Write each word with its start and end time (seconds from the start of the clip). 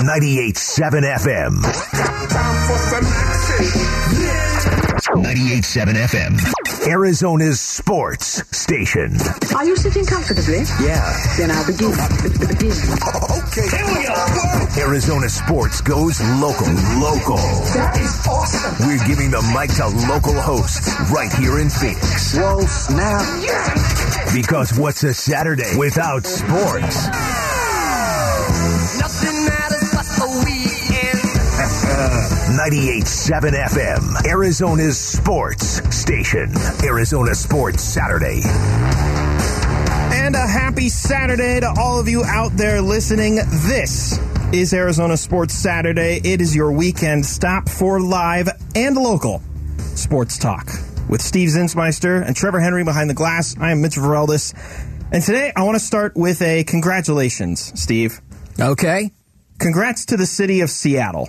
98.7 0.00 1.04
FM. 1.04 1.62
98.7 5.12 5.94
FM. 5.94 6.88
Arizona's 6.88 7.60
sports 7.60 8.42
station. 8.56 9.16
Are 9.54 9.64
you 9.64 9.76
sitting 9.76 10.04
comfortably? 10.04 10.62
Yeah. 10.82 11.04
Then 11.36 11.50
I'll 11.52 11.66
begin. 11.66 11.90
begin. 12.22 12.72
Okay. 12.72 13.68
Here 13.68 13.86
we 13.86 14.06
go. 14.06 14.66
Arizona 14.78 15.28
sports 15.28 15.80
goes 15.82 16.20
local. 16.40 16.66
Local. 16.98 17.36
That 17.76 17.98
is 18.00 18.26
awesome. 18.26 18.86
We're 18.88 19.06
giving 19.06 19.30
the 19.30 19.42
mic 19.54 19.70
to 19.76 19.86
local 20.08 20.40
hosts 20.40 20.88
right 21.12 21.32
here 21.34 21.60
in 21.60 21.68
Phoenix. 21.70 22.34
Whoa, 22.34 22.60
snap. 22.62 23.44
Yeah. 23.44 24.32
Because 24.34 24.76
what's 24.76 25.04
a 25.04 25.12
Saturday 25.14 25.76
without 25.76 26.24
sports? 26.26 27.06
98.7 32.62 33.54
FM, 33.54 34.24
Arizona's 34.24 34.96
sports 34.96 35.82
station. 35.92 36.48
Arizona 36.84 37.34
Sports 37.34 37.82
Saturday. 37.82 38.40
And 40.14 40.36
a 40.36 40.46
happy 40.46 40.88
Saturday 40.88 41.58
to 41.58 41.74
all 41.76 41.98
of 41.98 42.06
you 42.06 42.22
out 42.22 42.56
there 42.56 42.80
listening. 42.80 43.40
This 43.66 44.16
is 44.52 44.72
Arizona 44.72 45.16
Sports 45.16 45.54
Saturday. 45.54 46.20
It 46.22 46.40
is 46.40 46.54
your 46.54 46.70
weekend 46.70 47.26
stop 47.26 47.68
for 47.68 48.00
live 48.00 48.48
and 48.76 48.94
local 48.94 49.42
sports 49.96 50.38
talk 50.38 50.70
with 51.08 51.20
Steve 51.20 51.48
Zinsmeister 51.48 52.24
and 52.24 52.36
Trevor 52.36 52.60
Henry 52.60 52.84
behind 52.84 53.10
the 53.10 53.14
glass. 53.14 53.56
I 53.58 53.72
am 53.72 53.82
Mitch 53.82 53.96
Vareldis. 53.96 54.54
And 55.10 55.20
today 55.20 55.52
I 55.56 55.64
want 55.64 55.74
to 55.74 55.84
start 55.84 56.14
with 56.14 56.40
a 56.42 56.62
congratulations, 56.62 57.72
Steve. 57.74 58.20
Okay. 58.60 59.10
Congrats 59.58 60.06
to 60.06 60.16
the 60.16 60.26
city 60.26 60.60
of 60.60 60.70
Seattle. 60.70 61.28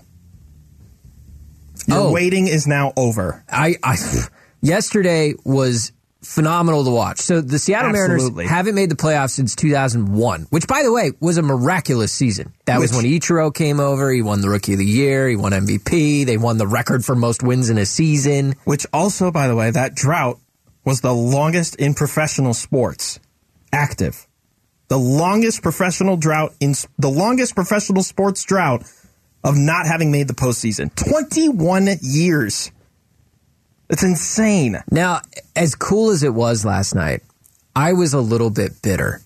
Your 1.88 1.98
Oh. 2.00 2.12
waiting 2.12 2.48
is 2.48 2.68
now 2.68 2.94
over. 2.98 3.44
I, 3.50 3.76
I 3.84 3.96
yesterday 4.62 5.34
was 5.44 5.92
phenomenal 6.22 6.86
to 6.86 6.90
watch. 6.92 7.20
So 7.20 7.42
the 7.42 7.60
Seattle 7.60 7.90
Absolutely. 7.90 8.30
Mariners 8.46 8.50
haven't 8.50 8.76
made 8.76 8.90
the 8.90 8.96
playoffs 8.96 9.32
since 9.32 9.56
2001, 9.56 10.48
which 10.52 10.68
by 10.68 10.82
the 10.84 10.92
way 10.94 11.12
was 11.20 11.38
a 11.38 11.42
miraculous 11.42 12.14
season. 12.14 12.54
That 12.66 12.80
was 12.80 12.94
when 12.96 13.04
Ichiro 13.04 13.54
came 13.54 13.80
over. 13.82 14.10
He 14.10 14.22
won 14.22 14.40
the 14.40 14.50
Rookie 14.50 14.74
of 14.74 14.80
the 14.80 14.86
Year. 14.86 15.28
He 15.28 15.36
won 15.36 15.52
MVP. 15.52 16.26
They 16.26 16.38
won 16.38 16.58
the 16.58 16.68
record 16.68 17.04
for 17.04 17.14
most 17.16 17.44
wins 17.44 17.70
in 17.70 17.78
a 17.78 17.86
season. 17.86 18.56
Which 18.64 18.86
also, 18.94 19.32
by 19.32 19.50
the 19.50 19.56
way, 19.56 19.72
that 19.72 19.96
drought 19.96 20.40
was 20.86 21.02
the 21.02 21.14
longest 21.14 21.76
in 21.76 21.94
professional 21.94 22.54
sports. 22.54 23.20
Active. 23.74 24.26
The 24.88 24.98
longest 25.00 25.62
professional 25.62 26.16
drought 26.18 26.54
in 26.60 26.74
the 26.98 27.10
longest 27.10 27.56
professional 27.56 28.04
sports 28.04 28.44
drought 28.44 28.84
of 29.44 29.58
not 29.58 29.86
having 29.86 30.12
made 30.12 30.28
the 30.28 30.34
postseason. 30.34 30.94
21 30.96 31.88
years. 32.02 32.72
It's 33.90 34.04
insane. 34.04 34.82
Now, 34.90 35.22
as 35.56 35.76
cool 35.76 36.12
as 36.12 36.24
it 36.24 36.34
was 36.34 36.66
last 36.66 36.96
night, 36.96 37.22
I 37.76 37.94
was 37.94 38.14
a 38.14 38.22
little 38.22 38.50
bit 38.50 38.82
bitter 38.82 39.22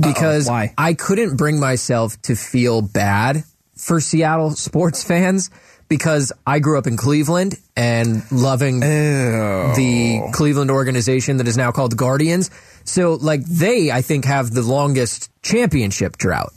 because 0.00 0.48
Why? 0.48 0.74
I 0.78 0.94
couldn't 0.94 1.36
bring 1.36 1.60
myself 1.60 2.20
to 2.22 2.34
feel 2.34 2.82
bad 2.82 3.44
for 3.76 4.00
Seattle 4.00 4.50
sports 4.52 5.04
fans 5.04 5.50
because 5.88 6.32
I 6.46 6.60
grew 6.60 6.78
up 6.78 6.86
in 6.86 6.96
Cleveland 6.96 7.56
and 7.76 8.22
loving 8.30 8.80
the 8.80 10.30
Cleveland 10.32 10.70
organization 10.70 11.38
that 11.38 11.48
is 11.48 11.56
now 11.56 11.72
called 11.72 11.92
the 11.92 11.96
Guardians. 11.96 12.50
So, 12.84 13.14
like, 13.14 13.44
they, 13.44 13.90
I 13.90 14.00
think, 14.00 14.24
have 14.24 14.52
the 14.52 14.62
longest 14.62 15.30
championship 15.42 16.16
drought. 16.16 16.52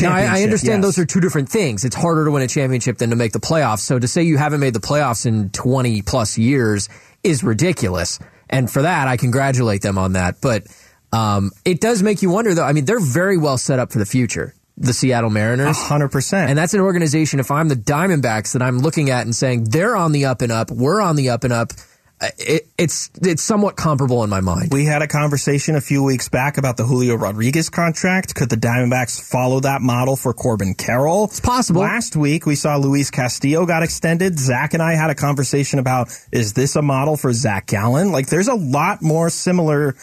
Now, 0.00 0.12
I, 0.12 0.22
I 0.22 0.42
understand 0.42 0.82
yes. 0.82 0.96
those 0.96 0.98
are 0.98 1.06
two 1.06 1.20
different 1.20 1.48
things. 1.48 1.84
It's 1.84 1.94
harder 1.94 2.24
to 2.24 2.30
win 2.30 2.42
a 2.42 2.48
championship 2.48 2.98
than 2.98 3.10
to 3.10 3.16
make 3.16 3.32
the 3.32 3.40
playoffs. 3.40 3.80
So 3.80 3.98
to 3.98 4.08
say 4.08 4.22
you 4.22 4.38
haven't 4.38 4.60
made 4.60 4.74
the 4.74 4.80
playoffs 4.80 5.26
in 5.26 5.50
20 5.50 6.02
plus 6.02 6.38
years 6.38 6.88
is 7.22 7.44
ridiculous. 7.44 8.18
And 8.48 8.70
for 8.70 8.82
that, 8.82 9.08
I 9.08 9.16
congratulate 9.16 9.82
them 9.82 9.98
on 9.98 10.14
that. 10.14 10.36
But 10.40 10.66
um, 11.12 11.52
it 11.64 11.80
does 11.80 12.02
make 12.02 12.22
you 12.22 12.30
wonder, 12.30 12.54
though. 12.54 12.64
I 12.64 12.72
mean, 12.72 12.84
they're 12.84 13.00
very 13.00 13.38
well 13.38 13.58
set 13.58 13.78
up 13.78 13.92
for 13.92 13.98
the 13.98 14.06
future, 14.06 14.54
the 14.76 14.92
Seattle 14.92 15.30
Mariners. 15.30 15.76
100%. 15.76 16.32
And 16.32 16.58
that's 16.58 16.74
an 16.74 16.80
organization, 16.80 17.38
if 17.40 17.50
I'm 17.50 17.68
the 17.68 17.76
Diamondbacks, 17.76 18.52
that 18.52 18.62
I'm 18.62 18.78
looking 18.78 19.10
at 19.10 19.24
and 19.24 19.34
saying 19.34 19.64
they're 19.64 19.96
on 19.96 20.12
the 20.12 20.26
up 20.26 20.42
and 20.42 20.52
up, 20.52 20.70
we're 20.70 21.00
on 21.00 21.16
the 21.16 21.30
up 21.30 21.44
and 21.44 21.52
up. 21.52 21.72
It, 22.38 22.68
it's 22.78 23.10
it's 23.20 23.42
somewhat 23.42 23.76
comparable 23.76 24.22
in 24.22 24.30
my 24.30 24.40
mind. 24.40 24.72
We 24.72 24.84
had 24.84 25.02
a 25.02 25.08
conversation 25.08 25.74
a 25.74 25.80
few 25.80 26.04
weeks 26.04 26.28
back 26.28 26.56
about 26.56 26.76
the 26.76 26.84
Julio 26.84 27.16
Rodriguez 27.16 27.68
contract. 27.68 28.34
Could 28.34 28.48
the 28.48 28.56
Diamondbacks 28.56 29.20
follow 29.20 29.60
that 29.60 29.82
model 29.82 30.14
for 30.14 30.32
Corbin 30.32 30.74
Carroll? 30.74 31.24
It's 31.24 31.40
possible. 31.40 31.80
Last 31.80 32.14
week, 32.14 32.46
we 32.46 32.54
saw 32.54 32.76
Luis 32.76 33.10
Castillo 33.10 33.66
got 33.66 33.82
extended. 33.82 34.38
Zach 34.38 34.72
and 34.74 34.82
I 34.82 34.94
had 34.94 35.10
a 35.10 35.14
conversation 35.14 35.78
about 35.78 36.16
is 36.30 36.52
this 36.52 36.76
a 36.76 36.82
model 36.82 37.16
for 37.16 37.32
Zach 37.32 37.66
Gallen? 37.66 38.12
Like, 38.12 38.28
there's 38.28 38.48
a 38.48 38.54
lot 38.54 39.02
more 39.02 39.28
similar. 39.28 39.96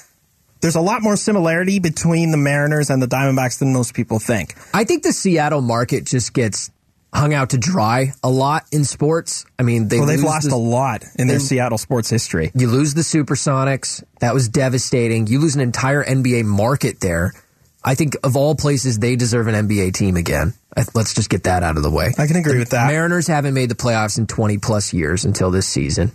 There's 0.62 0.75
a 0.75 0.81
lot 0.81 1.01
more 1.01 1.16
similarity 1.16 1.80
between 1.80 2.31
the 2.31 2.38
Mariners 2.38 2.90
and 2.90 3.01
the 3.01 3.07
Diamondbacks 3.07 3.59
than 3.59 3.72
most 3.72 3.94
people 3.94 4.19
think. 4.19 4.56
I 4.74 4.84
think 4.84 5.03
the 5.03 5.13
Seattle 5.13 5.62
market 5.62 6.03
just 6.03 6.34
gets 6.34 6.69
hung 7.14 7.34
out 7.34 7.50
to 7.52 7.58
dry 7.58 8.14
a 8.24 8.30
lot 8.30 8.66
in 8.72 8.84
sports. 8.86 9.46
I 9.58 9.64
mean, 9.64 9.88
they 9.88 9.97
Well, 9.97 10.08
they've 10.08 10.22
lost 10.24 10.50
the- 10.50 10.56
a 10.56 10.58
lot 10.58 11.03
in 11.18 11.28
their 11.28 11.40
Seattle 11.40 11.78
sports 11.78 12.09
history. 12.09 12.52
You 12.53 12.68
lose 12.68 12.94
the 12.94 13.02
Supersonics. 13.02 14.03
That 14.20 14.34
was 14.34 14.47
devastating. 14.47 15.28
You 15.28 15.40
lose 15.40 15.56
an 15.56 15.62
entire 15.62 16.03
NBA 16.03 16.44
market 16.44 17.00
there. 17.00 17.34
I 17.84 17.96
think 17.96 18.16
of 18.24 18.36
all 18.36 18.56
places, 18.56 19.00
they 19.00 19.16
deserve 19.16 19.48
an 19.48 19.56
NBA 19.56 19.92
team 19.94 20.18
again. 20.18 20.53
Let's 20.94 21.14
just 21.14 21.30
get 21.30 21.44
that 21.46 21.64
out 21.64 21.78
of 21.78 21.84
the 21.84 21.90
way. 21.90 22.14
I 22.18 22.28
can 22.28 22.36
agree 22.36 22.59
with 22.59 22.69
that. 22.69 22.88
Mariners 22.88 23.25
haven't 23.28 23.53
made 23.53 23.69
the 23.69 23.75
playoffs 23.75 24.18
in 24.18 24.28
20 24.28 24.58
plus 24.58 24.94
years 24.94 25.25
until 25.25 25.50
this 25.50 25.66
season. 25.66 26.12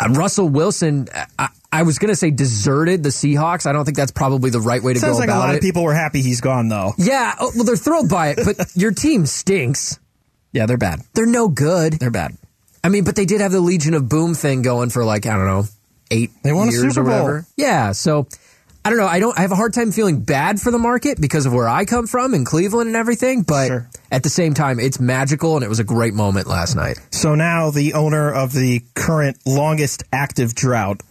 Uh, 0.00 0.08
Russell 0.10 0.48
Wilson, 0.48 1.08
I, 1.38 1.48
I 1.78 1.82
was 1.82 1.98
going 1.98 2.08
to 2.08 2.16
say 2.16 2.30
deserted 2.30 3.02
the 3.02 3.10
Seahawks. 3.10 3.66
I 3.66 3.72
don't 3.72 3.84
think 3.84 3.96
that's 3.96 4.12
probably 4.12 4.50
the 4.50 4.60
right 4.60 4.82
way 4.82 4.94
to 4.94 4.98
Sounds 4.98 5.14
go 5.14 5.18
like 5.18 5.28
a 5.28 5.32
about 5.32 5.40
lot 5.46 5.54
it. 5.54 5.58
of 5.58 5.62
people 5.62 5.82
were 5.82 5.94
happy 5.94 6.22
he's 6.22 6.40
gone, 6.40 6.68
though. 6.68 6.92
yeah, 6.98 7.34
oh, 7.40 7.52
well, 7.54 7.64
they're 7.64 7.76
thrilled 7.76 8.08
by 8.08 8.28
it, 8.28 8.38
but 8.44 8.56
your 8.76 8.92
team 8.92 9.26
stinks. 9.26 9.98
Yeah, 10.52 10.66
they're 10.66 10.78
bad. 10.78 11.00
They're 11.14 11.26
no 11.26 11.48
good. 11.48 11.94
They're 11.94 12.10
bad. 12.10 12.36
I 12.82 12.88
mean, 12.88 13.04
but 13.04 13.16
they 13.16 13.24
did 13.26 13.40
have 13.40 13.52
the 13.52 13.60
Legion 13.60 13.94
of 13.94 14.08
Boom 14.08 14.34
thing 14.34 14.62
going 14.62 14.90
for 14.90 15.04
like 15.04 15.26
I 15.26 15.36
don't 15.36 15.46
know 15.46 15.64
eight 16.10 16.30
They 16.44 16.52
won 16.52 16.68
a 16.68 16.72
Super 16.72 17.00
or 17.00 17.04
Bowl. 17.04 17.40
Yeah, 17.56 17.92
so 17.92 18.26
I 18.84 18.90
don't 18.90 18.98
know. 18.98 19.06
I 19.08 19.18
don't. 19.18 19.36
I 19.36 19.42
have 19.42 19.50
a 19.52 19.56
hard 19.56 19.74
time 19.74 19.90
feeling 19.90 20.20
bad 20.20 20.60
for 20.60 20.70
the 20.70 20.78
market 20.78 21.20
because 21.20 21.44
of 21.46 21.52
where 21.52 21.68
I 21.68 21.84
come 21.84 22.06
from 22.06 22.32
in 22.32 22.44
Cleveland 22.44 22.86
and 22.86 22.96
everything. 22.96 23.42
But 23.42 23.66
Sure. 23.66 23.88
at 24.12 24.22
the 24.22 24.28
same 24.30 24.54
time, 24.54 24.78
it's 24.78 25.00
magical 25.00 25.56
and 25.56 25.64
it 25.64 25.68
was 25.68 25.80
a 25.80 25.84
great 25.84 26.14
moment 26.14 26.46
last 26.46 26.76
night. 26.76 26.98
So 27.10 27.34
now 27.34 27.70
the 27.70 27.94
owner 27.94 28.32
of 28.32 28.52
the 28.52 28.82
current 28.94 29.36
longest 29.44 30.04
active 30.12 30.54
drought 30.54 31.02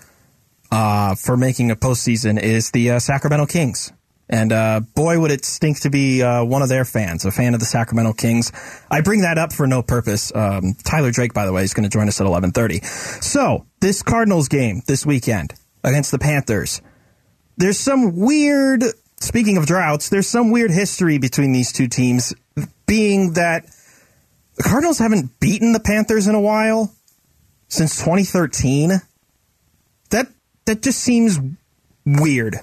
uh, 0.72 1.16
for 1.16 1.38
making 1.38 1.72
a 1.72 1.76
postseason 1.76 2.42
is 2.42 2.72
the 2.72 2.92
uh, 2.92 3.00
Sacramento 3.00 3.46
Kings. 3.46 3.92
And 4.28 4.52
uh, 4.52 4.80
boy, 4.80 5.20
would 5.20 5.32
it 5.32 5.46
stink 5.46 5.82
to 5.82 5.90
be 5.90 6.24
uh, 6.24 6.44
one 6.44 6.62
of 6.62 6.70
their 6.70 6.84
fans, 6.84 7.26
a 7.26 7.32
fan 7.32 7.54
of 7.54 7.60
the 7.60 7.66
Sacramento 7.66 8.14
Kings. 8.14 8.52
I 8.90 9.02
bring 9.02 9.22
that 9.22 9.38
up 9.38 9.54
for 9.54 9.68
no 9.68 9.84
purpose. 9.84 10.32
Um, 10.34 10.76
Tyler 10.84 11.12
Drake, 11.12 11.34
by 11.34 11.46
the 11.46 11.54
way, 11.54 11.64
is 11.64 11.74
going 11.74 11.84
to 11.84 11.90
join 11.90 12.08
us 12.08 12.20
at 12.20 12.26
11:30. 12.26 12.84
So 13.24 13.68
this 13.82 14.02
Cardinals 14.02 14.48
game 14.48 14.82
this 14.88 15.06
weekend 15.06 15.54
against 15.84 16.12
the 16.12 16.20
Panthers. 16.20 16.82
There's 17.58 17.80
some 17.80 18.16
weird. 18.16 18.84
Speaking 19.18 19.58
of 19.58 19.66
droughts, 19.66 20.10
there's 20.10 20.28
some 20.28 20.52
weird 20.52 20.72
history 20.72 21.20
between 21.20 21.54
these 21.54 21.72
two 21.72 21.88
teams, 21.88 22.34
being 22.86 23.34
that 23.34 23.66
the 24.56 24.64
Cardinals 24.64 25.00
haven't 25.00 25.40
beaten 25.40 25.72
the 25.72 25.80
Panthers 25.80 26.28
in 26.28 26.36
a 26.36 26.42
while 26.42 26.94
since 27.68 27.98
2013. 27.98 29.02
That 30.66 30.82
just 30.82 31.00
seems 31.00 31.40
weird. 32.06 32.56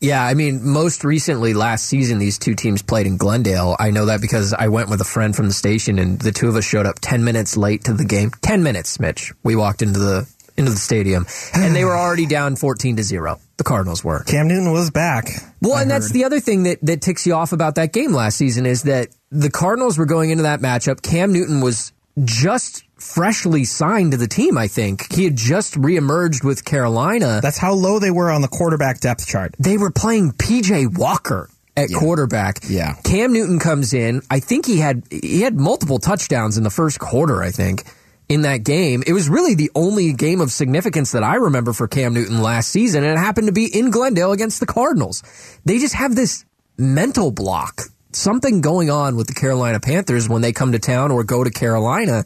Yeah, 0.00 0.22
I 0.24 0.34
mean, 0.34 0.68
most 0.68 1.04
recently 1.04 1.54
last 1.54 1.86
season, 1.86 2.18
these 2.18 2.36
two 2.38 2.54
teams 2.54 2.82
played 2.82 3.06
in 3.06 3.16
Glendale. 3.16 3.76
I 3.78 3.90
know 3.90 4.06
that 4.06 4.20
because 4.20 4.52
I 4.52 4.66
went 4.68 4.90
with 4.90 5.00
a 5.00 5.04
friend 5.04 5.34
from 5.34 5.46
the 5.46 5.54
station, 5.54 6.00
and 6.00 6.20
the 6.20 6.32
two 6.32 6.48
of 6.48 6.56
us 6.56 6.64
showed 6.64 6.86
up 6.86 6.96
ten 7.00 7.22
minutes 7.24 7.56
late 7.56 7.84
to 7.84 7.92
the 7.92 8.04
game. 8.04 8.32
Ten 8.42 8.64
minutes, 8.64 8.98
Mitch. 8.98 9.32
We 9.44 9.54
walked 9.54 9.80
into 9.80 10.00
the 10.00 10.28
into 10.56 10.72
the 10.72 10.76
stadium, 10.76 11.24
and 11.54 11.74
they 11.74 11.84
were 11.84 11.96
already 11.96 12.26
down 12.26 12.56
fourteen 12.56 12.96
to 12.96 13.04
zero. 13.04 13.38
The 13.58 13.64
Cardinals 13.64 14.02
were. 14.02 14.24
Cam 14.24 14.48
Newton 14.48 14.72
was 14.72 14.90
back. 14.90 15.28
Well, 15.60 15.74
I 15.74 15.82
and 15.82 15.90
that's 15.90 16.08
heard. 16.08 16.14
the 16.14 16.24
other 16.24 16.40
thing 16.40 16.64
that, 16.64 16.80
that 16.82 17.00
ticks 17.00 17.24
you 17.24 17.34
off 17.34 17.52
about 17.52 17.76
that 17.76 17.92
game 17.92 18.12
last 18.12 18.36
season 18.36 18.66
is 18.66 18.82
that 18.82 19.08
the 19.30 19.50
Cardinals 19.50 19.98
were 19.98 20.06
going 20.06 20.30
into 20.30 20.42
that 20.42 20.58
matchup. 20.58 21.00
Cam 21.00 21.32
Newton 21.32 21.60
was 21.60 21.92
just 22.24 22.84
freshly 22.96 23.64
signed 23.64 24.12
to 24.12 24.16
the 24.16 24.28
team, 24.28 24.56
I 24.56 24.68
think. 24.68 25.12
He 25.12 25.24
had 25.24 25.36
just 25.36 25.74
reemerged 25.74 26.44
with 26.44 26.64
Carolina. 26.64 27.40
That's 27.42 27.58
how 27.58 27.72
low 27.72 27.98
they 27.98 28.10
were 28.10 28.30
on 28.30 28.42
the 28.42 28.48
quarterback 28.48 29.00
depth 29.00 29.26
chart. 29.26 29.54
they 29.58 29.76
were 29.78 29.90
playing 29.90 30.32
PJ 30.32 30.96
Walker 30.96 31.48
at 31.76 31.88
quarterback. 31.92 32.58
Yeah. 32.68 32.94
Cam 33.02 33.32
Newton 33.32 33.58
comes 33.58 33.94
in. 33.94 34.22
I 34.30 34.40
think 34.40 34.66
he 34.66 34.78
had 34.78 35.04
he 35.10 35.40
had 35.40 35.58
multiple 35.58 35.98
touchdowns 35.98 36.58
in 36.58 36.64
the 36.64 36.70
first 36.70 37.00
quarter, 37.00 37.42
I 37.42 37.50
think, 37.50 37.84
in 38.28 38.42
that 38.42 38.58
game. 38.58 39.02
It 39.06 39.14
was 39.14 39.28
really 39.28 39.54
the 39.54 39.70
only 39.74 40.12
game 40.12 40.40
of 40.40 40.52
significance 40.52 41.12
that 41.12 41.24
I 41.24 41.36
remember 41.36 41.72
for 41.72 41.88
Cam 41.88 42.12
Newton 42.12 42.42
last 42.42 42.68
season, 42.68 43.04
and 43.04 43.12
it 43.12 43.18
happened 43.18 43.46
to 43.46 43.52
be 43.52 43.66
in 43.66 43.90
Glendale 43.90 44.32
against 44.32 44.60
the 44.60 44.66
Cardinals. 44.66 45.22
They 45.64 45.78
just 45.78 45.94
have 45.94 46.14
this 46.14 46.44
mental 46.76 47.30
block 47.30 47.82
something 48.12 48.60
going 48.60 48.90
on 48.90 49.16
with 49.16 49.26
the 49.26 49.34
Carolina 49.34 49.80
Panthers 49.80 50.28
when 50.28 50.42
they 50.42 50.52
come 50.52 50.72
to 50.72 50.78
town 50.78 51.10
or 51.10 51.24
go 51.24 51.44
to 51.44 51.50
Carolina. 51.50 52.24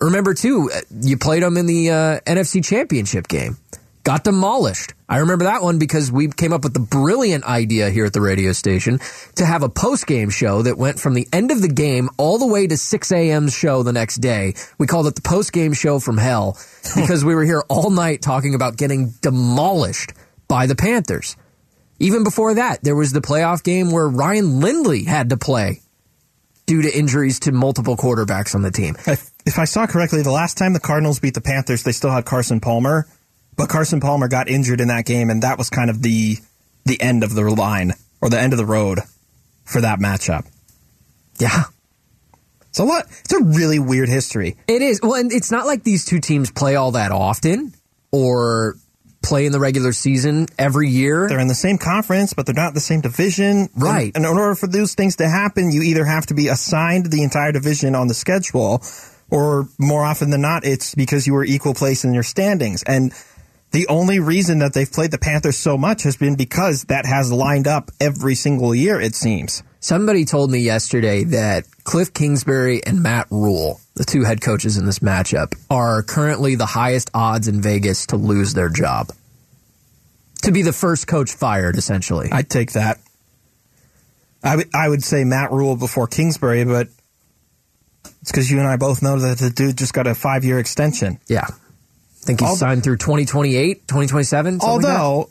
Remember 0.00 0.34
too, 0.34 0.70
uh, 0.74 0.80
you 1.00 1.16
played 1.16 1.42
them 1.42 1.56
in 1.56 1.66
the 1.66 1.90
uh, 1.90 2.20
NFC 2.26 2.64
Championship 2.64 3.28
game. 3.28 3.58
Got 4.02 4.24
demolished. 4.24 4.94
I 5.10 5.18
remember 5.18 5.44
that 5.44 5.62
one 5.62 5.78
because 5.78 6.10
we 6.10 6.28
came 6.28 6.54
up 6.54 6.64
with 6.64 6.72
the 6.72 6.80
brilliant 6.80 7.44
idea 7.44 7.90
here 7.90 8.06
at 8.06 8.14
the 8.14 8.20
radio 8.22 8.52
station 8.52 8.98
to 9.34 9.44
have 9.44 9.62
a 9.62 9.68
post 9.68 10.06
game 10.06 10.30
show 10.30 10.62
that 10.62 10.78
went 10.78 10.98
from 10.98 11.12
the 11.12 11.28
end 11.32 11.50
of 11.50 11.60
the 11.60 11.68
game 11.68 12.08
all 12.16 12.38
the 12.38 12.46
way 12.46 12.66
to 12.66 12.78
6 12.78 13.12
a.m.'s 13.12 13.52
show 13.52 13.82
the 13.82 13.92
next 13.92 14.16
day. 14.16 14.54
We 14.78 14.86
called 14.86 15.06
it 15.06 15.16
the 15.16 15.22
post 15.22 15.52
game 15.52 15.74
show 15.74 15.98
from 15.98 16.16
hell 16.16 16.56
because 16.94 17.24
we 17.24 17.34
were 17.34 17.44
here 17.44 17.62
all 17.68 17.90
night 17.90 18.22
talking 18.22 18.54
about 18.54 18.76
getting 18.76 19.10
demolished 19.20 20.14
by 20.48 20.66
the 20.66 20.76
Panthers. 20.76 21.36
Even 22.00 22.24
before 22.24 22.54
that, 22.54 22.82
there 22.82 22.96
was 22.96 23.12
the 23.12 23.20
playoff 23.20 23.62
game 23.62 23.90
where 23.90 24.08
Ryan 24.08 24.60
Lindley 24.60 25.04
had 25.04 25.30
to 25.30 25.36
play 25.36 25.82
due 26.66 26.82
to 26.82 26.98
injuries 26.98 27.40
to 27.40 27.52
multiple 27.52 27.96
quarterbacks 27.96 28.54
on 28.54 28.62
the 28.62 28.70
team. 28.70 28.96
If, 29.46 29.58
I 29.58 29.64
saw 29.64 29.86
correctly, 29.86 30.22
the 30.22 30.30
last 30.30 30.56
time 30.56 30.72
the 30.72 30.80
Cardinals 30.80 31.18
beat 31.18 31.34
the 31.34 31.40
Panthers, 31.40 31.82
they 31.82 31.92
still 31.92 32.10
had 32.10 32.24
Carson 32.24 32.60
Palmer, 32.60 33.06
but 33.56 33.68
Carson 33.68 34.00
Palmer 34.00 34.28
got 34.28 34.48
injured 34.48 34.80
in 34.80 34.88
that 34.88 35.04
game, 35.04 35.30
and 35.30 35.42
that 35.42 35.58
was 35.58 35.70
kind 35.70 35.90
of 35.90 36.02
the 36.02 36.36
the 36.86 37.00
end 37.00 37.22
of 37.22 37.34
the 37.34 37.42
line 37.42 37.92
or 38.20 38.30
the 38.30 38.40
end 38.40 38.52
of 38.52 38.56
the 38.56 38.64
road 38.64 39.00
for 39.64 39.80
that 39.82 39.98
matchup. 39.98 40.46
Yeah. 41.38 41.64
It's 42.70 42.78
a 42.78 42.84
lot. 42.84 43.06
It's 43.06 43.32
a 43.32 43.42
really 43.42 43.78
weird 43.78 44.08
history. 44.08 44.56
It 44.66 44.80
is. 44.80 45.00
Well, 45.02 45.14
and 45.14 45.32
it's 45.32 45.50
not 45.50 45.66
like 45.66 45.82
these 45.82 46.04
two 46.04 46.20
teams 46.20 46.50
play 46.50 46.76
all 46.76 46.92
that 46.92 47.12
often 47.12 47.74
or 48.12 48.76
play 49.22 49.46
in 49.46 49.52
the 49.52 49.60
regular 49.60 49.92
season 49.92 50.46
every 50.58 50.88
year. 50.88 51.28
They're 51.28 51.40
in 51.40 51.48
the 51.48 51.54
same 51.54 51.78
conference, 51.78 52.32
but 52.32 52.46
they're 52.46 52.54
not 52.54 52.74
the 52.74 52.80
same 52.80 53.00
division. 53.00 53.68
Right. 53.76 54.12
And, 54.14 54.24
and 54.24 54.32
in 54.32 54.38
order 54.38 54.54
for 54.54 54.66
those 54.66 54.94
things 54.94 55.16
to 55.16 55.28
happen, 55.28 55.70
you 55.70 55.82
either 55.82 56.04
have 56.04 56.26
to 56.26 56.34
be 56.34 56.48
assigned 56.48 57.06
the 57.06 57.22
entire 57.22 57.52
division 57.52 57.94
on 57.94 58.08
the 58.08 58.14
schedule, 58.14 58.82
or 59.30 59.68
more 59.78 60.04
often 60.04 60.30
than 60.30 60.40
not, 60.40 60.64
it's 60.64 60.94
because 60.94 61.26
you 61.26 61.34
were 61.34 61.44
equal 61.44 61.74
place 61.74 62.04
in 62.04 62.14
your 62.14 62.22
standings. 62.22 62.82
And 62.82 63.12
the 63.72 63.86
only 63.88 64.18
reason 64.18 64.58
that 64.58 64.72
they've 64.72 64.90
played 64.90 65.12
the 65.12 65.18
Panthers 65.18 65.56
so 65.56 65.78
much 65.78 66.02
has 66.02 66.16
been 66.16 66.34
because 66.34 66.84
that 66.84 67.06
has 67.06 67.30
lined 67.30 67.68
up 67.68 67.90
every 68.00 68.34
single 68.34 68.74
year, 68.74 69.00
it 69.00 69.14
seems. 69.14 69.62
Somebody 69.82 70.26
told 70.26 70.50
me 70.50 70.58
yesterday 70.58 71.24
that 71.24 71.64
Cliff 71.84 72.12
Kingsbury 72.12 72.84
and 72.84 73.02
Matt 73.02 73.26
Rhule, 73.30 73.80
the 73.94 74.04
two 74.04 74.22
head 74.24 74.42
coaches 74.42 74.76
in 74.76 74.84
this 74.84 74.98
matchup, 74.98 75.54
are 75.70 76.02
currently 76.02 76.54
the 76.54 76.66
highest 76.66 77.10
odds 77.14 77.48
in 77.48 77.62
Vegas 77.62 78.06
to 78.06 78.16
lose 78.16 78.52
their 78.52 78.68
job. 78.68 79.10
To 80.42 80.52
be 80.52 80.60
the 80.62 80.72
first 80.74 81.06
coach 81.06 81.32
fired, 81.32 81.76
essentially. 81.76 82.28
I'd 82.30 82.50
take 82.50 82.72
that. 82.72 82.98
I 84.42 84.56
would- 84.56 84.68
I 84.74 84.88
would 84.88 85.02
say 85.02 85.24
Matt 85.24 85.50
Rhule 85.52 85.76
before 85.76 86.06
Kingsbury, 86.06 86.64
but 86.64 86.88
it's 88.22 88.30
because 88.30 88.50
you 88.50 88.58
and 88.58 88.66
I 88.68 88.76
both 88.76 89.02
know 89.02 89.18
that 89.18 89.38
the 89.38 89.50
dude 89.50 89.76
just 89.78 89.92
got 89.94 90.06
a 90.06 90.14
five 90.14 90.44
year 90.44 90.58
extension. 90.58 91.18
yeah. 91.26 91.46
I 91.48 92.22
think 92.26 92.40
he's 92.40 92.48
Although- 92.50 92.58
signed 92.58 92.84
through 92.84 92.98
2028, 92.98 93.88
2027. 93.88 94.60
something 94.60 94.82
like. 94.82 94.98
Although, 95.00 95.30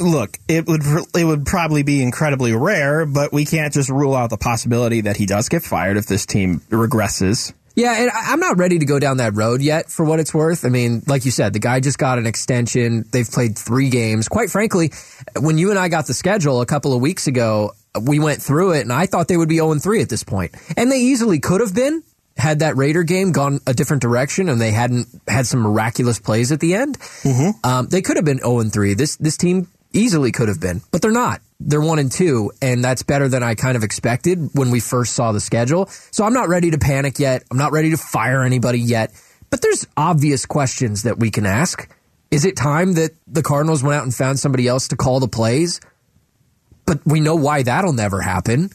look, 0.00 0.36
it 0.48 0.66
would 0.66 0.82
it 1.14 1.24
would 1.24 1.46
probably 1.46 1.82
be 1.82 2.02
incredibly 2.02 2.52
rare, 2.52 3.06
but 3.06 3.32
we 3.32 3.44
can't 3.44 3.72
just 3.72 3.90
rule 3.90 4.14
out 4.14 4.30
the 4.30 4.38
possibility 4.38 5.02
that 5.02 5.16
he 5.16 5.26
does 5.26 5.48
get 5.48 5.62
fired 5.62 5.96
if 5.96 6.06
this 6.06 6.26
team 6.26 6.60
regresses. 6.70 7.52
Yeah, 7.76 7.94
and 8.00 8.10
I- 8.10 8.32
I'm 8.32 8.40
not 8.40 8.58
ready 8.58 8.78
to 8.80 8.84
go 8.84 8.98
down 8.98 9.18
that 9.18 9.36
road 9.36 9.62
yet 9.62 9.90
for 9.90 10.04
what 10.04 10.18
it's 10.18 10.34
worth. 10.34 10.64
I 10.64 10.68
mean, 10.70 11.02
like 11.06 11.24
you 11.24 11.30
said, 11.30 11.52
the 11.52 11.60
guy 11.60 11.78
just 11.80 11.98
got 11.98 12.18
an 12.18 12.26
extension. 12.26 13.04
They've 13.12 13.30
played 13.30 13.56
three 13.56 13.90
games. 13.90 14.26
Quite 14.28 14.50
frankly, 14.50 14.90
when 15.38 15.56
you 15.56 15.70
and 15.70 15.78
I 15.78 15.88
got 15.88 16.06
the 16.06 16.14
schedule 16.14 16.60
a 16.60 16.66
couple 16.66 16.92
of 16.92 17.00
weeks 17.00 17.26
ago, 17.28 17.72
we 18.02 18.18
went 18.18 18.42
through 18.42 18.72
it 18.72 18.80
and 18.82 18.92
I 18.92 19.06
thought 19.06 19.28
they 19.28 19.36
would 19.36 19.48
be 19.48 19.56
0 19.56 19.74
3 19.78 20.02
at 20.02 20.08
this 20.08 20.24
point. 20.24 20.54
And 20.76 20.90
they 20.90 20.98
easily 21.00 21.38
could 21.38 21.60
have 21.60 21.74
been 21.74 22.02
had 22.36 22.58
that 22.60 22.76
Raider 22.76 23.02
game 23.02 23.32
gone 23.32 23.60
a 23.66 23.74
different 23.74 24.02
direction 24.02 24.48
and 24.48 24.60
they 24.60 24.70
hadn't 24.72 25.06
had 25.28 25.46
some 25.46 25.60
miraculous 25.60 26.18
plays 26.18 26.52
at 26.52 26.60
the 26.60 26.74
end. 26.74 26.98
Um, 27.64 27.86
they 27.86 28.02
could 28.02 28.16
have 28.16 28.24
been 28.24 28.38
0 28.38 28.64
3. 28.64 28.94
This, 28.94 29.16
this 29.16 29.36
team 29.36 29.68
easily 29.92 30.32
could 30.32 30.48
have 30.48 30.60
been, 30.60 30.82
but 30.90 31.02
they're 31.02 31.10
not. 31.10 31.40
They're 31.58 31.80
1 31.80 31.98
and 31.98 32.10
2, 32.10 32.52
and 32.62 32.82
that's 32.82 33.02
better 33.02 33.28
than 33.28 33.42
I 33.42 33.54
kind 33.54 33.76
of 33.76 33.84
expected 33.84 34.50
when 34.54 34.70
we 34.70 34.80
first 34.80 35.14
saw 35.14 35.32
the 35.32 35.40
schedule. 35.40 35.86
So 36.10 36.24
I'm 36.24 36.32
not 36.32 36.48
ready 36.48 36.70
to 36.70 36.78
panic 36.78 37.18
yet. 37.18 37.44
I'm 37.50 37.58
not 37.58 37.72
ready 37.72 37.90
to 37.90 37.96
fire 37.96 38.42
anybody 38.42 38.80
yet. 38.80 39.12
But 39.50 39.62
there's 39.62 39.86
obvious 39.96 40.46
questions 40.46 41.02
that 41.02 41.18
we 41.18 41.30
can 41.30 41.44
ask. 41.44 41.88
Is 42.30 42.44
it 42.44 42.56
time 42.56 42.94
that 42.94 43.10
the 43.26 43.42
Cardinals 43.42 43.82
went 43.82 43.96
out 43.96 44.04
and 44.04 44.14
found 44.14 44.38
somebody 44.38 44.68
else 44.68 44.88
to 44.88 44.96
call 44.96 45.20
the 45.20 45.28
plays? 45.28 45.80
But 46.86 47.00
we 47.04 47.20
know 47.20 47.34
why 47.34 47.62
that'll 47.62 47.92
never 47.92 48.20
happen. 48.20 48.70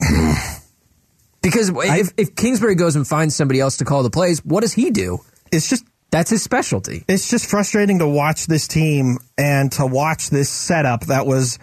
because 1.42 1.70
if, 1.74 2.12
if 2.16 2.34
Kingsbury 2.34 2.74
goes 2.74 2.96
and 2.96 3.06
finds 3.06 3.36
somebody 3.36 3.60
else 3.60 3.76
to 3.78 3.84
call 3.84 4.02
the 4.02 4.10
plays, 4.10 4.44
what 4.44 4.62
does 4.62 4.72
he 4.72 4.90
do? 4.90 5.18
It's 5.52 5.68
just 5.68 5.84
That's 6.10 6.30
his 6.30 6.42
specialty. 6.42 7.04
it's 7.08 7.28
just 7.28 7.50
frustrating 7.50 7.98
to 7.98 8.08
watch 8.08 8.46
this 8.46 8.68
team 8.68 9.18
and 9.36 9.70
to 9.72 9.86
watch 9.86 10.30
this 10.30 10.48
setup 10.48 11.06
that 11.06 11.26
was 11.26 11.58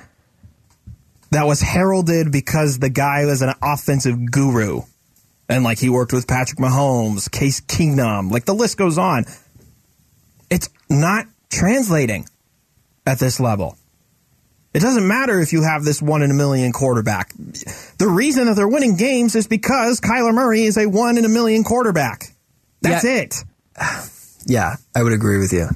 that 1.32 1.48
was 1.48 1.62
heralded 1.62 2.32
because 2.32 2.78
the 2.80 2.90
guy 2.90 3.26
was 3.26 3.42
an 3.42 3.54
offensive 3.62 4.32
guru. 4.32 4.82
And 5.50 5.64
like 5.64 5.80
he 5.80 5.90
worked 5.90 6.14
with 6.14 6.28
Patrick 6.28 6.60
Mahomes, 6.60 7.30
Case 7.32 7.62
Keenum, 7.62 8.32
like 8.32 8.46
the 8.46 8.54
list 8.54 8.78
goes 8.78 8.98
on. 8.98 9.26
It's 10.50 10.70
not 10.90 11.26
translating 11.50 12.28
at 13.06 13.20
this 13.20 13.40
level. 13.40 13.78
It 14.74 14.80
doesn't 14.80 15.08
matter 15.08 15.40
if 15.40 15.54
you 15.54 15.64
have 15.64 15.84
this 15.84 16.02
one 16.02 16.22
in 16.22 16.32
a 16.32 16.34
million 16.34 16.72
quarterback. 16.72 17.34
The 17.98 18.08
reason 18.08 18.46
that 18.46 18.56
they're 18.56 18.68
winning 18.68 18.96
games 18.98 19.36
is 19.36 19.48
because 19.48 20.00
Kyler 20.00 20.34
Murray 20.34 20.64
is 20.64 20.78
a 20.78 20.88
one 20.88 21.18
in 21.18 21.26
a 21.26 21.30
million 21.30 21.64
quarterback. 21.64 22.34
That's 22.82 23.04
Yeah. 23.04 23.12
it. 23.12 23.36
Yeah, 24.46 24.76
I 24.96 25.04
would 25.04 25.14
agree 25.14 25.40
with 25.40 25.54
you. 25.54 25.68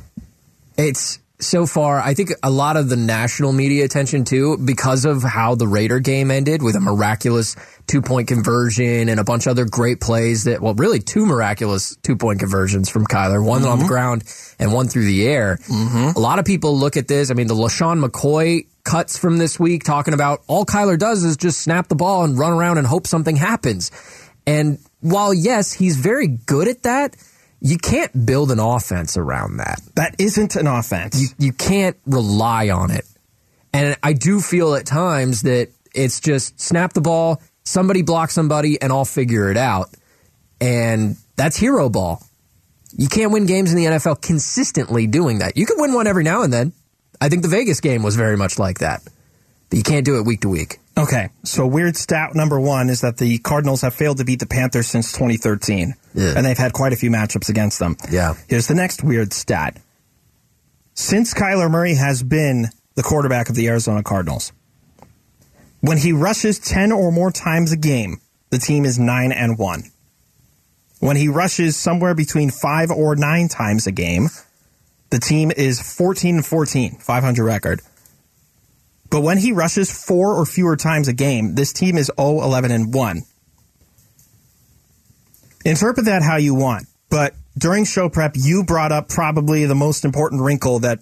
It's 0.78 1.20
so 1.40 1.68
far, 1.68 2.00
I 2.00 2.16
think 2.16 2.32
a 2.42 2.50
lot 2.50 2.78
of 2.78 2.90
the 2.90 2.96
national 2.96 3.52
media 3.52 3.86
attention 3.86 4.24
too, 4.24 4.58
because 4.58 5.06
of 5.06 5.22
how 5.22 5.54
the 5.54 5.68
Raider 5.68 6.00
game 6.00 6.32
ended 6.32 6.64
with 6.64 6.76
a 6.76 6.80
miraculous 6.80 7.56
two 7.86 8.02
point 8.02 8.28
conversion 8.28 9.08
and 9.08 9.20
a 9.20 9.24
bunch 9.24 9.46
of 9.46 9.52
other 9.52 9.66
great 9.66 10.02
plays 10.02 10.46
that, 10.46 10.62
well, 10.62 10.74
really 10.74 11.00
two 11.00 11.26
miraculous 11.26 11.96
two 11.98 12.16
point 12.16 12.40
conversions 12.40 12.90
from 12.90 13.06
Kyler, 13.06 13.44
one 13.44 13.64
on 13.66 13.78
the 13.78 13.84
mm-hmm. 13.84 13.88
ground 13.88 14.24
and 14.60 14.74
one 14.74 14.88
through 14.88 15.06
the 15.06 15.28
air. 15.28 15.58
Mm-hmm. 15.68 16.18
A 16.18 16.20
lot 16.20 16.40
of 16.40 16.46
people 16.46 16.76
look 16.78 16.98
at 16.98 17.08
this. 17.08 17.30
I 17.30 17.36
mean, 17.36 17.48
the 17.48 17.56
LeSean 17.56 18.04
McCoy 18.04 18.66
cuts 18.84 19.18
from 19.18 19.38
this 19.38 19.60
week 19.60 19.84
talking 19.84 20.16
about 20.16 20.42
all 20.48 20.66
Kyler 20.66 20.98
does 20.98 21.24
is 21.24 21.38
just 21.38 21.62
snap 21.62 21.88
the 21.88 21.96
ball 21.96 22.24
and 22.24 22.38
run 22.38 22.54
around 22.54 22.80
and 22.80 22.88
hope 22.88 23.06
something 23.06 23.36
happens. 23.36 23.92
And 24.48 24.80
while, 25.02 25.34
yes, 25.34 25.72
he's 25.72 25.98
very 25.98 26.28
good 26.28 26.68
at 26.68 26.84
that, 26.84 27.16
you 27.62 27.78
can't 27.78 28.26
build 28.26 28.52
an 28.52 28.60
offense 28.60 29.18
around 29.18 29.58
that. 29.58 29.82
That 29.96 30.16
isn't 30.20 30.56
an 30.56 30.68
offense. 30.68 31.20
You 31.20 31.28
you 31.38 31.54
can't 31.54 31.98
rely 32.06 32.70
on 32.70 32.92
it. 32.92 33.06
And 33.74 33.98
I 34.02 34.14
do 34.14 34.40
feel 34.40 34.76
at 34.76 34.86
times 34.86 35.42
that 35.44 35.70
it's 35.94 36.20
just 36.20 36.60
snap 36.60 36.94
the 36.94 37.02
ball, 37.02 37.42
somebody 37.64 38.02
block 38.02 38.32
somebody, 38.32 38.82
and 38.82 38.92
I'll 38.92 39.06
figure 39.06 39.52
it 39.52 39.58
out. 39.58 39.90
And 40.62 41.18
that's 41.36 41.58
hero 41.58 41.90
ball. 41.90 42.24
You 42.96 43.10
can't 43.10 43.32
win 43.32 43.46
games 43.46 43.72
in 43.72 43.78
the 43.78 43.86
NFL 43.86 44.22
consistently 44.22 45.06
doing 45.06 45.40
that. 45.40 45.58
You 45.58 45.66
can 45.66 45.80
win 45.80 45.94
one 45.94 46.08
every 46.08 46.24
now 46.24 46.44
and 46.44 46.52
then. 46.52 46.74
I 47.20 47.30
think 47.30 47.42
the 47.42 47.48
Vegas 47.48 47.82
game 47.82 48.04
was 48.04 48.16
very 48.16 48.38
much 48.38 48.58
like 48.58 48.80
that. 48.80 49.04
But 49.70 49.78
you 49.78 49.84
can't 49.84 50.06
do 50.06 50.18
it 50.18 50.26
week 50.26 50.42
to 50.42 50.50
week. 50.50 50.80
Okay, 50.98 51.30
so 51.44 51.68
weird 51.68 51.96
stat 51.96 52.34
number 52.34 52.60
one 52.60 52.90
is 52.90 53.02
that 53.02 53.18
the 53.18 53.38
Cardinals 53.40 53.82
have 53.82 53.94
failed 53.94 54.18
to 54.18 54.26
beat 54.26 54.40
the 54.40 54.48
Panthers 54.48 54.88
since 54.88 55.12
2013, 55.12 55.94
Yeah. 56.18 56.34
and 56.36 56.46
they've 56.46 56.58
had 56.58 56.74
quite 56.74 56.94
a 56.94 56.96
few 56.96 57.12
matchups 57.12 57.48
against 57.48 57.80
them. 57.80 57.96
Yeah. 58.10 58.34
Here's 58.50 58.68
the 58.68 58.76
next 58.76 59.04
weird 59.04 59.34
stat: 59.34 59.78
since 60.94 61.34
Kyler 61.34 61.70
Murray 61.70 61.94
has 61.96 62.24
been 62.24 62.70
the 62.96 63.04
quarterback 63.04 63.50
of 63.50 63.56
the 63.56 63.68
Arizona 63.68 64.02
Cardinals, 64.02 64.52
when 65.82 65.98
he 65.98 66.12
rushes 66.12 66.60
10 66.60 66.92
or 66.92 67.12
more 67.12 67.32
times 67.32 67.72
a 67.72 67.78
game, 67.78 68.20
the 68.50 68.58
team 68.58 68.84
is 68.84 68.98
nine 68.98 69.32
and 69.32 69.58
one. 69.58 69.84
When 71.00 71.16
he 71.16 71.28
rushes 71.28 71.78
somewhere 71.78 72.16
between 72.16 72.50
five 72.50 72.90
or 72.90 73.16
nine 73.16 73.48
times 73.48 73.86
a 73.86 73.92
game, 73.92 74.30
the 75.12 75.20
team 75.20 75.52
is 75.56 75.80
14 75.80 76.38
and 76.38 76.46
14, 76.46 76.98
500 77.00 77.44
record. 77.46 77.82
But 79.10 79.22
when 79.22 79.38
he 79.38 79.52
rushes 79.52 79.92
four 79.92 80.34
or 80.34 80.46
fewer 80.46 80.76
times 80.76 81.08
a 81.08 81.14
game, 81.14 81.56
this 81.56 81.72
team 81.72 81.98
is 81.98 82.12
0 82.20 82.42
11 82.42 82.72
and 82.72 82.94
1. 82.94 83.22
Interpret 85.68 86.06
that 86.06 86.22
how 86.22 86.38
you 86.38 86.56
want. 86.56 86.88
But 87.10 87.34
during 87.58 87.84
show 87.84 88.08
prep, 88.08 88.36
you 88.36 88.64
brought 88.64 88.94
up 88.94 89.10
probably 89.10 89.66
the 89.66 89.76
most 89.76 90.06
important 90.06 90.42
wrinkle 90.42 90.80
that 90.80 91.00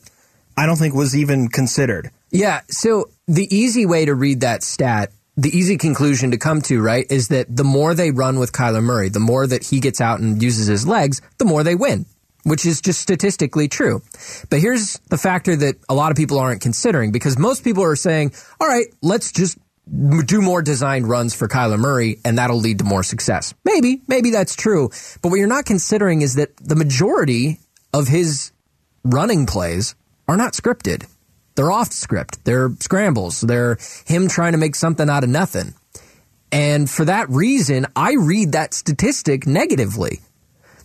I 0.58 0.66
don't 0.66 0.78
think 0.78 0.96
was 0.96 1.16
even 1.16 1.50
considered. 1.50 2.10
Yeah. 2.32 2.62
So 2.70 3.12
the 3.28 3.48
easy 3.56 3.86
way 3.86 4.06
to 4.06 4.16
read 4.16 4.42
that 4.42 4.64
stat, 4.64 5.12
the 5.38 5.56
easy 5.56 5.78
conclusion 5.78 6.32
to 6.32 6.38
come 6.38 6.64
to, 6.64 6.82
right, 6.82 7.06
is 7.12 7.28
that 7.28 7.56
the 7.56 7.64
more 7.64 7.94
they 7.94 8.10
run 8.10 8.40
with 8.40 8.54
Kyler 8.54 8.82
Murray, 8.82 9.10
the 9.10 9.20
more 9.20 9.46
that 9.46 9.64
he 9.64 9.80
gets 9.80 10.02
out 10.02 10.20
and 10.20 10.42
uses 10.42 10.66
his 10.66 10.88
legs, 10.88 11.22
the 11.38 11.46
more 11.46 11.64
they 11.64 11.76
win, 11.76 12.08
which 12.44 12.66
is 12.66 12.82
just 12.82 13.00
statistically 13.00 13.68
true. 13.68 14.02
But 14.50 14.62
here's 14.62 14.98
the 15.10 15.18
factor 15.20 15.56
that 15.58 15.76
a 15.88 15.94
lot 15.94 16.10
of 16.10 16.18
people 16.18 16.40
aren't 16.40 16.62
considering 16.62 17.12
because 17.12 17.38
most 17.38 17.64
people 17.64 17.84
are 17.84 17.96
saying, 17.96 18.34
all 18.60 18.68
right, 18.68 18.88
let's 19.04 19.32
just 19.32 19.60
do 19.88 20.42
more 20.42 20.62
designed 20.62 21.08
runs 21.08 21.36
for 21.36 21.48
Kyler 21.48 21.78
Murray, 21.78 22.20
and 22.26 22.38
that'll 22.38 22.60
lead 22.60 22.80
to 22.80 22.84
more 22.84 23.04
success. 23.04 23.54
Maybe, 23.64 24.02
maybe 24.08 24.32
that's 24.32 24.56
true. 24.56 24.90
But 25.22 25.30
what 25.30 25.38
you're 25.38 25.48
not 25.48 25.66
considering 25.66 26.22
is 26.22 26.36
that 26.36 26.56
the 26.58 26.76
majority 26.76 27.60
of 27.94 28.08
his 28.08 28.52
running 29.04 29.46
plays 29.46 29.96
are 30.28 30.38
not 30.38 30.54
scripted. 30.54 31.08
They're 31.56 31.72
off 31.72 31.92
script. 31.92 32.44
They're 32.44 32.72
scrambles. 32.80 33.42
They're 33.42 33.78
him 34.06 34.28
trying 34.28 34.52
to 34.52 34.58
make 34.58 34.76
something 34.76 35.10
out 35.10 35.24
of 35.24 35.30
nothing. 35.30 35.74
And 36.52 36.90
for 36.90 37.06
that 37.06 37.30
reason, 37.30 37.86
I 37.96 38.16
read 38.16 38.54
that 38.54 38.74
statistic 38.74 39.48
negatively 39.48 40.20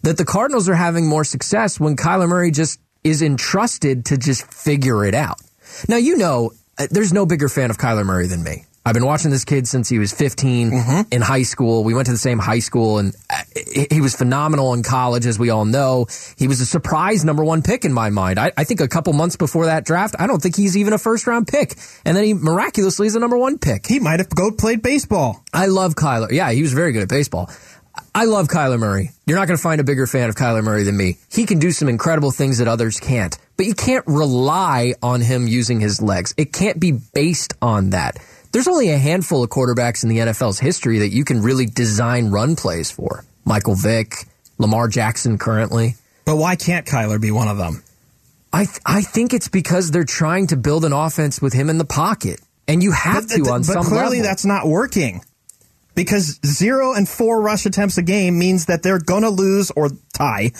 that 0.02 0.16
the 0.16 0.24
Cardinals 0.24 0.68
are 0.68 0.74
having 0.74 1.06
more 1.06 1.24
success 1.24 1.78
when 1.78 1.96
Kyler 1.96 2.28
Murray 2.28 2.50
just 2.50 2.80
is 3.02 3.22
entrusted 3.22 4.06
to 4.06 4.16
just 4.16 4.52
figure 4.52 5.04
it 5.04 5.14
out. 5.14 5.40
Now, 5.88 5.96
you 5.96 6.16
know, 6.16 6.52
uh, 6.78 6.86
there's 6.90 7.12
no 7.12 7.26
bigger 7.26 7.48
fan 7.48 7.70
of 7.70 7.78
Kyler 7.78 8.04
Murray 8.04 8.26
than 8.26 8.42
me. 8.42 8.64
I've 8.84 8.94
been 8.94 9.04
watching 9.04 9.30
this 9.30 9.44
kid 9.44 9.68
since 9.68 9.88
he 9.90 9.98
was 9.98 10.10
15 10.12 10.72
in 11.10 11.20
high 11.20 11.42
school. 11.42 11.84
We 11.84 11.92
went 11.92 12.06
to 12.06 12.12
the 12.12 12.18
same 12.18 12.38
high 12.38 12.60
school 12.60 12.98
and 12.98 13.14
uh, 13.28 13.42
he 13.72 13.86
he 13.90 14.00
was 14.00 14.14
phenomenal 14.14 14.72
in 14.72 14.82
college, 14.82 15.26
as 15.26 15.38
we 15.38 15.50
all 15.50 15.66
know. 15.66 16.06
He 16.38 16.48
was 16.48 16.62
a 16.62 16.66
surprise 16.66 17.22
number 17.22 17.44
one 17.44 17.60
pick 17.62 17.84
in 17.84 17.92
my 17.92 18.08
mind. 18.08 18.38
I, 18.38 18.52
I 18.56 18.64
think 18.64 18.80
a 18.80 18.88
couple 18.88 19.12
months 19.12 19.36
before 19.36 19.66
that 19.66 19.84
draft, 19.84 20.14
I 20.18 20.26
don't 20.26 20.42
think 20.42 20.56
he's 20.56 20.78
even 20.78 20.94
a 20.94 20.98
first 20.98 21.26
round 21.26 21.46
pick. 21.46 21.74
And 22.06 22.16
then 22.16 22.24
he 22.24 22.32
miraculously 22.32 23.06
is 23.06 23.14
a 23.14 23.20
number 23.20 23.36
one 23.36 23.58
pick. 23.58 23.86
He 23.86 24.00
might 24.00 24.20
have 24.20 24.30
go 24.30 24.50
played 24.50 24.82
baseball. 24.82 25.44
I 25.52 25.66
love 25.66 25.94
Kyler. 25.94 26.30
Yeah, 26.30 26.50
he 26.52 26.62
was 26.62 26.72
very 26.72 26.92
good 26.92 27.02
at 27.02 27.08
baseball. 27.08 27.50
I 28.14 28.24
love 28.24 28.48
Kyler 28.48 28.78
Murray. 28.78 29.10
You're 29.26 29.36
not 29.36 29.46
going 29.46 29.56
to 29.56 29.62
find 29.62 29.80
a 29.80 29.84
bigger 29.84 30.06
fan 30.06 30.28
of 30.28 30.36
Kyler 30.36 30.64
Murray 30.64 30.84
than 30.84 30.96
me. 30.96 31.18
He 31.30 31.44
can 31.44 31.58
do 31.58 31.70
some 31.70 31.88
incredible 31.88 32.30
things 32.30 32.58
that 32.58 32.68
others 32.68 32.98
can't, 32.98 33.36
but 33.56 33.66
you 33.66 33.74
can't 33.74 34.06
rely 34.06 34.94
on 35.02 35.20
him 35.20 35.46
using 35.46 35.80
his 35.80 36.00
legs. 36.00 36.34
It 36.36 36.52
can't 36.52 36.80
be 36.80 36.92
based 36.92 37.54
on 37.60 37.90
that. 37.90 38.16
There's 38.52 38.66
only 38.68 38.90
a 38.90 38.98
handful 38.98 39.44
of 39.44 39.50
quarterbacks 39.50 40.02
in 40.02 40.08
the 40.08 40.18
NFL's 40.18 40.58
history 40.58 40.98
that 41.00 41.10
you 41.10 41.24
can 41.24 41.42
really 41.42 41.66
design 41.66 42.30
run 42.30 42.56
plays 42.56 42.90
for. 42.90 43.24
Michael 43.44 43.74
Vick, 43.76 44.14
Lamar 44.58 44.88
Jackson 44.88 45.38
currently. 45.38 45.94
But 46.24 46.36
why 46.36 46.56
can't 46.56 46.86
Kyler 46.86 47.20
be 47.20 47.30
one 47.30 47.48
of 47.48 47.56
them? 47.58 47.82
I 48.52 48.64
th- 48.64 48.80
I 48.84 49.02
think 49.02 49.32
it's 49.32 49.48
because 49.48 49.90
they're 49.92 50.02
trying 50.04 50.48
to 50.48 50.56
build 50.56 50.84
an 50.84 50.92
offense 50.92 51.40
with 51.40 51.52
him 51.52 51.70
in 51.70 51.78
the 51.78 51.84
pocket, 51.84 52.40
and 52.66 52.82
you 52.82 52.90
have 52.90 53.28
But, 53.28 53.36
to 53.36 53.42
on 53.50 53.60
but 53.60 53.64
some 53.66 53.84
clearly 53.84 54.18
level. 54.18 54.22
that's 54.24 54.44
not 54.44 54.66
working. 54.66 55.22
Because 55.94 56.40
zero 56.44 56.92
and 56.92 57.08
four 57.08 57.40
rush 57.40 57.66
attempts 57.66 57.98
a 57.98 58.02
game 58.02 58.38
means 58.38 58.66
that 58.66 58.82
they're 58.82 58.98
going 58.98 59.22
to 59.22 59.30
lose 59.30 59.70
or 59.72 59.90
tie 60.12 60.50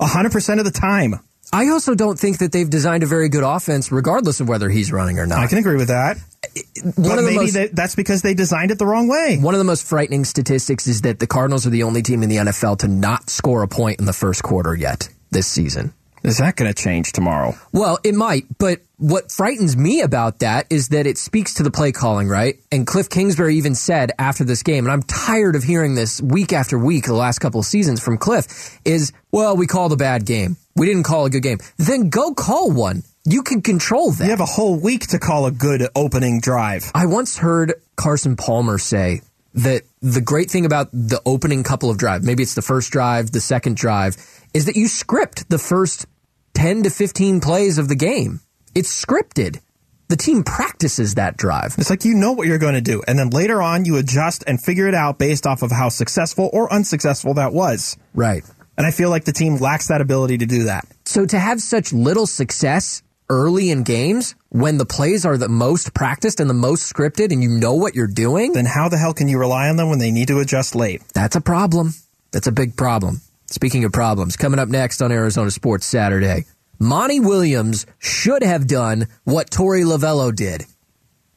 100% 0.00 0.58
of 0.58 0.64
the 0.64 0.70
time. 0.70 1.20
I 1.52 1.68
also 1.68 1.94
don't 1.94 2.18
think 2.18 2.38
that 2.38 2.52
they've 2.52 2.68
designed 2.68 3.02
a 3.02 3.06
very 3.06 3.28
good 3.28 3.44
offense, 3.44 3.92
regardless 3.92 4.40
of 4.40 4.48
whether 4.48 4.68
he's 4.68 4.90
running 4.92 5.18
or 5.18 5.26
not. 5.26 5.38
I 5.38 5.46
can 5.46 5.58
agree 5.58 5.76
with 5.76 5.88
that. 5.88 6.16
one 6.16 6.92
but 6.96 7.18
of 7.18 7.24
the 7.24 7.30
maybe 7.30 7.36
most 7.36 7.54
that- 7.54 7.76
that's 7.76 7.94
because 7.94 8.22
they 8.22 8.34
designed 8.34 8.70
it 8.70 8.78
the 8.78 8.86
wrong 8.86 9.08
way. 9.08 9.38
one 9.40 9.54
of 9.54 9.58
the 9.58 9.64
most 9.64 9.84
frightening 9.84 10.24
statistics 10.24 10.86
is 10.86 11.02
that 11.02 11.18
the 11.20 11.26
Cardinals 11.26 11.66
are 11.66 11.70
the 11.70 11.82
only 11.84 12.02
team 12.02 12.22
in 12.22 12.28
the 12.28 12.36
NFL 12.38 12.76
to 12.78 12.88
not 12.88 13.30
score 13.30 13.62
a 13.62 13.68
point 13.68 14.00
in 14.00 14.06
the 14.06 14.12
first 14.12 14.42
quarter 14.42 14.74
yet 14.74 15.08
this 15.30 15.46
season. 15.46 15.92
Is 16.22 16.38
that 16.38 16.56
going 16.56 16.72
to 16.72 16.82
change 16.82 17.12
tomorrow? 17.12 17.54
Well, 17.72 17.98
it 18.02 18.14
might, 18.14 18.46
but 18.58 18.80
what 18.96 19.32
frightens 19.32 19.76
me 19.76 20.00
about 20.02 20.38
that 20.38 20.66
is 20.70 20.88
that 20.88 21.06
it 21.06 21.18
speaks 21.18 21.54
to 21.54 21.62
the 21.62 21.70
play 21.70 21.92
calling, 21.92 22.28
right? 22.28 22.56
And 22.70 22.86
Cliff 22.86 23.10
Kingsbury 23.10 23.56
even 23.56 23.74
said 23.74 24.12
after 24.18 24.44
this 24.44 24.62
game, 24.62 24.84
and 24.84 24.92
I'm 24.92 25.02
tired 25.02 25.56
of 25.56 25.64
hearing 25.64 25.94
this 25.94 26.20
week 26.20 26.52
after 26.52 26.78
week 26.78 27.06
the 27.06 27.14
last 27.14 27.40
couple 27.40 27.60
of 27.60 27.66
seasons 27.66 28.02
from 28.02 28.18
Cliff, 28.18 28.78
is, 28.84 29.12
well, 29.32 29.56
we 29.56 29.66
called 29.66 29.92
a 29.92 29.96
bad 29.96 30.26
game. 30.26 30.56
We 30.76 30.86
didn't 30.86 31.04
call 31.04 31.24
a 31.24 31.30
good 31.30 31.42
game. 31.42 31.58
Then 31.76 32.08
go 32.08 32.34
call 32.34 32.70
one. 32.70 33.02
You 33.24 33.42
can 33.42 33.62
control 33.62 34.12
that. 34.12 34.24
You 34.24 34.30
have 34.30 34.40
a 34.40 34.46
whole 34.46 34.78
week 34.78 35.08
to 35.08 35.18
call 35.18 35.46
a 35.46 35.50
good 35.50 35.88
opening 35.96 36.40
drive. 36.40 36.90
I 36.94 37.06
once 37.06 37.38
heard 37.38 37.74
Carson 37.96 38.36
Palmer 38.36 38.78
say 38.78 39.22
that 39.54 39.82
the 40.02 40.20
great 40.20 40.50
thing 40.50 40.66
about 40.66 40.90
the 40.92 41.22
opening 41.24 41.62
couple 41.62 41.90
of 41.90 41.96
drives, 41.96 42.24
maybe 42.24 42.42
it's 42.42 42.54
the 42.54 42.62
first 42.62 42.90
drive, 42.92 43.32
the 43.32 43.40
second 43.40 43.76
drive, 43.76 44.16
is 44.52 44.66
that 44.66 44.76
you 44.76 44.88
script 44.88 45.48
the 45.48 45.58
first 45.58 46.06
10 46.54 46.84
to 46.84 46.90
15 46.90 47.40
plays 47.40 47.78
of 47.78 47.88
the 47.88 47.96
game. 47.96 48.40
It's 48.74 49.04
scripted. 49.04 49.60
The 50.08 50.16
team 50.16 50.42
practices 50.42 51.14
that 51.14 51.36
drive. 51.36 51.74
It's 51.78 51.90
like 51.90 52.04
you 52.04 52.14
know 52.14 52.32
what 52.32 52.46
you're 52.46 52.58
going 52.58 52.74
to 52.74 52.80
do. 52.80 53.02
And 53.06 53.18
then 53.18 53.30
later 53.30 53.62
on, 53.62 53.84
you 53.84 53.96
adjust 53.96 54.44
and 54.46 54.60
figure 54.60 54.86
it 54.86 54.94
out 54.94 55.18
based 55.18 55.46
off 55.46 55.62
of 55.62 55.70
how 55.70 55.88
successful 55.88 56.50
or 56.52 56.72
unsuccessful 56.72 57.34
that 57.34 57.52
was. 57.52 57.96
Right. 58.14 58.42
And 58.76 58.86
I 58.86 58.90
feel 58.90 59.10
like 59.10 59.24
the 59.24 59.32
team 59.32 59.56
lacks 59.56 59.88
that 59.88 60.00
ability 60.00 60.38
to 60.38 60.46
do 60.46 60.64
that. 60.64 60.86
So 61.04 61.24
to 61.24 61.38
have 61.38 61.60
such 61.60 61.92
little 61.92 62.26
success 62.26 63.02
early 63.30 63.70
in 63.70 63.84
games 63.84 64.34
when 64.50 64.76
the 64.76 64.84
plays 64.84 65.24
are 65.24 65.38
the 65.38 65.48
most 65.48 65.94
practiced 65.94 66.40
and 66.40 66.50
the 66.50 66.54
most 66.54 66.92
scripted 66.92 67.32
and 67.32 67.42
you 67.42 67.48
know 67.48 67.74
what 67.74 67.94
you're 67.94 68.06
doing, 68.06 68.52
Then 68.52 68.66
how 68.66 68.88
the 68.88 68.98
hell 68.98 69.14
can 69.14 69.28
you 69.28 69.38
rely 69.38 69.68
on 69.68 69.76
them 69.76 69.88
when 69.88 70.00
they 70.00 70.10
need 70.10 70.28
to 70.28 70.40
adjust 70.40 70.74
late? 70.74 71.02
That's 71.14 71.36
a 71.36 71.40
problem. 71.40 71.94
That's 72.32 72.48
a 72.48 72.52
big 72.52 72.76
problem. 72.76 73.20
Speaking 73.46 73.84
of 73.84 73.92
problems, 73.92 74.36
coming 74.36 74.58
up 74.58 74.68
next 74.68 75.00
on 75.00 75.12
Arizona 75.12 75.50
Sports 75.50 75.86
Saturday, 75.86 76.44
Monty 76.78 77.20
Williams 77.20 77.86
should 77.98 78.42
have 78.42 78.66
done 78.66 79.06
what 79.24 79.50
Torey 79.50 79.84
Lovullo 79.84 80.34
did. 80.34 80.64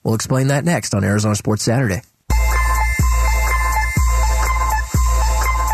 We'll 0.03 0.15
explain 0.15 0.47
that 0.47 0.65
next 0.65 0.95
on 0.95 1.03
Arizona 1.03 1.35
Sports 1.35 1.63
Saturday. 1.63 2.01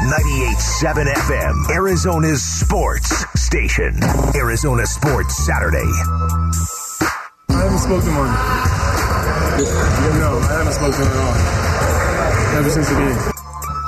98.7 0.03 1.05
FM, 1.05 1.69
Arizona's 1.69 2.43
sports 2.43 3.25
station. 3.39 3.97
Arizona 4.35 4.85
Sports 4.85 5.45
Saturday. 5.45 5.77
I 5.77 7.53
haven't 7.53 7.77
spoken 7.79 8.01
to 8.01 8.09
him. 8.09 8.27
No, 10.19 10.39
I 10.39 10.57
haven't 10.57 10.73
spoken 10.73 11.01
at 11.01 11.15
all. 11.15 12.57
Ever 12.57 12.69
since 12.69 12.89
the 12.89 12.95
game. 12.95 13.17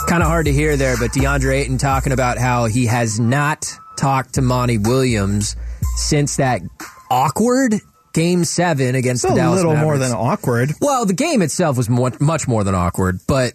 Kind 0.08 0.24
of 0.24 0.30
hard 0.30 0.46
to 0.46 0.54
hear 0.54 0.78
there, 0.78 0.96
but 0.98 1.12
DeAndre 1.12 1.56
Ayton 1.62 1.78
talking 1.78 2.14
about 2.14 2.38
how 2.38 2.66
he 2.66 2.86
has 2.86 3.20
not 3.20 3.78
talked 3.98 4.36
to 4.36 4.42
Monty 4.42 4.78
Williams 4.78 5.56
since 5.96 6.38
that 6.38 6.62
awkward 7.10 7.76
game 8.14 8.44
seven 8.46 8.96
against 8.96 9.24
It's 9.26 9.34
the 9.34 9.40
Dallas. 9.40 9.62
a 9.62 9.68
little 9.68 9.82
more 9.82 9.98
than 9.98 10.12
awkward. 10.12 10.72
Well, 10.82 11.06
the 11.06 11.14
game 11.14 11.42
itself 11.42 11.78
was 11.78 11.90
more, 11.90 12.12
much 12.20 12.48
more 12.48 12.64
than 12.64 12.76
awkward, 12.76 13.20
but 13.28 13.54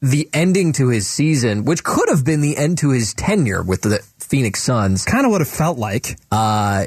the 0.00 0.28
ending 0.32 0.72
to 0.74 0.88
his 0.88 1.08
season, 1.08 1.64
which 1.64 1.82
could 1.82 2.08
have 2.08 2.24
been 2.24 2.40
the 2.40 2.56
end 2.56 2.78
to 2.78 2.90
his 2.90 3.14
tenure 3.14 3.62
with 3.62 3.82
the 3.82 4.00
Phoenix 4.20 4.62
Suns, 4.62 5.04
Kind 5.04 5.24
of 5.26 5.32
what 5.32 5.40
it 5.40 5.46
felt 5.48 5.76
like. 5.78 6.16
uh, 6.30 6.84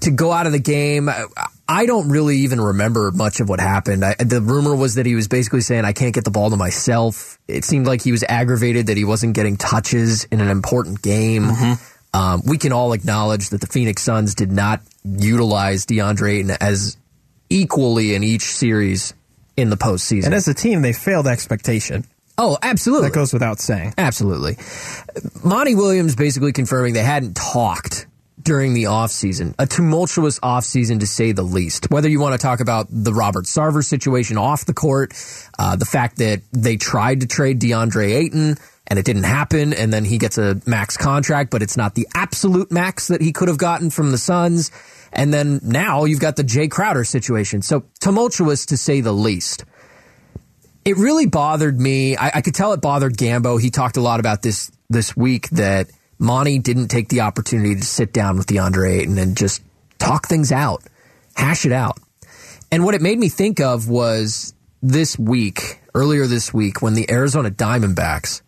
to 0.00 0.10
go 0.10 0.32
out 0.32 0.46
of 0.46 0.52
the 0.52 0.58
game. 0.60 1.08
I- 1.68 1.84
don't 1.86 2.08
really 2.08 2.38
even 2.38 2.60
remember 2.60 3.10
much 3.10 3.40
of 3.40 3.48
what 3.48 3.60
happened. 3.60 4.04
I, 4.04 4.14
the 4.14 4.40
rumor 4.40 4.74
was 4.74 4.94
that 4.94 5.04
he 5.04 5.14
was 5.16 5.26
basically 5.28 5.60
saying, 5.60 5.84
I 5.84 5.92
can't 5.92 6.14
get 6.14 6.24
the 6.24 6.30
ball 6.30 6.48
to 6.50 6.56
myself. 6.56 7.38
It 7.48 7.64
seemed 7.64 7.86
like 7.86 8.02
he 8.02 8.12
was 8.12 8.24
aggravated 8.28 8.86
that 8.86 8.96
he 8.96 9.04
wasn't 9.04 9.34
getting 9.34 9.56
touches 9.56 10.24
in 10.30 10.40
an 10.40 10.48
important 10.48 11.02
game. 11.02 11.50
Um, 12.16 12.40
we 12.46 12.56
can 12.56 12.72
all 12.72 12.94
acknowledge 12.94 13.50
that 13.50 13.60
the 13.60 13.66
Phoenix 13.66 14.02
Suns 14.02 14.34
did 14.34 14.50
not 14.50 14.80
utilize 15.04 15.84
DeAndre 15.84 16.38
Ayton 16.38 16.56
as 16.60 16.96
equally 17.50 18.14
in 18.14 18.24
each 18.24 18.44
series 18.44 19.12
in 19.56 19.68
the 19.68 19.76
postseason. 19.76 20.26
And 20.26 20.34
as 20.34 20.48
a 20.48 20.54
team, 20.54 20.80
they 20.80 20.94
failed 20.94 21.26
expectation. 21.26 22.06
oh, 22.38 22.56
absolutely. 22.62 23.08
That 23.08 23.14
goes 23.14 23.34
without 23.34 23.60
saying. 23.60 23.94
Absolutely. 23.98 24.56
Monty 25.44 25.74
Williams 25.74 26.16
basically 26.16 26.52
confirming 26.52 26.94
they 26.94 27.02
hadn't 27.02 27.34
talked 27.36 28.06
during 28.42 28.72
the 28.72 28.84
offseason. 28.84 29.54
A 29.58 29.66
tumultuous 29.66 30.40
offseason 30.40 31.00
to 31.00 31.06
say 31.06 31.32
the 31.32 31.42
least. 31.42 31.90
Whether 31.90 32.08
you 32.08 32.20
want 32.20 32.32
to 32.32 32.38
talk 32.38 32.60
about 32.60 32.86
the 32.88 33.12
Robert 33.12 33.44
Sarver 33.44 33.84
situation 33.84 34.38
off 34.38 34.64
the 34.64 34.74
court, 34.74 35.12
uh, 35.58 35.76
the 35.76 35.84
fact 35.84 36.16
that 36.18 36.40
they 36.52 36.76
tried 36.76 37.20
to 37.20 37.26
trade 37.26 37.60
DeAndre 37.60 38.14
Ayton 38.14 38.56
and 38.86 38.98
it 38.98 39.04
didn't 39.04 39.24
happen, 39.24 39.72
and 39.72 39.92
then 39.92 40.04
he 40.04 40.18
gets 40.18 40.38
a 40.38 40.60
max 40.66 40.96
contract, 40.96 41.50
but 41.50 41.62
it's 41.62 41.76
not 41.76 41.94
the 41.94 42.06
absolute 42.14 42.70
max 42.70 43.08
that 43.08 43.20
he 43.20 43.32
could 43.32 43.48
have 43.48 43.58
gotten 43.58 43.90
from 43.90 44.10
the 44.10 44.18
Suns. 44.18 44.70
And 45.12 45.32
then 45.32 45.60
now 45.62 46.04
you've 46.04 46.20
got 46.20 46.36
the 46.36 46.44
Jae 46.44 46.70
Crowder 46.70 47.04
situation. 47.04 47.62
So 47.62 47.84
tumultuous 48.00 48.66
to 48.66 48.76
say 48.76 49.00
the 49.00 49.12
least 49.12 49.64
it 50.86 50.96
really 50.96 51.26
bothered 51.26 51.78
me. 51.78 52.16
I, 52.16 52.30
I 52.36 52.40
could 52.42 52.54
tell 52.54 52.72
it 52.72 52.80
bothered 52.80 53.16
Gambo. 53.16 53.60
He 53.60 53.70
talked 53.70 53.96
a 53.96 54.00
lot 54.00 54.20
about 54.20 54.40
this 54.40 54.70
this 54.88 55.16
week 55.16 55.50
that 55.50 55.90
Monty 56.20 56.60
didn't 56.60 56.88
take 56.88 57.08
the 57.08 57.22
opportunity 57.22 57.74
to 57.74 57.82
sit 57.82 58.12
down 58.12 58.36
with 58.36 58.46
DeAndre 58.46 59.00
Ayton 59.00 59.18
and 59.18 59.36
just 59.36 59.62
talk 59.98 60.28
things 60.28 60.52
out, 60.52 60.84
hash 61.34 61.66
it 61.66 61.72
out. 61.72 61.98
And 62.70 62.84
what 62.84 62.94
it 62.94 63.02
made 63.02 63.18
me 63.18 63.28
think 63.28 63.58
of 63.60 63.88
was 63.88 64.54
this 64.80 65.18
week, 65.18 65.80
earlier 65.92 66.28
this 66.28 66.54
week, 66.54 66.80
when 66.80 66.94
the 66.94 67.10
Arizona 67.10 67.50
Diamondbacks 67.50 68.42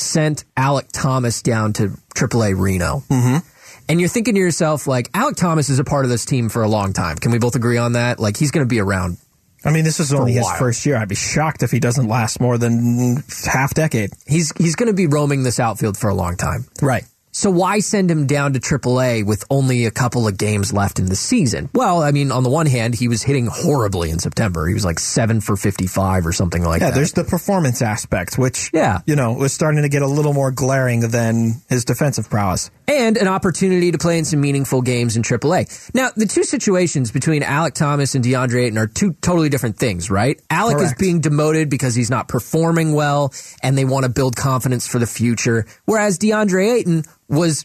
sent 0.00 0.44
Alek 0.56 0.88
Thomas 0.92 1.42
down 1.42 1.72
to 1.74 1.88
AAA 2.14 2.58
Reno. 2.58 3.02
Mm-hmm. 3.08 3.46
And 3.88 4.00
you're 4.00 4.08
thinking 4.08 4.34
to 4.34 4.40
yourself, 4.40 4.86
like, 4.86 5.10
Alek 5.12 5.36
Thomas 5.36 5.68
is 5.68 5.78
a 5.78 5.84
part 5.84 6.04
of 6.04 6.10
this 6.10 6.24
team 6.24 6.48
for 6.48 6.62
a 6.62 6.68
long 6.68 6.92
time. 6.92 7.16
Can 7.16 7.32
we 7.32 7.38
both 7.38 7.56
agree 7.56 7.78
on 7.78 7.94
that? 7.94 8.20
Like, 8.20 8.36
he's 8.36 8.50
going 8.50 8.64
to 8.64 8.68
be 8.68 8.80
around 8.80 9.18
I 9.64 9.72
mean, 9.72 9.84
this 9.84 10.00
is 10.00 10.12
only 10.12 10.32
his 10.32 10.50
first 10.52 10.86
year. 10.86 10.96
I'd 10.96 11.08
be 11.08 11.14
shocked 11.14 11.62
if 11.62 11.70
he 11.70 11.80
doesn't 11.80 12.08
last 12.08 12.40
more 12.40 12.56
than 12.56 13.22
half 13.44 13.74
decade. 13.74 14.10
he's 14.26 14.52
he's 14.56 14.74
going 14.74 14.86
to 14.86 14.94
be 14.94 15.06
roaming 15.06 15.42
this 15.42 15.60
outfield 15.60 15.98
for 15.98 16.08
a 16.08 16.14
long 16.14 16.36
time. 16.36 16.64
Right. 16.80 17.04
So 17.32 17.48
why 17.50 17.78
send 17.78 18.10
him 18.10 18.26
down 18.26 18.54
to 18.54 18.60
AAA 18.60 19.24
with 19.24 19.44
only 19.50 19.86
a 19.86 19.90
couple 19.92 20.26
of 20.26 20.36
games 20.36 20.72
left 20.72 20.98
in 20.98 21.06
the 21.06 21.14
season? 21.14 21.70
Well, 21.72 22.02
I 22.02 22.10
mean, 22.10 22.32
on 22.32 22.42
the 22.42 22.50
one 22.50 22.66
hand, 22.66 22.94
he 22.96 23.06
was 23.06 23.22
hitting 23.22 23.46
horribly 23.46 24.10
in 24.10 24.18
September. 24.18 24.66
He 24.66 24.74
was 24.74 24.84
like 24.84 24.98
seven 24.98 25.40
for 25.40 25.56
55 25.56 26.26
or 26.26 26.32
something 26.32 26.62
like 26.64 26.80
Yeah, 26.80 26.88
that. 26.88 26.90
Yeah, 26.90 26.94
there's 26.96 27.12
the 27.12 27.22
performance 27.24 27.82
aspect, 27.82 28.36
which, 28.36 28.70
Yeah. 28.72 29.00
you 29.06 29.14
know, 29.14 29.32
was 29.34 29.52
starting 29.52 29.82
to 29.82 29.88
get 29.88 30.02
a 30.02 30.08
little 30.08 30.32
more 30.32 30.50
glaring 30.50 31.00
than 31.00 31.60
his 31.68 31.84
defensive 31.84 32.28
prowess. 32.28 32.70
and 32.88 33.16
an 33.16 33.28
opportunity 33.28 33.92
to 33.92 33.98
play 33.98 34.18
in 34.18 34.24
some 34.24 34.40
meaningful 34.40 34.82
games 34.82 35.16
in 35.16 35.22
AAA. 35.22 35.64
Now, 35.94 36.10
the 36.16 36.26
two 36.26 36.42
situations 36.42 37.12
between 37.12 37.42
Alek 37.42 37.74
Thomas 37.74 38.16
and 38.16 38.24
DeAndre 38.24 38.64
Ayton 38.64 38.78
are 38.78 38.88
two 38.88 39.12
totally 39.22 39.48
different 39.48 39.78
things, 39.78 40.10
right? 40.10 40.40
Alek 40.50 40.82
is 40.82 40.92
being 40.94 41.20
demoted 41.20 41.70
because 41.70 41.94
he's 41.94 42.10
not 42.10 42.26
performing 42.26 42.92
well 42.92 43.32
and 43.62 43.78
they 43.78 43.84
want 43.84 44.02
to 44.06 44.08
build 44.08 44.34
confidence 44.34 44.88
for 44.88 44.98
the 44.98 45.06
future. 45.06 45.66
Whereas 45.84 46.18
DeAndre 46.18 46.78
Ayton 46.80 47.04
was 47.30 47.64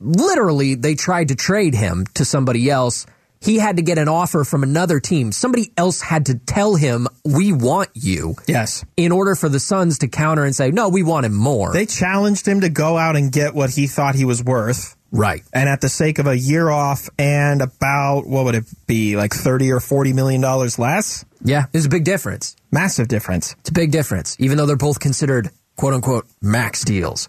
literally, 0.00 0.74
they 0.74 0.94
tried 0.94 1.28
to 1.28 1.34
trade 1.34 1.74
him 1.74 2.06
to 2.14 2.24
somebody 2.24 2.70
else. 2.70 3.06
He 3.40 3.56
had 3.58 3.76
to 3.76 3.82
get 3.82 3.98
an 3.98 4.08
offer 4.08 4.44
from 4.44 4.62
another 4.62 4.98
team. 4.98 5.30
Somebody 5.30 5.70
else 5.76 6.00
had 6.00 6.26
to 6.26 6.34
tell 6.36 6.74
him, 6.74 7.06
we 7.24 7.52
want 7.52 7.90
you 7.94 8.34
Yes. 8.46 8.84
in 8.96 9.12
order 9.12 9.34
for 9.34 9.48
the 9.48 9.60
Suns 9.60 9.98
to 9.98 10.08
counter 10.08 10.42
and 10.44 10.56
say, 10.56 10.70
no, 10.70 10.88
we 10.88 11.02
want 11.02 11.26
him 11.26 11.34
more. 11.34 11.72
They 11.72 11.86
challenged 11.86 12.48
him 12.48 12.62
to 12.62 12.68
go 12.70 12.96
out 12.96 13.14
and 13.14 13.30
get 13.30 13.54
what 13.54 13.70
he 13.70 13.86
thought 13.86 14.14
he 14.14 14.24
was 14.24 14.42
worth. 14.42 14.96
right. 15.12 15.42
And 15.52 15.68
at 15.68 15.80
the 15.80 15.88
sake 15.88 16.18
of 16.18 16.26
a 16.26 16.36
year 16.36 16.68
off 16.68 17.08
and 17.18 17.62
about, 17.62 18.26
what 18.26 18.46
would 18.46 18.54
it 18.54 18.64
be, 18.86 19.16
like 19.16 19.32
30 19.32 19.70
or 19.70 19.80
40 19.80 20.12
million 20.14 20.40
dollars 20.40 20.78
less? 20.78 21.24
Yeah, 21.44 21.66
there's 21.72 21.84
a 21.86 21.90
big 21.90 22.04
difference. 22.04 22.56
Massive 22.72 23.06
difference. 23.06 23.54
It's 23.60 23.68
a 23.70 23.72
big 23.72 23.92
difference, 23.92 24.36
even 24.40 24.56
though 24.58 24.66
they're 24.66 24.76
both 24.76 24.98
considered 24.98 25.50
quote 25.76 25.94
unquote 25.94 26.26
max 26.42 26.82
deals. 26.84 27.28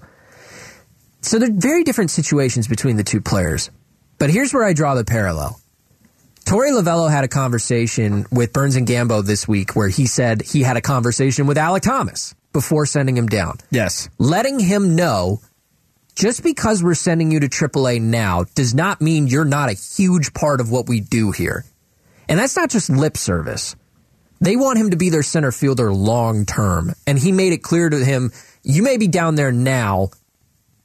So 1.22 1.40
they're 1.40 1.52
very 1.52 1.84
different 1.84 2.12
situations 2.12 2.68
between 2.68 2.96
the 2.98 3.04
two 3.04 3.22
players. 3.22 3.70
But 4.18 4.30
here's 4.30 4.54
where 4.54 4.64
I 4.64 4.74
draw 4.74 4.96
the 4.96 5.04
parallel. 5.06 5.60
Torey 6.46 6.72
Lovullo 6.72 7.12
had 7.12 7.24
a 7.26 7.28
conversation 7.28 8.26
with 8.32 8.54
Burns 8.54 8.78
and 8.78 8.88
Gambo 8.88 9.26
this 9.26 9.48
week 9.48 9.76
where 9.76 9.90
he 9.90 10.06
said 10.08 10.42
he 10.42 10.64
had 10.64 10.78
a 10.78 10.82
conversation 10.82 11.46
with 11.46 11.58
Alek 11.58 11.82
Thomas 11.82 12.34
before 12.54 12.86
sending 12.86 13.18
him 13.18 13.28
down, 13.28 13.58
Yes. 13.70 14.08
letting 14.18 14.58
him 14.60 14.96
know 14.96 15.42
just 16.16 16.44
because 16.44 16.82
we're 16.82 16.96
sending 16.96 17.32
you 17.32 17.42
to 17.42 17.48
AAA 17.50 18.02
now 18.02 18.46
does 18.56 18.74
not 18.74 19.02
mean 19.02 19.28
you're 19.28 19.44
not 19.46 19.70
a 19.70 19.74
huge 19.74 20.34
part 20.34 20.62
of 20.62 20.72
what 20.72 20.88
we 20.88 21.02
do 21.02 21.32
here. 21.32 21.66
And 22.30 22.40
that's 22.40 22.56
not 22.56 22.70
just 22.70 22.90
lip 22.90 23.18
service. 23.18 23.76
They 24.40 24.56
want 24.56 24.80
him 24.80 24.92
to 24.92 24.98
be 24.98 25.10
their 25.10 25.24
center 25.24 25.52
fielder 25.52 25.94
long 25.94 26.46
term. 26.46 26.94
And 27.06 27.20
he 27.20 27.32
made 27.32 27.54
it 27.54 27.62
clear 27.62 27.90
to 27.90 28.04
him, 28.04 28.32
you 28.64 28.84
may 28.84 28.98
be 28.98 29.08
down 29.08 29.36
there 29.36 29.52
now, 29.52 30.10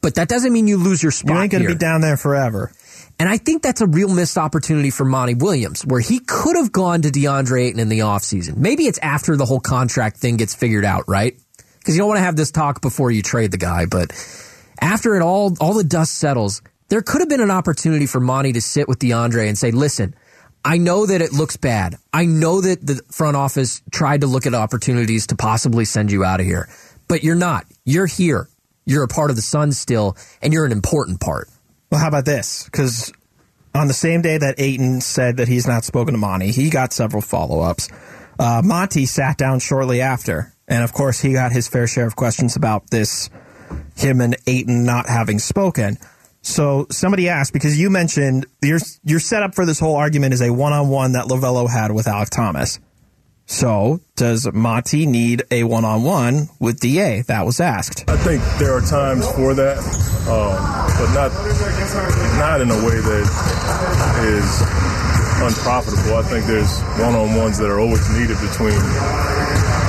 but 0.03 0.17
that 0.17 0.29
doesn't 0.29 0.53
mean 0.53 0.67
you 0.67 0.77
lose 0.77 1.03
your 1.03 1.13
spot. 1.13 1.37
You 1.37 1.43
ain't 1.43 1.53
going 1.53 1.63
to 1.65 1.69
be 1.71 1.75
down 1.75 2.01
there 2.01 2.17
forever. 2.17 2.73
And 3.19 3.29
I 3.29 3.37
think 3.37 3.63
that's 3.63 3.81
a 3.81 3.87
real 3.87 4.13
missed 4.13 4.37
opportunity 4.37 4.91
for 4.91 5.05
Monty 5.05 5.35
Williams, 5.35 5.87
where 5.87 6.01
he 6.01 6.19
could 6.19 6.57
have 6.57 6.73
gone 6.73 7.03
to 7.03 7.09
DeAndre 7.09 7.69
Ayton 7.69 7.79
in 7.79 7.89
the 7.89 8.01
offseason. 8.01 8.57
Maybe 8.57 8.85
it's 8.87 8.99
after 8.99 9.37
the 9.37 9.45
whole 9.45 9.61
contract 9.61 10.17
thing 10.17 10.37
gets 10.37 10.55
figured 10.55 10.85
out, 10.85 11.05
right? 11.07 11.39
Because 11.79 11.95
you 11.95 12.01
don't 12.01 12.09
want 12.09 12.19
to 12.19 12.25
have 12.25 12.37
this 12.37 12.51
talk 12.51 12.81
before 12.81 13.11
you 13.11 13.23
trade 13.23 13.51
the 13.51 13.59
guy, 13.59 13.87
but 13.87 14.11
after 14.81 15.15
it 15.15 15.23
all, 15.23 15.55
all 15.61 15.75
the 15.75 15.85
dust 15.85 16.15
settles, 16.15 16.63
there 16.89 17.03
could 17.03 17.21
have 17.21 17.29
been 17.29 17.41
an 17.41 17.51
opportunity 17.51 18.07
for 18.07 18.21
Monty 18.21 18.53
to 18.55 18.61
sit 18.61 18.89
with 18.89 18.99
DeAndre 18.99 19.47
and 19.49 19.57
say, 19.57 19.71
listen, 19.71 20.15
I 20.65 20.79
know 20.79 21.07
that 21.07 21.21
it 21.21 21.33
looks 21.33 21.57
bad. 21.57 21.97
I 22.13 22.25
know 22.25 22.61
that 22.61 22.85
the 22.87 23.01
front 23.11 23.37
office 23.37 23.83
tried 23.91 24.21
to 24.23 24.27
look 24.27 24.47
at 24.47 24.55
opportunities 24.55 25.29
to 25.29 25.37
possibly 25.37 25.85
send 25.85 26.13
you 26.13 26.25
out 26.25 26.41
of 26.41 26.47
here, 26.47 26.69
but 27.09 27.25
you're 27.25 27.35
not. 27.35 27.67
You're 27.85 28.07
here. 28.07 28.49
You're 28.85 29.05
a 29.05 29.09
part 29.09 29.31
of 29.31 29.37
the 29.37 29.43
Suns 29.43 29.79
still, 29.79 30.17
and 30.41 30.53
you're 30.53 30.65
an 30.65 30.73
important 30.73 31.21
part. 31.21 31.49
Well, 31.91 32.01
how 32.01 32.09
about 32.09 32.25
this? 32.25 32.65
Because 32.65 33.13
on 33.75 33.89
the 33.89 33.95
same 33.95 34.23
day 34.23 34.39
that 34.39 34.57
Ayton 34.59 35.01
said 35.01 35.37
that 35.37 35.49
he's 35.49 35.67
not 35.67 35.85
spoken 35.85 36.15
to 36.15 36.19
Monty, 36.19 36.51
he 36.51 36.71
got 36.71 36.93
several 36.93 37.23
follow 37.23 37.61
ups. 37.61 37.89
Uh, 38.39 38.63
Monty 38.65 39.07
sat 39.07 39.39
down 39.39 39.61
shortly 39.61 40.01
after, 40.01 40.53
and 40.67 40.83
of 40.83 40.93
course, 40.93 41.21
he 41.21 41.33
got 41.33 41.53
his 41.53 41.69
fair 41.69 41.87
share 41.87 42.07
of 42.07 42.17
questions 42.17 42.57
about 42.57 42.91
this, 42.91 43.31
him 43.97 44.21
and 44.21 44.37
Ayton 44.47 44.85
not 44.85 45.09
having 45.09 45.39
spoken. 45.39 45.99
So 46.43 46.87
somebody 46.91 47.29
asked 47.29 47.53
because 47.53 47.79
you 47.79 47.89
mentioned 47.89 48.47
your 48.63 48.81
your 49.05 49.21
setup 49.21 49.55
for 49.55 49.65
this 49.65 49.79
whole 49.79 49.95
argument 49.95 50.35
is 50.35 50.43
a 50.43 50.53
one 50.53 50.73
on 50.73 50.89
one 50.89 51.13
that 51.13 51.27
Lovullo 51.27 51.71
had 51.71 51.93
with 51.93 52.07
Alek 52.07 52.31
Thomas. 52.31 52.81
So 53.53 54.01
does 54.17 54.51
Monty 54.51 55.05
need 55.05 55.43
a 55.51 55.65
one 55.65 55.85
on 55.85 56.03
one 56.05 56.49
with 56.59 56.81
Da? 56.81 57.21
That 57.29 57.45
was 57.45 57.61
asked. 57.61 58.09
I 58.09 58.17
think 58.17 58.43
there 58.59 58.73
are 58.73 58.81
times 58.81 59.31
for 59.33 59.53
that, 59.53 59.77
um, 60.25 60.57
but 60.97 61.13
not 61.13 61.31
not 62.41 62.61
in 62.63 62.71
a 62.73 62.81
way 62.81 62.97
that 62.97 63.25
is 64.25 64.49
unprofitable. 65.45 66.17
I 66.17 66.23
think 66.23 66.47
there's 66.47 66.81
one-on-ones 66.97 67.59
that 67.59 67.69
are 67.69 67.79
always 67.79 68.09
needed 68.17 68.41
between 68.41 68.81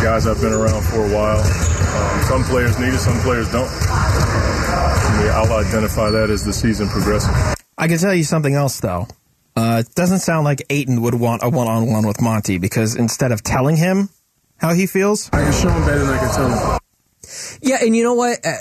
guys 0.03 0.27
I've 0.27 0.41
been 0.41 0.51
around 0.51 0.83
for 0.83 0.99
a 0.99 1.09
while. 1.15 1.39
Um, 1.39 2.23
some 2.27 2.43
players 2.43 2.77
need 2.77 2.93
it, 2.93 2.99
some 2.99 3.17
players 3.21 3.49
don't. 3.49 3.71
I 3.71 5.23
mean, 5.23 5.31
I'll 5.31 5.65
identify 5.65 6.11
that 6.11 6.29
as 6.29 6.43
the 6.43 6.51
season 6.51 6.89
progresses. 6.89 7.31
I 7.77 7.87
can 7.87 7.97
tell 7.97 8.13
you 8.13 8.25
something 8.25 8.55
else 8.55 8.81
though. 8.81 9.07
Uh, 9.55 9.83
it 9.85 9.93
doesn't 9.95 10.19
sound 10.19 10.45
like 10.45 10.63
Ayton 10.69 11.01
would 11.01 11.13
want 11.13 11.43
a 11.43 11.49
one-on-one 11.49 12.07
with 12.07 12.21
Monty 12.21 12.57
because 12.57 12.95
instead 12.95 13.31
of 13.31 13.43
telling 13.43 13.75
him 13.75 14.09
how 14.57 14.73
he 14.73 14.87
feels, 14.87 15.29
I 15.31 15.43
can 15.43 15.53
show 15.53 15.69
him 15.69 15.85
better 15.85 15.99
than 15.99 16.09
I 16.09 16.17
can 16.17 16.35
tell 16.35 16.49
him. 16.49 16.79
Yeah, 17.61 17.77
and 17.81 17.95
you 17.95 18.03
know 18.03 18.15
what? 18.15 18.39
Uh, 18.45 18.55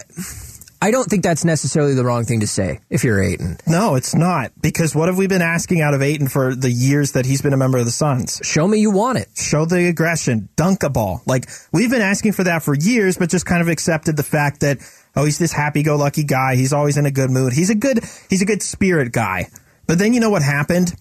I 0.83 0.91
don't 0.91 1.05
think 1.09 1.23
that's 1.23 1.45
necessarily 1.45 1.95
the 1.95 2.05
wrong 2.05 2.25
thing 2.25 2.41
to 2.41 2.47
say 2.49 2.81
if 2.91 3.05
you're 3.05 3.23
Ayton. 3.23 3.57
no, 3.69 3.95
it's 3.95 4.17
not. 4.17 4.51
Because 4.61 4.97
what 4.97 5.07
have 5.07 5.17
we 5.17 5.29
been 5.29 5.41
asking 5.41 5.81
out 5.81 5.95
of 5.95 6.03
Ayton 6.03 6.27
for 6.27 6.57
the 6.57 6.73
years 6.73 7.13
that 7.13 7.25
he's 7.25 7.41
been 7.41 7.53
a 7.53 7.57
member 7.57 7.79
of 7.79 7.85
the 7.85 7.93
Suns? 7.93 8.41
Show 8.43 8.67
me 8.67 8.79
you 8.79 8.91
want 8.91 9.19
it. 9.19 9.29
Show 9.37 9.65
the 9.65 9.87
aggression, 9.87 10.49
dunk 10.57 10.83
a 10.83 10.91
ball. 10.91 11.23
Like 11.25 11.49
we've 11.73 11.91
been 11.91 12.03
asking 12.03 12.33
for 12.33 12.43
that 12.45 12.65
for 12.65 12.75
years, 12.75 13.17
but 13.17 13.31
just 13.31 13.47
kind 13.47 13.63
of 13.63 13.69
accepted 13.69 14.17
the 14.17 14.25
fact 14.25 14.61
that 14.61 14.79
oh, 15.15 15.25
he's 15.25 15.39
this 15.39 15.53
happy-go-lucky 15.53 16.25
guy. 16.25 16.57
He's 16.57 16.73
always 16.73 16.97
in 16.97 17.07
a 17.07 17.13
good 17.13 17.31
mood. 17.31 17.53
He's 17.53 17.71
a 17.71 17.77
good, 17.77 18.01
he's 18.29 18.43
a 18.43 18.47
good 18.47 18.63
spirit 18.63 19.13
guy. 19.13 19.47
But 19.87 19.99
then 19.99 20.15
you 20.15 20.21
know 20.21 20.31
what 20.31 20.43
happened, 20.43 20.95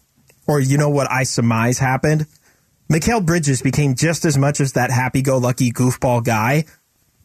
or 0.48 0.60
you 0.60 0.78
know 0.78 0.90
what 0.90 1.10
I 1.12 1.24
surmise 1.24 1.80
happened. 1.80 2.26
Mikal 2.92 3.26
Bridges 3.26 3.62
became 3.62 3.96
just 3.96 4.26
as 4.26 4.38
much 4.38 4.60
as 4.60 4.74
that 4.74 4.92
happy-go-lucky 4.92 5.72
goofball 5.72 6.24
guy, 6.24 6.66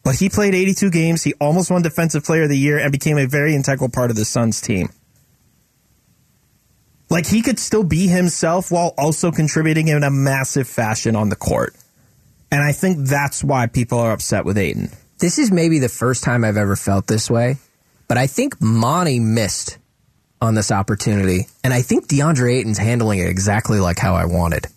but 0.03 0.15
he 0.15 0.29
played 0.29 0.55
82 0.55 0.89
games. 0.91 1.23
He 1.23 1.33
almost 1.41 1.69
won 1.69 1.81
Defensive 1.81 2.23
Player 2.23 2.43
of 2.43 2.49
the 2.49 2.57
Year 2.57 2.79
and 2.79 2.91
became 2.91 3.17
a 3.17 3.25
very 3.25 3.53
integral 3.53 3.89
part 3.89 4.09
of 4.09 4.15
the 4.15 4.23
Suns 4.23 4.61
team. 4.61 4.89
Like 7.09 7.25
he 7.25 7.41
could 7.41 7.59
still 7.59 7.83
be 7.83 8.07
himself 8.07 8.71
while 8.71 8.93
also 8.97 9.31
contributing 9.31 9.87
in 9.89 10.03
a 10.03 10.11
massive 10.11 10.67
fashion 10.67 11.15
on 11.15 11.29
the 11.29 11.35
court. 11.35 11.75
And 12.51 12.61
I 12.61 12.71
think 12.71 12.99
that's 13.07 13.43
why 13.43 13.67
people 13.67 13.99
are 13.99 14.13
upset 14.13 14.45
with 14.45 14.57
Ayton. 14.57 14.91
This 15.19 15.37
is 15.37 15.51
maybe 15.51 15.79
the 15.79 15.89
first 15.89 16.23
time 16.23 16.45
I've 16.45 16.57
ever 16.57 16.75
felt 16.75 17.07
this 17.07 17.29
way, 17.29 17.57
but 18.07 18.17
I 18.17 18.27
think 18.27 18.61
Monty 18.61 19.19
missed 19.19 19.77
on 20.41 20.55
this 20.55 20.71
opportunity, 20.71 21.47
and 21.63 21.73
I 21.73 21.81
think 21.81 22.07
DeAndre 22.07 22.59
Ayton's 22.59 22.77
handling 22.77 23.19
it 23.19 23.27
exactly 23.27 23.79
like 23.79 23.99
how 23.99 24.15
I 24.15 24.25
wanted. 24.25 24.67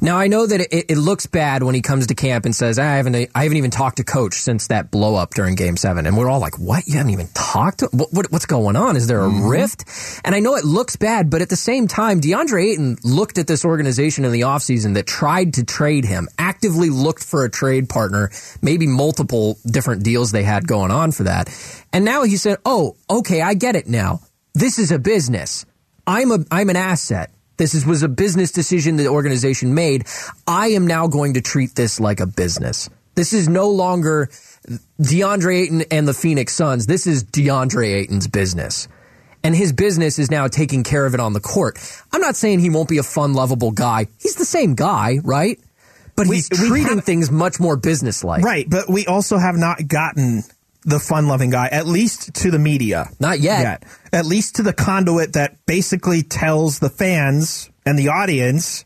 Now 0.00 0.18
I 0.18 0.26
know 0.26 0.46
that 0.46 0.60
it, 0.60 0.86
it 0.90 0.98
looks 0.98 1.26
bad 1.26 1.62
when 1.62 1.74
he 1.74 1.80
comes 1.80 2.08
to 2.08 2.14
camp 2.14 2.44
and 2.44 2.54
says, 2.54 2.78
"I 2.78 2.96
haven't, 2.96 3.30
I 3.34 3.42
haven't 3.44 3.56
even 3.56 3.70
talked 3.70 3.96
to 3.96 4.04
coach 4.04 4.34
since 4.34 4.66
that 4.66 4.90
blow 4.90 5.14
up 5.14 5.34
during 5.34 5.54
Game 5.54 5.76
7. 5.76 6.06
and 6.06 6.16
we're 6.16 6.28
all 6.28 6.40
like, 6.40 6.58
"What? 6.58 6.86
You 6.86 6.98
haven't 6.98 7.12
even 7.12 7.28
talked 7.28 7.78
to? 7.78 7.88
What, 7.92 8.12
what, 8.12 8.32
what's 8.32 8.46
going 8.46 8.76
on? 8.76 8.96
Is 8.96 9.06
there 9.06 9.24
a 9.24 9.28
mm-hmm. 9.28 9.46
rift?" 9.46 9.84
And 10.24 10.34
I 10.34 10.40
know 10.40 10.56
it 10.56 10.64
looks 10.64 10.96
bad, 10.96 11.30
but 11.30 11.40
at 11.40 11.48
the 11.48 11.56
same 11.56 11.88
time, 11.88 12.20
DeAndre 12.20 12.72
Ayton 12.72 12.98
looked 13.04 13.38
at 13.38 13.46
this 13.46 13.64
organization 13.64 14.24
in 14.24 14.32
the 14.32 14.42
offseason 14.42 14.94
that 14.94 15.06
tried 15.06 15.54
to 15.54 15.64
trade 15.64 16.04
him, 16.04 16.28
actively 16.38 16.90
looked 16.90 17.24
for 17.24 17.44
a 17.44 17.50
trade 17.50 17.88
partner, 17.88 18.30
maybe 18.60 18.86
multiple 18.86 19.58
different 19.66 20.02
deals 20.02 20.30
they 20.30 20.44
had 20.44 20.68
going 20.68 20.90
on 20.90 21.12
for 21.12 21.24
that, 21.24 21.48
and 21.92 22.04
now 22.04 22.22
he 22.24 22.36
said, 22.36 22.58
"Oh, 22.66 22.96
okay, 23.08 23.40
I 23.40 23.54
get 23.54 23.76
it 23.76 23.86
now. 23.86 24.20
This 24.56 24.78
is 24.78 24.90
a 24.90 24.98
business. 24.98 25.66
I'm 26.06 26.30
a, 26.32 26.38
I'm 26.50 26.70
an 26.70 26.76
asset." 26.76 27.30
This 27.58 27.74
is, 27.74 27.84
was 27.86 28.02
a 28.02 28.08
business 28.08 28.52
decision 28.52 28.96
the 28.96 29.08
organization 29.08 29.74
made. 29.74 30.06
I 30.46 30.68
am 30.68 30.86
now 30.86 31.08
going 31.08 31.34
to 31.34 31.40
treat 31.42 31.74
this 31.74 32.00
like 32.00 32.20
a 32.20 32.26
business. 32.26 32.88
This 33.14 33.32
is 33.32 33.48
no 33.48 33.68
longer 33.70 34.28
DeAndre 35.00 35.62
Ayton 35.62 35.82
and 35.90 36.06
the 36.08 36.12
Phoenix 36.14 36.54
Suns. 36.54 36.86
This 36.86 37.06
is 37.06 37.24
DeAndre 37.24 37.94
Ayton's 37.94 38.28
business. 38.28 38.88
And 39.42 39.54
his 39.54 39.72
business 39.72 40.18
is 40.18 40.30
now 40.30 40.48
taking 40.48 40.84
care 40.84 41.06
of 41.06 41.14
it 41.14 41.20
on 41.20 41.32
the 41.32 41.40
court. 41.40 41.78
I'm 42.12 42.20
not 42.20 42.36
saying 42.36 42.60
he 42.60 42.68
won't 42.70 42.88
be 42.90 42.98
a 42.98 43.02
fun, 43.02 43.32
lovable 43.32 43.70
guy. 43.72 44.06
He's 44.20 44.34
the 44.36 44.44
same 44.44 44.74
guy, 44.74 45.18
right? 45.22 45.58
But 46.14 46.26
We- 46.26 46.36
he's 46.36 46.48
treating 46.50 46.82
haven't- 46.88 47.04
things 47.06 47.30
much 47.30 47.58
more 47.60 47.76
businesslike. 47.76 48.42
Right, 48.44 48.68
but 48.68 48.88
we 48.90 49.06
also 49.06 49.38
have 49.38 49.56
not 49.56 49.86
gotten 49.88 50.44
the 50.86 51.00
fun 51.00 51.26
loving 51.26 51.50
guy, 51.50 51.66
at 51.66 51.86
least 51.86 52.32
to 52.32 52.50
the 52.50 52.58
media. 52.58 53.08
Not 53.18 53.40
yet. 53.40 53.60
yet. 53.60 53.84
At 54.12 54.24
least 54.24 54.56
to 54.56 54.62
the 54.62 54.72
conduit 54.72 55.34
that 55.34 55.66
basically 55.66 56.22
tells 56.22 56.78
the 56.78 56.88
fans 56.88 57.68
and 57.84 57.98
the 57.98 58.08
audience 58.08 58.84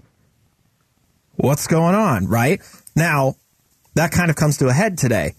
what's 1.36 1.66
going 1.66 1.94
on, 1.94 2.26
right? 2.26 2.60
Now, 2.96 3.34
that 3.94 4.12
kind 4.12 4.30
of 4.30 4.36
comes 4.36 4.56
to 4.58 4.68
a 4.68 4.72
head 4.72 4.96
today. 4.96 5.34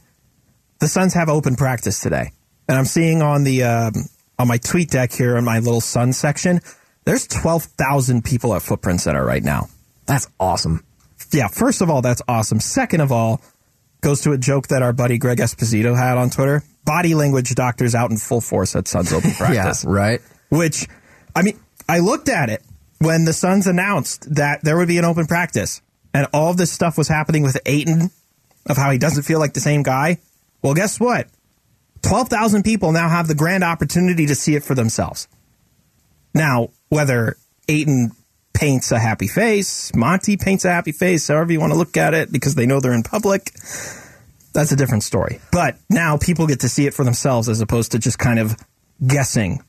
The 0.80 0.88
Suns 0.88 1.15
have 1.15 1.30
open 1.30 1.56
practice 1.56 2.00
today. 2.00 2.32
And 2.69 2.78
I'm 2.78 2.86
seeing 2.86 3.21
on 3.21 3.43
the 3.43 3.63
um, 3.63 3.93
on 4.38 4.47
my 4.47 4.58
tweet 4.58 4.91
deck 4.91 5.12
here 5.12 5.38
in 5.38 5.43
my 5.43 5.60
little 5.60 5.82
Sun 5.82 6.13
section, 6.13 6.62
there's 7.06 7.28
12,000 7.28 8.24
people 8.24 8.54
at 8.54 8.62
Footprint 8.62 9.02
Center 9.02 9.26
right 9.26 9.43
now. 9.43 9.67
That's 10.06 10.28
awesome. 10.39 10.84
Yeah, 11.32 11.47
first 11.47 11.82
of 11.82 11.89
all, 11.89 12.02
that's 12.02 12.21
awesome. 12.28 12.60
Second 12.60 13.02
of 13.02 13.12
all, 13.12 13.41
goes 14.02 14.22
to 14.22 14.32
a 14.32 14.38
joke 14.38 14.68
that 14.68 14.82
our 14.82 14.94
buddy 14.94 15.18
Greg 15.18 15.38
Esposito 15.38 15.96
had 15.96 16.18
on 16.18 16.30
Twitter. 16.30 16.64
Body 16.84 17.14
language 17.16 17.54
doctors 17.56 17.96
out 17.96 18.12
in 18.12 18.18
full 18.18 18.42
force 18.42 18.76
at 18.76 18.88
Suns 18.88 19.14
Open 19.14 19.32
practice. 19.38 19.84
Yeah, 19.84 19.90
right. 19.92 20.22
Which, 20.50 20.88
I 21.36 21.44
mean, 21.44 21.60
I 21.88 22.00
looked 22.00 22.28
at 22.28 22.50
it 22.50 22.64
when 23.00 23.26
the 23.26 23.34
Suns 23.34 23.68
announced 23.68 24.36
that 24.36 24.64
there 24.64 24.78
would 24.78 24.88
be 24.88 24.98
an 24.98 25.06
open 25.06 25.28
practice 25.28 25.82
and 26.14 26.28
all 26.34 26.54
this 26.54 26.72
stuff 26.72 26.98
was 26.98 27.08
happening 27.08 27.44
with 27.44 27.58
Ayton 27.66 28.10
of 28.68 28.78
how 28.78 28.92
he 28.92 28.98
doesn't 28.98 29.24
feel 29.24 29.40
like 29.40 29.54
the 29.54 29.60
same 29.60 29.84
guy. 29.84 30.20
Well, 30.62 30.74
guess 30.74 31.00
what? 31.00 31.28
12,000 32.02 32.64
people 32.64 32.92
now 32.92 33.10
have 33.10 33.28
the 33.28 33.36
grand 33.36 33.64
opportunity 33.64 34.26
to 34.28 34.36
see 34.36 34.56
it 34.56 34.64
for 34.64 34.76
themselves. 34.76 35.28
Now, 36.34 36.70
whether 36.90 37.38
Ayton 37.68 38.12
paints 38.54 38.92
a 38.92 39.00
happy 39.00 39.28
face, 39.28 39.94
Monty 39.96 40.38
paints 40.38 40.66
a 40.66 40.72
happy 40.72 40.92
face, 40.92 41.28
however 41.28 41.52
you 41.52 41.60
want 41.60 41.74
to 41.74 41.78
look 41.78 41.98
at 41.98 42.14
it, 42.14 42.32
because 42.32 42.56
they 42.56 42.66
know 42.66 42.80
they're 42.80 42.94
in 42.94 43.04
public, 43.04 43.52
that's 44.54 44.72
a 44.72 44.76
different 44.76 45.04
story. 45.04 45.40
But 45.52 45.78
now 45.90 46.18
people 46.18 46.48
get 46.48 46.62
to 46.62 46.70
see 46.70 46.86
it 46.86 46.94
for 46.94 47.04
themselves 47.04 47.50
as 47.50 47.62
opposed 47.62 47.94
to 47.94 48.00
just 48.00 48.20
kind 48.20 48.40
of 48.40 48.58
guessing 49.06 49.64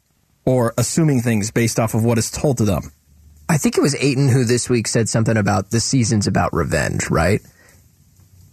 or 0.45 0.75
assuming 0.77 1.21
things 1.21 1.51
based 1.51 1.79
off 1.79 1.95
of 1.95 2.05
what 2.05 2.18
is 2.18 2.31
told 2.31 2.59
to 2.59 2.64
them. 2.64 2.92
I 3.49 3.59
think 3.59 3.77
it 3.77 3.83
was 3.83 3.95
Ayton 3.95 4.29
who 4.29 4.45
this 4.45 4.68
week 4.68 4.88
said 4.88 5.09
something 5.09 5.37
about 5.37 5.71
the 5.71 5.81
season's 5.81 6.27
about 6.27 6.53
revenge, 6.53 7.11
right? 7.11 7.40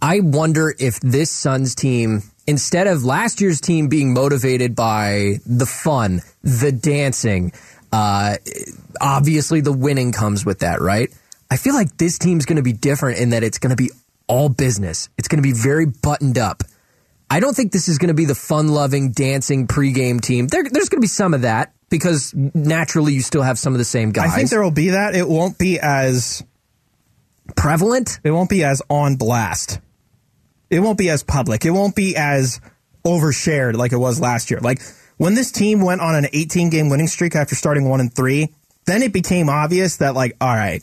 I 0.02 0.20
wonder 0.20 0.74
if 0.78 1.00
this 1.00 1.30
Suns 1.30 1.74
team, 1.74 2.22
instead 2.46 2.86
of 2.86 3.04
last 3.04 3.40
year's 3.40 3.60
team 3.60 3.88
being 3.88 4.14
motivated 4.14 4.74
by 4.74 5.36
the 5.44 5.66
fun, 5.66 6.20
the 6.42 6.72
dancing, 6.72 7.52
uh, 7.92 8.36
obviously 9.00 9.60
the 9.60 9.72
winning 9.72 10.12
comes 10.12 10.44
with 10.44 10.60
that, 10.60 10.80
right? 10.80 11.10
I 11.50 11.56
feel 11.56 11.74
like 11.74 11.96
this 11.96 12.18
team's 12.18 12.46
going 12.46 12.56
to 12.56 12.62
be 12.62 12.72
different 12.72 13.18
in 13.18 13.30
that 13.30 13.42
it's 13.42 13.58
going 13.58 13.70
to 13.70 13.76
be 13.76 13.90
all 14.26 14.48
business. 14.48 15.08
It's 15.18 15.28
going 15.28 15.38
to 15.38 15.42
be 15.42 15.52
very 15.52 15.86
buttoned 15.86 16.38
up. 16.38 16.62
I 17.28 17.40
don't 17.40 17.54
think 17.54 17.72
this 17.72 17.88
is 17.88 17.98
going 17.98 18.08
to 18.08 18.14
be 18.14 18.24
the 18.24 18.34
fun 18.34 18.68
loving, 18.68 19.12
dancing 19.12 19.66
pregame 19.66 20.20
team. 20.20 20.48
There, 20.48 20.62
there's 20.62 20.88
going 20.88 20.98
to 20.98 21.04
be 21.04 21.06
some 21.06 21.34
of 21.34 21.42
that 21.42 21.72
because 21.88 22.32
naturally 22.34 23.12
you 23.12 23.22
still 23.22 23.42
have 23.42 23.58
some 23.58 23.72
of 23.72 23.78
the 23.78 23.84
same 23.84 24.10
guys. 24.10 24.32
I 24.32 24.36
think 24.36 24.50
there 24.50 24.62
will 24.62 24.70
be 24.70 24.90
that. 24.90 25.14
It 25.14 25.28
won't 25.28 25.58
be 25.58 25.78
as 25.80 26.42
prevalent. 27.56 28.20
It 28.24 28.30
won't 28.30 28.50
be 28.50 28.64
as 28.64 28.82
on 28.88 29.16
blast. 29.16 29.80
It 30.70 30.80
won't 30.80 30.98
be 30.98 31.10
as 31.10 31.22
public. 31.22 31.64
It 31.64 31.70
won't 31.70 31.96
be 31.96 32.16
as 32.16 32.60
overshared 33.04 33.74
like 33.74 33.92
it 33.92 33.96
was 33.96 34.20
last 34.20 34.50
year. 34.50 34.60
Like 34.60 34.80
when 35.20 35.34
this 35.34 35.52
team 35.52 35.82
went 35.82 36.00
on 36.00 36.14
an 36.14 36.26
18 36.32 36.70
game 36.70 36.88
winning 36.88 37.06
streak 37.06 37.36
after 37.36 37.54
starting 37.54 37.86
one 37.86 38.00
and 38.00 38.10
three, 38.10 38.54
then 38.86 39.02
it 39.02 39.12
became 39.12 39.50
obvious 39.50 39.98
that 39.98 40.14
like, 40.14 40.34
all 40.40 40.54
right, 40.54 40.82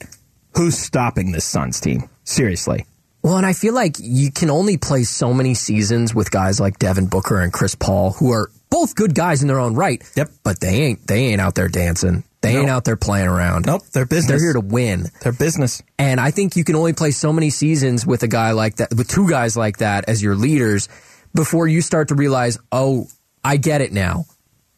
who's 0.55 0.77
stopping 0.77 1.31
this 1.31 1.43
Suns 1.43 1.79
team? 1.79 2.07
Seriously. 2.23 2.85
Well, 3.23 3.37
and 3.37 3.47
I 3.47 3.53
feel 3.53 3.73
like 3.73 3.95
you 3.99 4.31
can 4.31 4.51
only 4.51 4.77
play 4.77 5.05
so 5.05 5.33
many 5.33 5.55
seasons 5.55 6.13
with 6.13 6.29
guys 6.29 6.59
like 6.59 6.77
Devin 6.77 7.07
Booker 7.07 7.41
and 7.41 7.51
Chris 7.51 7.73
Paul, 7.73 8.11
who 8.11 8.31
are 8.31 8.51
both 8.69 8.93
good 8.93 9.15
guys 9.15 9.41
in 9.41 9.47
their 9.47 9.59
own 9.59 9.73
right. 9.73 10.03
Yep. 10.15 10.29
But 10.43 10.59
they 10.59 10.83
ain't 10.83 11.07
they 11.07 11.25
ain't 11.29 11.41
out 11.41 11.55
there 11.55 11.67
dancing. 11.67 12.23
They 12.41 12.57
ain't 12.57 12.69
out 12.69 12.85
there 12.85 12.95
playing 12.95 13.27
around. 13.27 13.65
Nope, 13.65 13.81
they're 13.91 14.05
business. 14.05 14.27
They're 14.27 14.39
here 14.39 14.53
to 14.53 14.59
win. 14.59 15.07
They're 15.21 15.31
business. 15.31 15.81
And 15.97 16.19
I 16.19 16.29
think 16.29 16.55
you 16.55 16.63
can 16.63 16.75
only 16.75 16.93
play 16.93 17.09
so 17.09 17.33
many 17.33 17.49
seasons 17.49 18.05
with 18.05 18.21
a 18.21 18.27
guy 18.27 18.51
like 18.51 18.75
that, 18.75 18.93
with 18.95 19.07
two 19.07 19.27
guys 19.27 19.57
like 19.57 19.77
that 19.77 20.07
as 20.07 20.21
your 20.21 20.35
leaders 20.35 20.89
before 21.33 21.67
you 21.67 21.81
start 21.81 22.09
to 22.09 22.15
realize, 22.15 22.59
oh, 22.71 23.07
I 23.47 23.55
get 23.55 23.79
it 23.79 23.93
now. 23.93 24.25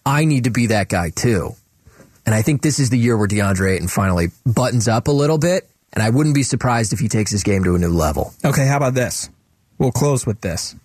I 0.06 0.26
need 0.26 0.44
to 0.44 0.52
be 0.52 0.68
that 0.68 0.90
guy 0.90 1.10
too. 1.10 1.56
And 2.24 2.36
I 2.36 2.44
think 2.44 2.62
this 2.62 2.78
is 2.78 2.92
the 2.92 3.00
year 3.00 3.18
where 3.18 3.28
DeAndre 3.28 3.76
Ayton 3.76 3.88
finally 3.88 4.28
buttons 4.46 4.88
up 4.88 5.08
a 5.08 5.12
little 5.12 5.40
bit. 5.40 5.68
And 5.92 6.04
I 6.04 6.12
wouldn't 6.12 6.36
be 6.36 6.44
surprised 6.44 6.94
if 6.94 7.00
he 7.00 7.08
takes 7.08 7.32
his 7.32 7.42
game 7.42 7.64
to 7.64 7.74
a 7.74 7.80
new 7.80 7.90
level. 7.90 8.32
Okay, 8.46 8.68
how 8.68 8.78
about 8.78 8.94
this? 8.94 9.28
We'll 9.80 9.92
close 9.92 10.28
with 10.28 10.42
this. 10.42 10.76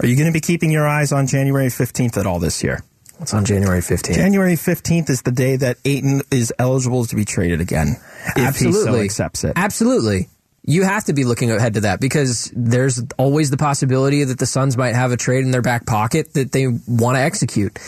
Are 0.00 0.06
you 0.06 0.16
going 0.16 0.28
to 0.28 0.32
be 0.32 0.40
keeping 0.40 0.70
your 0.70 0.88
eyes 0.88 1.12
on 1.12 1.26
January 1.26 1.66
15th 1.66 2.16
at 2.16 2.26
all 2.26 2.38
this 2.38 2.64
year? 2.64 2.82
What's 3.18 3.34
on 3.34 3.44
January 3.44 3.80
15th? 3.80 4.14
January 4.14 4.54
15th 4.54 5.10
is 5.10 5.20
the 5.20 5.32
day 5.32 5.56
that 5.56 5.76
Ayton 5.84 6.22
is 6.30 6.50
eligible 6.58 7.04
to 7.04 7.14
be 7.14 7.26
traded 7.26 7.60
again. 7.60 7.96
If 8.36 8.56
he 8.56 8.72
so 8.72 8.78
Absolutely. 8.78 9.04
accepts 9.04 9.44
it. 9.44 9.52
Absolutely. 9.54 10.30
You 10.68 10.82
have 10.82 11.04
to 11.04 11.12
be 11.12 11.24
looking 11.24 11.50
ahead 11.52 11.74
to 11.74 11.80
that 11.82 12.00
because 12.00 12.52
there's 12.54 13.00
always 13.16 13.50
the 13.50 13.56
possibility 13.56 14.24
that 14.24 14.38
the 14.38 14.46
Suns 14.46 14.76
might 14.76 14.96
have 14.96 15.12
a 15.12 15.16
trade 15.16 15.44
in 15.44 15.52
their 15.52 15.62
back 15.62 15.86
pocket 15.86 16.34
that 16.34 16.50
they 16.50 16.66
want 16.66 17.16
to 17.16 17.20
execute. 17.20 17.78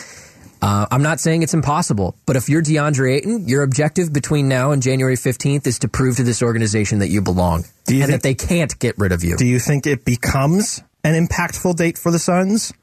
Uh, 0.61 0.85
I'm 0.89 1.03
not 1.03 1.19
saying 1.19 1.43
it's 1.43 1.53
impossible, 1.53 2.15
but 2.25 2.35
if 2.35 2.49
you're 2.49 2.61
DeAndre 2.61 3.17
Ayton, 3.17 3.47
your 3.47 3.63
objective 3.63 4.11
between 4.11 4.47
now 4.47 4.71
and 4.71 4.81
January 4.81 5.15
15th 5.15 5.67
is 5.67 5.79
to 5.79 5.87
prove 5.87 6.17
to 6.17 6.23
this 6.23 6.41
organization 6.41 6.99
that 6.99 7.09
you 7.09 7.21
belong 7.21 7.65
Do 7.85 7.95
you 7.95 8.03
and 8.03 8.11
think- 8.11 8.21
that 8.21 8.27
they 8.27 8.35
can't 8.35 8.77
get 8.79 8.97
rid 8.97 9.11
of 9.11 9.23
you. 9.23 9.37
Do 9.37 9.45
you 9.45 9.59
think 9.59 9.85
it 9.85 10.03
becomes 10.05 10.81
an 11.03 11.27
impactful 11.27 11.75
date 11.75 11.97
for 11.97 12.11
the 12.11 12.19
Suns? 12.19 12.73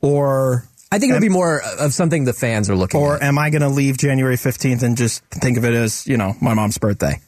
Or 0.00 0.66
I 0.92 0.98
think 0.98 1.10
it'll 1.10 1.20
be 1.20 1.28
more 1.30 1.62
of 1.78 1.94
something 1.94 2.24
the 2.24 2.32
fans 2.34 2.68
are 2.68 2.76
looking 2.76 3.00
for 3.00 3.14
or 3.14 3.16
at. 3.16 3.22
am 3.22 3.38
I 3.38 3.50
going 3.50 3.62
to 3.62 3.68
leave 3.68 3.96
January 3.98 4.36
15th 4.36 4.82
and 4.82 4.96
just 4.96 5.24
think 5.26 5.56
of 5.56 5.64
it 5.64 5.74
as, 5.74 6.06
you 6.06 6.16
know, 6.16 6.34
my 6.40 6.54
mom's 6.54 6.78
birthday? 6.78 7.20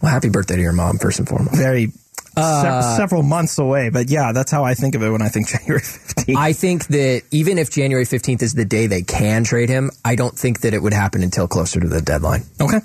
Well, 0.00 0.10
happy 0.12 0.28
birthday 0.28 0.56
to 0.56 0.62
your 0.62 0.72
mom, 0.72 0.98
first 0.98 1.18
and 1.18 1.28
foremost. 1.28 1.56
Very 1.56 1.92
Uh, 2.36 2.82
se- 2.82 2.96
several 2.98 3.22
months 3.24 3.58
away, 3.58 3.88
but 3.90 4.08
yeah, 4.10 4.30
that's 4.32 4.50
how 4.52 4.62
I 4.64 4.74
think 4.74 4.94
of 4.94 5.02
it 5.02 5.10
when 5.10 5.22
I 5.22 5.28
think 5.28 5.48
January 5.58 5.80
15th. 5.82 6.36
I 6.36 6.52
think 6.52 6.86
that 6.88 7.22
even 7.32 7.58
if 7.58 7.68
January 7.70 8.04
15th 8.04 8.42
is 8.42 8.54
the 8.54 8.64
day 8.64 8.86
they 8.86 9.02
can 9.02 9.42
trade 9.42 9.68
him, 9.68 9.90
I 10.04 10.14
don't 10.14 10.36
think 10.38 10.60
that 10.60 10.72
it 10.72 10.80
would 10.80 10.92
happen 10.92 11.22
until 11.24 11.48
closer 11.48 11.80
to 11.80 11.88
the 11.88 12.00
deadline. 12.00 12.44
okay. 12.60 12.78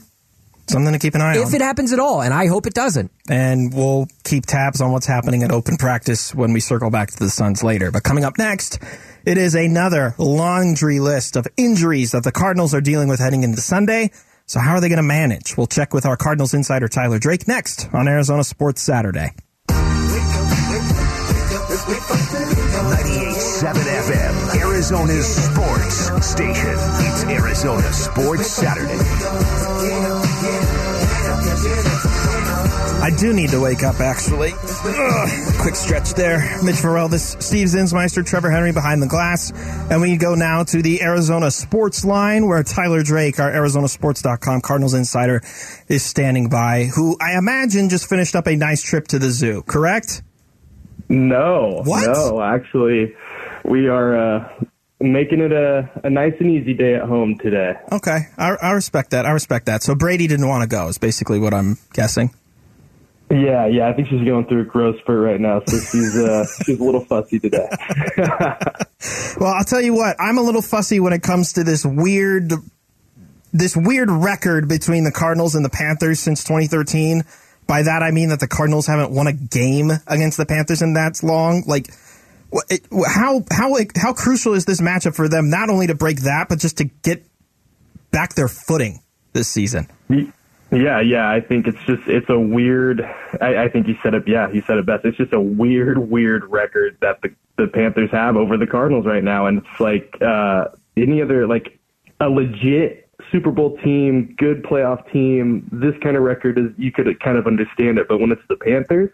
Something 0.69 0.93
to 0.93 0.97
keep 0.99 1.13
an 1.13 1.21
eye 1.21 1.37
on. 1.37 1.45
If 1.45 1.53
it 1.53 1.59
happens 1.61 1.91
at 1.91 1.99
all, 1.99 2.21
and 2.21 2.33
I 2.33 2.47
hope 2.47 2.65
it 2.65 2.73
doesn't. 2.73 3.11
and 3.29 3.73
we'll 3.73 4.07
keep 4.23 4.45
tabs 4.45 4.79
on 4.79 4.91
what's 4.93 5.05
happening 5.05 5.43
at 5.43 5.51
open 5.51 5.75
practice 5.75 6.33
when 6.33 6.53
we 6.53 6.61
circle 6.61 6.89
back 6.89 7.11
to 7.11 7.19
the 7.19 7.29
Suns 7.29 7.63
later. 7.65 7.91
But 7.91 8.03
coming 8.03 8.23
up 8.23 8.37
next, 8.37 8.79
it 9.25 9.37
is 9.37 9.55
another 9.55 10.15
laundry 10.17 11.01
list 11.01 11.35
of 11.35 11.45
injuries 11.57 12.11
that 12.13 12.23
the 12.23 12.31
Cardinals 12.31 12.73
are 12.73 12.79
dealing 12.79 13.09
with 13.09 13.19
heading 13.19 13.43
into 13.43 13.59
Sunday. 13.59 14.11
So 14.45 14.59
how 14.59 14.73
are 14.73 14.81
they 14.81 14.89
going 14.89 14.97
to 14.97 15.03
manage? 15.03 15.55
We'll 15.57 15.67
check 15.67 15.93
with 15.93 16.05
our 16.05 16.17
Cardinals 16.17 16.53
insider 16.53 16.87
Tyler 16.87 17.19
Drake 17.19 17.47
next 17.47 17.87
on 17.93 18.07
Arizona 18.07 18.43
Sports 18.43 18.81
Saturday. 18.81 19.31
98.7 22.83 23.73
FM, 23.73 24.61
Arizona's 24.61 25.27
sports 25.27 26.25
station. 26.27 26.75
It's 27.07 27.23
Arizona 27.25 27.93
Sports 27.93 28.47
Saturday. 28.47 28.99
I 33.03 33.09
do 33.09 33.33
need 33.33 33.49
to 33.49 33.59
wake 33.59 33.83
up, 33.83 33.99
actually. 33.99 34.53
Ugh, 34.53 35.29
quick 35.59 35.75
stretch 35.75 36.13
there. 36.13 36.39
Mitch 36.63 36.81
this 37.11 37.35
Steve 37.41 37.67
Zinsmeister, 37.67 38.25
Trevor 38.25 38.49
Henry 38.49 38.71
behind 38.71 39.01
the 39.01 39.07
glass. 39.07 39.51
And 39.91 40.01
we 40.01 40.15
go 40.15 40.35
now 40.35 40.63
to 40.63 40.81
the 40.81 41.01
Arizona 41.03 41.51
Sports 41.51 42.05
Line, 42.05 42.47
where 42.47 42.63
Tyler 42.63 43.03
Drake, 43.03 43.41
our 43.41 43.51
ArizonaSports.com 43.51 44.61
Cardinals 44.61 44.93
insider, 44.93 45.41
is 45.89 46.01
standing 46.01 46.47
by, 46.47 46.85
who 46.95 47.17
I 47.19 47.37
imagine 47.37 47.89
just 47.89 48.07
finished 48.07 48.37
up 48.37 48.47
a 48.47 48.55
nice 48.55 48.81
trip 48.81 49.09
to 49.09 49.19
the 49.19 49.31
zoo, 49.31 49.63
correct? 49.63 50.23
No, 51.09 51.81
What? 51.83 52.05
no. 52.07 52.41
Actually, 52.41 53.13
we 53.65 53.89
are 53.89 54.15
uh, 54.37 54.53
making 55.01 55.41
it 55.41 55.51
a, 55.51 55.89
a 56.05 56.09
nice 56.09 56.35
and 56.39 56.49
easy 56.49 56.73
day 56.73 56.95
at 56.95 57.03
home 57.03 57.37
today. 57.37 57.73
Okay, 57.91 58.27
I, 58.37 58.51
I 58.61 58.71
respect 58.71 59.11
that. 59.11 59.25
I 59.25 59.31
respect 59.31 59.65
that. 59.65 59.83
So 59.83 59.93
Brady 59.93 60.27
didn't 60.27 60.47
want 60.47 60.61
to 60.61 60.73
go, 60.73 60.87
is 60.87 60.97
basically 60.97 61.39
what 61.39 61.53
I'm 61.53 61.77
guessing. 61.91 62.33
Yeah, 63.33 63.65
yeah. 63.65 63.89
I 63.89 63.93
think 63.93 64.09
she's 64.09 64.23
going 64.23 64.45
through 64.45 64.61
a 64.61 64.65
growth 64.65 64.99
spurt 64.99 65.23
right 65.23 65.39
now, 65.39 65.61
so 65.65 65.77
she's 65.79 66.15
uh, 66.15 66.45
she's 66.65 66.79
a 66.79 66.83
little 66.83 67.03
fussy 67.05 67.39
today. 67.39 67.67
Well, 69.37 69.51
I'll 69.51 69.65
tell 69.65 69.81
you 69.81 69.93
what, 69.95 70.15
I'm 70.19 70.37
a 70.37 70.41
little 70.41 70.61
fussy 70.61 70.99
when 70.99 71.11
it 71.11 71.23
comes 71.23 71.53
to 71.53 71.63
this 71.63 71.83
weird 71.85 72.53
this 73.51 73.75
weird 73.75 74.09
record 74.09 74.69
between 74.69 75.03
the 75.03 75.11
Cardinals 75.11 75.55
and 75.55 75.65
the 75.65 75.69
Panthers 75.69 76.19
since 76.19 76.43
2013. 76.43 77.23
By 77.67 77.83
that 77.83 78.01
I 78.03 78.11
mean 78.11 78.29
that 78.29 78.39
the 78.39 78.47
Cardinals 78.47 78.87
haven't 78.87 79.11
won 79.11 79.27
a 79.27 79.33
game 79.33 79.91
against 80.07 80.37
the 80.37 80.45
Panthers 80.45 80.81
in 80.81 80.93
that 80.93 81.21
long. 81.23 81.63
Like 81.67 81.89
it- 82.69 82.85
how 83.07 83.43
how 83.51 83.75
how 83.95 84.13
crucial 84.13 84.53
is 84.53 84.65
this 84.65 84.79
matchup 84.79 85.15
for 85.15 85.27
them 85.27 85.49
not 85.49 85.69
only 85.69 85.87
to 85.87 85.95
break 85.95 86.21
that 86.21 86.47
but 86.47 86.59
just 86.59 86.77
to 86.77 86.85
get 86.85 87.25
back 88.11 88.35
their 88.35 88.47
footing 88.47 89.01
this 89.33 89.47
season? 89.49 89.87
Yeah, 90.73 90.99
yeah. 91.01 91.29
I 91.29 91.39
think 91.39 91.67
it's 91.67 91.81
just 91.85 92.07
it's 92.07 92.29
a 92.29 92.39
weird. 92.39 93.01
I, 93.41 93.63
I 93.63 93.69
think 93.69 93.85
he 93.85 93.95
said 94.01 94.13
it. 94.13 94.27
Yeah, 94.27 94.49
he 94.51 94.61
said 94.61 94.77
it 94.77 94.85
best. 94.85 95.05
It's 95.05 95.17
just 95.17 95.33
a 95.33 95.39
weird, 95.39 96.09
weird 96.09 96.45
record 96.45 96.97
that 97.01 97.21
the 97.21 97.33
the 97.57 97.67
Panthers 97.67 98.09
have 98.11 98.35
over 98.35 98.57
the 98.57 98.67
Cardinals 98.67 99.05
right 99.05 99.23
now, 99.23 99.45
and 99.45 99.59
it's 99.59 99.79
like 99.79 100.17
uh, 100.21 100.69
any 100.97 101.21
other 101.21 101.47
like 101.47 101.79
a 102.19 102.29
legit 102.29 103.09
Super 103.31 103.51
Bowl 103.51 103.77
team, 103.83 104.35
good 104.37 104.63
playoff 104.63 105.09
team. 105.11 105.69
This 105.71 105.93
kind 106.01 106.17
of 106.17 106.23
record 106.23 106.57
is 106.57 106.71
you 106.77 106.91
could 106.91 107.07
kind 107.19 107.37
of 107.37 107.45
understand 107.45 107.97
it, 107.99 108.07
but 108.07 108.19
when 108.19 108.31
it's 108.31 108.41
the 108.49 108.55
Panthers, 108.55 109.11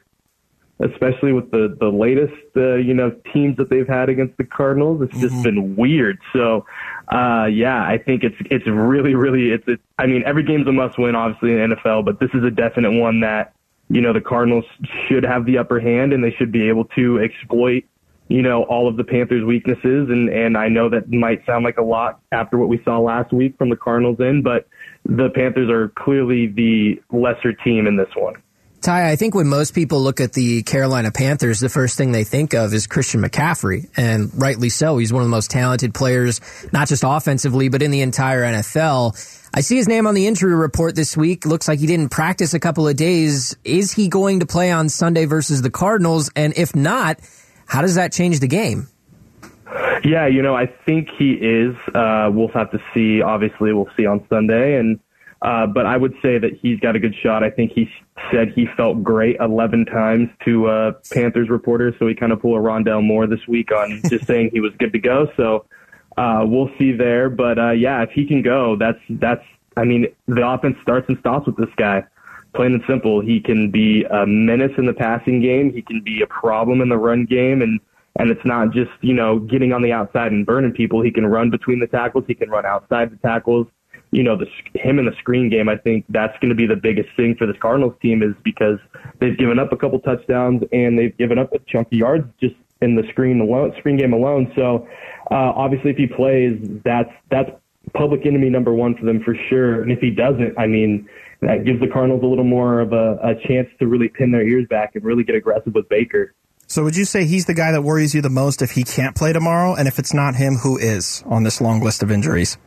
especially 0.80 1.34
with 1.34 1.52
the 1.52 1.76
the 1.80 1.90
latest 1.90 2.34
uh, 2.56 2.76
you 2.76 2.94
know 2.94 3.12
teams 3.34 3.58
that 3.58 3.70
they've 3.70 3.88
had 3.88 4.10
against 4.10 4.38
the 4.38 4.44
Cardinals. 4.44 5.02
It's 5.02 5.20
just 5.20 5.44
been 5.44 5.76
weird. 5.76 6.20
So 6.34 6.66
uh, 7.12 7.46
yeah, 7.46 7.84
I 7.84 7.98
think 7.98 8.24
it's 8.24 8.36
it's 8.50 8.68
really 8.68 9.16
really 9.16 9.52
it's 9.52 9.68
it, 9.68 9.80
I 9.98 10.06
mean 10.06 10.24
every 10.26 10.44
game's 10.44 10.68
a 10.68 10.72
must 10.72 10.98
win 10.98 11.16
obviously 11.16 11.52
in 11.52 11.70
the 11.70 11.76
NFL, 11.76 12.06
but 12.06 12.20
this 12.20 12.30
is 12.34 12.44
a 12.44 12.52
definite 12.52 12.92
one 12.92 13.20
that 13.22 13.54
you 13.90 14.02
know 14.02 14.14
the 14.14 14.22
Cardinals 14.22 14.66
should 15.08 15.24
have 15.24 15.46
the 15.46 15.58
upper 15.58 15.80
hand 15.80 16.14
and 16.14 16.24
they 16.24 16.32
should 16.32 16.52
be 16.52 16.68
able 16.70 16.86
to 16.96 17.20
exploit 17.20 17.84
you 18.30 18.42
know 18.42 18.64
all 18.64 18.88
of 18.88 18.96
the 18.96 19.04
Panthers' 19.04 19.44
weaknesses. 19.44 20.10
And 20.10 20.30
and 20.30 20.58
I 20.58 20.70
know 20.70 20.90
that 20.90 21.12
might 21.12 21.46
sound 21.46 21.66
like 21.66 21.78
a 21.78 21.84
lot 21.84 22.22
after 22.32 22.58
what 22.58 22.70
we 22.70 22.82
saw 22.86 23.00
last 23.00 23.34
week 23.34 23.58
from 23.58 23.70
the 23.70 23.76
Cardinals 23.76 24.20
in, 24.20 24.42
but 24.42 24.68
the 25.06 25.30
Panthers 25.30 25.70
are 25.70 25.90
clearly 25.90 26.48
the 26.48 27.02
lesser 27.12 27.52
team 27.52 27.86
in 27.88 27.98
this 27.98 28.10
one. 28.16 28.36
Ty, 28.90 29.12
I 29.12 29.18
think 29.18 29.36
when 29.36 29.48
most 29.48 29.76
people 29.76 30.02
look 30.02 30.20
at 30.20 30.34
the 30.34 30.64
Carolina 30.64 31.12
Panthers, 31.12 31.60
the 31.60 31.70
first 31.70 31.96
thing 31.96 32.12
they 32.12 32.24
think 32.24 32.56
of 32.56 32.74
is 32.74 32.88
Christian 32.88 33.22
McCaffrey, 33.22 33.88
and 33.96 34.32
rightly 34.34 34.70
so. 34.70 34.98
He's 34.98 35.14
one 35.14 35.22
of 35.22 35.28
the 35.28 35.32
most 35.32 35.52
talented 35.52 35.94
players, 35.94 36.42
not 36.74 36.88
just 36.88 37.04
offensively, 37.06 37.70
but 37.70 37.84
in 37.84 37.92
the 37.92 38.02
entire 38.02 38.42
NFL. 38.42 39.14
I 39.54 39.62
see 39.62 39.76
his 39.76 39.88
name 39.88 40.08
on 40.08 40.16
the 40.16 40.26
injury 40.26 40.56
report 40.56 40.96
this 40.96 41.16
week. 41.16 41.46
Looks 41.46 41.68
like 41.68 41.78
he 41.78 41.86
didn't 41.86 42.10
practice 42.10 42.56
a 42.56 42.60
couple 42.60 42.88
of 42.88 42.96
days. 42.96 43.56
Is 43.64 43.92
he 43.92 44.08
going 44.08 44.40
to 44.40 44.48
play 44.48 44.72
on 44.72 44.90
Sunday 44.90 45.26
versus 45.26 45.62
the 45.62 45.70
Cardinals? 45.70 46.32
And 46.36 46.58
if 46.58 46.76
not, 46.76 47.20
how 47.68 47.84
does 47.84 47.94
that 47.94 48.12
change 48.12 48.40
the 48.40 48.48
game? 48.48 48.88
Yeah, 50.04 50.26
you 50.26 50.42
know, 50.42 50.56
I 50.56 50.66
think 50.88 51.10
he 51.16 51.34
is. 51.34 51.76
Uh, 51.94 52.32
we'll 52.34 52.48
have 52.56 52.72
to 52.72 52.80
see. 52.96 53.22
Obviously, 53.22 53.72
we'll 53.72 53.92
see 53.96 54.08
on 54.08 54.26
Sunday, 54.32 54.80
and 54.80 55.00
uh, 55.42 55.66
but 55.66 55.86
I 55.86 55.96
would 55.96 56.14
say 56.22 56.38
that 56.38 56.58
he's 56.62 56.80
got 56.80 56.96
a 56.96 57.00
good 57.00 57.16
shot. 57.24 57.44
I 57.44 57.50
think 57.50 57.72
he 57.72 57.90
said 58.32 58.52
he 58.54 58.68
felt 58.76 59.04
great 59.04 59.38
11 59.40 59.86
times 59.86 60.30
to 60.46 60.68
uh, 60.68 60.92
Panthers 61.14 61.50
reporters, 61.50 61.96
so 61.98 62.08
he 62.08 62.16
kind 62.16 62.34
of 62.34 62.42
pulled 62.42 62.58
a 62.58 62.62
Rondale 62.62 63.04
Moore 63.04 63.26
this 63.26 63.48
week 63.48 63.72
on 63.72 64.02
just 64.10 64.26
saying 64.26 64.50
he 64.52 64.60
was 64.60 64.74
good 64.80 64.92
to 64.92 65.00
go. 65.00 65.32
So 65.38 65.66
uh, 66.18 66.44
we'll 66.46 66.70
see 66.78 66.92
there. 66.92 67.30
But 67.30 67.58
uh, 67.58 67.72
yeah, 67.72 68.04
if 68.04 68.12
he 68.12 68.26
can 68.26 68.42
go, 68.42 68.76
that's 68.76 69.00
that's. 69.10 69.44
I 69.78 69.86
mean, 69.86 70.08
the 70.28 70.46
offense 70.46 70.76
starts 70.82 71.08
and 71.08 71.18
stops 71.20 71.46
with 71.46 71.56
this 71.56 71.74
guy. 71.78 72.04
Plain 72.54 72.74
and 72.74 72.84
simple, 72.88 73.22
he 73.22 73.40
can 73.40 73.72
be 73.72 74.04
a 74.06 74.26
menace 74.26 74.72
in 74.78 74.88
the 74.88 74.94
passing 74.94 75.40
game. 75.40 75.72
He 75.72 75.82
can 75.82 76.02
be 76.02 76.22
a 76.22 76.28
problem 76.28 76.82
in 76.82 76.90
the 76.90 76.98
run 76.98 77.26
game, 77.26 77.62
and 77.62 77.80
and 78.18 78.30
it's 78.30 78.44
not 78.44 78.72
just 78.72 78.92
you 79.00 79.14
know 79.14 79.40
getting 79.40 79.72
on 79.72 79.84
the 79.84 79.94
outside 79.94 80.34
and 80.34 80.46
burning 80.46 80.74
people. 80.74 81.02
He 81.02 81.12
can 81.12 81.26
run 81.28 81.50
between 81.50 81.80
the 81.80 81.88
tackles. 81.88 82.26
He 82.28 82.34
can 82.34 82.50
run 82.50 82.66
outside 82.66 83.12
the 83.12 83.18
tackles 83.18 83.68
you 84.12 84.24
know, 84.24 84.36
the, 84.36 84.48
him 84.74 84.98
in 85.00 85.06
the 85.06 85.16
screen 85.20 85.50
game, 85.50 85.70
I 85.70 85.78
think 85.78 86.06
that's 86.10 86.38
going 86.40 86.50
to 86.50 86.56
be 86.56 86.66
the 86.66 86.76
biggest 86.76 87.10
thing 87.16 87.36
for 87.36 87.46
this 87.46 87.58
Cardinals 87.62 87.94
team 88.02 88.24
is 88.24 88.34
because 88.44 88.80
they've 89.20 89.38
given 89.38 89.60
up 89.60 89.72
a 89.72 89.78
couple 89.78 90.00
touchdowns 90.00 90.64
and 90.72 90.98
they've 90.98 91.16
given 91.18 91.38
up 91.38 91.54
a 91.54 91.60
chunk 91.68 91.88
of 91.88 91.94
yards 91.94 92.28
just 92.40 92.56
in 92.82 92.96
the 92.96 93.04
screen 93.10 93.40
alone, 93.40 93.74
screen 93.78 93.98
game 93.98 94.14
alone. 94.14 94.52
So, 94.56 94.88
uh, 95.30 95.54
obviously 95.56 95.92
if 95.92 95.98
he 95.98 96.08
plays, 96.08 96.58
that's, 96.84 97.12
that's 97.30 97.52
public 97.94 98.26
enemy 98.26 98.50
number 98.50 98.74
one 98.74 98.96
for 98.96 99.06
them 99.06 99.22
for 99.24 99.36
sure. 99.50 99.82
And 99.82 99.92
if 99.92 100.00
he 100.00 100.10
doesn't, 100.10 100.58
I 100.58 100.66
mean, 100.66 101.08
that 101.42 101.66
gives 101.66 101.80
the 101.80 101.88
Cardinals 101.88 102.24
a 102.24 102.26
little 102.26 102.44
more 102.44 102.80
of 102.80 102.94
a, 102.94 103.20
a 103.22 103.36
chance 103.48 103.68
to 103.80 103.88
really 103.88 104.10
pin 104.10 104.32
their 104.32 104.48
ears 104.48 104.66
back 104.70 104.96
and 104.96 105.04
really 105.04 105.24
get 105.24 105.36
aggressive 105.36 105.74
with 105.76 105.88
Baker. 105.88 106.34
So 106.68 106.84
would 106.84 106.96
you 106.96 107.06
say 107.06 107.26
he's 107.26 107.46
the 107.46 107.54
guy 107.54 107.72
that 107.72 107.82
worries 107.82 108.14
you 108.14 108.22
the 108.22 108.30
most 108.30 108.62
if 108.62 108.72
he 108.72 108.84
can't 108.84 109.16
play 109.16 109.34
tomorrow? 109.34 109.74
And 109.74 109.88
if 109.88 109.98
it's 109.98 110.14
not 110.14 110.36
him, 110.36 110.56
who 110.56 110.78
is 110.78 111.24
on 111.26 111.44
this 111.44 111.62
long 111.62 111.82
list 111.82 112.04
of 112.04 112.12
injuries? 112.12 112.58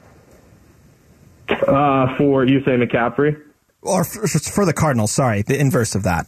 Uh, 1.66 2.16
for 2.16 2.44
you 2.44 2.60
say 2.64 2.72
McCaffrey? 2.72 3.40
Or 3.82 4.04
for, 4.04 4.26
for 4.26 4.64
the 4.64 4.72
Cardinals, 4.72 5.10
sorry, 5.10 5.42
the 5.42 5.58
inverse 5.58 5.94
of 5.94 6.04
that. 6.04 6.26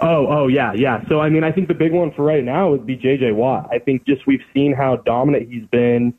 Oh, 0.00 0.26
oh 0.26 0.48
yeah, 0.48 0.72
yeah. 0.74 1.06
So 1.08 1.20
I 1.20 1.28
mean, 1.28 1.44
I 1.44 1.52
think 1.52 1.68
the 1.68 1.74
big 1.74 1.92
one 1.92 2.12
for 2.12 2.24
right 2.24 2.42
now 2.42 2.70
would 2.70 2.86
be 2.86 2.96
J.J. 2.96 3.32
Watt. 3.32 3.68
I 3.70 3.78
think 3.78 4.06
just 4.06 4.26
we've 4.26 4.44
seen 4.54 4.72
how 4.72 4.96
dominant 4.96 5.50
he's 5.50 5.66
been 5.66 6.14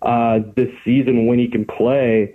uh, 0.00 0.38
this 0.56 0.68
season 0.84 1.26
when 1.26 1.38
he 1.38 1.48
can 1.48 1.66
play, 1.66 2.34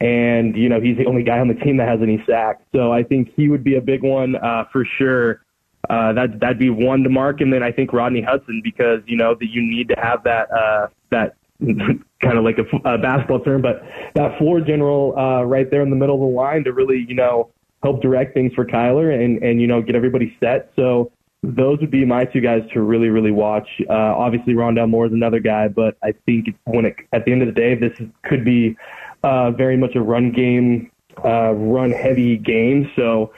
and 0.00 0.54
you 0.54 0.68
know 0.68 0.80
he's 0.80 0.98
the 0.98 1.06
only 1.06 1.22
guy 1.22 1.38
on 1.38 1.48
the 1.48 1.54
team 1.54 1.78
that 1.78 1.88
has 1.88 2.00
any 2.02 2.22
sacks. 2.28 2.62
So 2.74 2.92
I 2.92 3.04
think 3.04 3.32
he 3.34 3.48
would 3.48 3.64
be 3.64 3.76
a 3.76 3.80
big 3.80 4.02
one 4.02 4.36
uh, 4.36 4.64
for 4.70 4.84
sure. 4.98 5.40
Uh, 5.88 6.12
that 6.12 6.40
that'd 6.40 6.58
be 6.58 6.70
one 6.70 7.02
to 7.04 7.10
mark, 7.10 7.40
and 7.40 7.52
then 7.52 7.62
I 7.62 7.72
think 7.72 7.92
Rodney 7.92 8.22
Hudson 8.22 8.60
because 8.62 9.00
you 9.06 9.16
know 9.16 9.34
that 9.34 9.48
you 9.48 9.62
need 9.62 9.88
to 9.88 9.96
have 9.96 10.24
that 10.24 10.50
uh, 10.52 10.88
that 11.10 11.36
kind 12.20 12.38
of 12.38 12.44
like 12.44 12.58
a, 12.58 12.76
a, 12.88 12.98
basketball 12.98 13.40
term, 13.40 13.62
but 13.62 13.82
that 14.14 14.38
floor 14.38 14.60
general 14.60 15.18
uh, 15.18 15.42
right 15.42 15.70
there 15.70 15.82
in 15.82 15.90
the 15.90 15.96
middle 15.96 16.14
of 16.14 16.20
the 16.20 16.36
line 16.36 16.64
to 16.64 16.72
really, 16.72 17.04
you 17.08 17.14
know, 17.14 17.50
help 17.82 18.00
direct 18.00 18.34
things 18.34 18.52
for 18.54 18.64
Kyler 18.64 19.14
and, 19.14 19.42
and 19.42 19.60
you 19.60 19.66
know, 19.66 19.82
get 19.82 19.94
everybody 19.94 20.36
set. 20.40 20.72
So 20.76 21.12
those 21.42 21.78
would 21.80 21.90
be 21.90 22.04
my 22.04 22.24
two 22.24 22.40
guys 22.40 22.62
to 22.72 22.80
really, 22.80 23.08
really 23.08 23.30
watch. 23.30 23.68
Uh, 23.88 23.92
obviously, 23.92 24.54
Rondale 24.54 24.88
Moore 24.88 25.06
is 25.06 25.12
another 25.12 25.40
guy, 25.40 25.68
but 25.68 25.96
I 26.02 26.12
think 26.24 26.48
when 26.64 26.86
it, 26.86 26.96
at 27.12 27.24
the 27.24 27.32
end 27.32 27.42
of 27.42 27.48
the 27.48 27.52
day, 27.52 27.74
this 27.74 27.92
could 28.24 28.44
be 28.44 28.76
uh, 29.22 29.50
very 29.50 29.76
much 29.76 29.94
a 29.94 30.00
run 30.00 30.32
game, 30.32 30.90
uh, 31.24 31.52
run 31.52 31.90
heavy 31.90 32.38
game. 32.38 32.90
So 32.96 33.32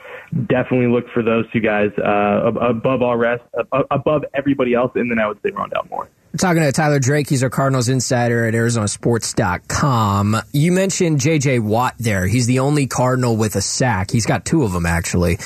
definitely 0.47 0.87
look 0.87 1.09
for 1.09 1.21
those 1.21 1.49
two 1.51 1.59
guys 1.59 1.91
uh, 1.97 2.51
above 2.53 3.01
all 3.01 3.17
rest, 3.17 3.43
above 3.91 4.23
everybody 4.33 4.73
else, 4.73 4.91
and 4.95 5.11
then 5.11 5.19
I 5.19 5.27
would 5.27 5.41
say 5.43 5.51
Rondale 5.51 5.89
Moore. 5.89 6.09
Talking 6.37 6.61
to 6.61 6.71
Tyler 6.71 6.99
Drake. 6.99 7.29
He's 7.29 7.43
our 7.43 7.49
Cardinals 7.49 7.89
insider 7.89 8.45
at 8.45 8.53
ArizonaSports.com. 8.53 10.37
You 10.53 10.71
mentioned 10.71 11.19
J.J. 11.19 11.59
Watt 11.59 11.95
there. 11.97 12.27
He's 12.27 12.45
the 12.45 12.59
only 12.59 12.87
Cardinal 12.87 13.35
with 13.35 13.55
a 13.55 13.61
sack. 13.61 14.11
He's 14.11 14.25
got 14.25 14.45
two 14.45 14.63
of 14.63 14.71
them, 14.71 14.85
actually. 14.85 15.39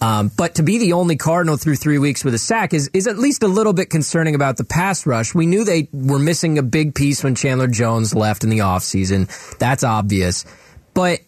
Um, 0.00 0.32
but 0.36 0.56
to 0.56 0.64
be 0.64 0.78
the 0.78 0.94
only 0.94 1.16
Cardinal 1.16 1.56
through 1.56 1.76
three 1.76 1.98
weeks 1.98 2.24
with 2.24 2.34
a 2.34 2.38
sack 2.38 2.74
is, 2.74 2.90
is 2.92 3.06
at 3.06 3.18
least 3.18 3.44
a 3.44 3.48
little 3.48 3.72
bit 3.72 3.88
concerning 3.88 4.34
about 4.34 4.56
the 4.56 4.64
pass 4.64 5.06
rush. 5.06 5.32
We 5.32 5.46
knew 5.46 5.64
they 5.64 5.88
were 5.92 6.18
missing 6.18 6.58
a 6.58 6.62
big 6.62 6.96
piece 6.96 7.22
when 7.22 7.36
Chandler 7.36 7.68
Jones 7.68 8.12
left 8.12 8.42
in 8.42 8.50
the 8.50 8.58
offseason. 8.58 9.58
That's 9.58 9.84
obvious. 9.84 10.44
But 10.92 11.20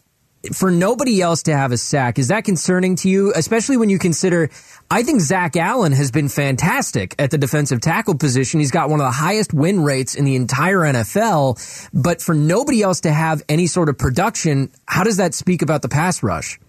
for 0.53 0.71
nobody 0.71 1.21
else 1.21 1.43
to 1.43 1.55
have 1.55 1.71
a 1.71 1.77
sack, 1.77 2.19
is 2.19 2.29
that 2.29 2.43
concerning 2.43 2.95
to 2.97 3.09
you? 3.09 3.33
Especially 3.35 3.77
when 3.77 3.89
you 3.89 3.99
consider 3.99 4.49
I 4.89 5.01
think 5.01 5.19
Zach 5.21 5.55
Allen 5.55 5.93
has 5.93 6.11
been 6.11 6.29
fantastic 6.29 7.15
at 7.17 7.31
the 7.31 7.39
defensive 7.39 7.81
tackle 7.81 8.15
position. 8.15 8.59
He's 8.59 8.71
got 8.71 8.89
one 8.89 8.99
of 8.99 9.05
the 9.05 9.11
highest 9.11 9.51
win 9.51 9.81
rates 9.81 10.13
in 10.13 10.25
the 10.25 10.35
entire 10.35 10.79
NFL. 10.79 11.89
But 11.91 12.21
for 12.21 12.35
nobody 12.35 12.83
else 12.83 13.01
to 13.01 13.11
have 13.11 13.41
any 13.49 13.65
sort 13.65 13.89
of 13.89 13.97
production, 13.97 14.71
how 14.87 15.03
does 15.03 15.17
that 15.17 15.33
speak 15.33 15.63
about 15.63 15.81
the 15.81 15.89
pass 15.89 16.21
rush? 16.21 16.59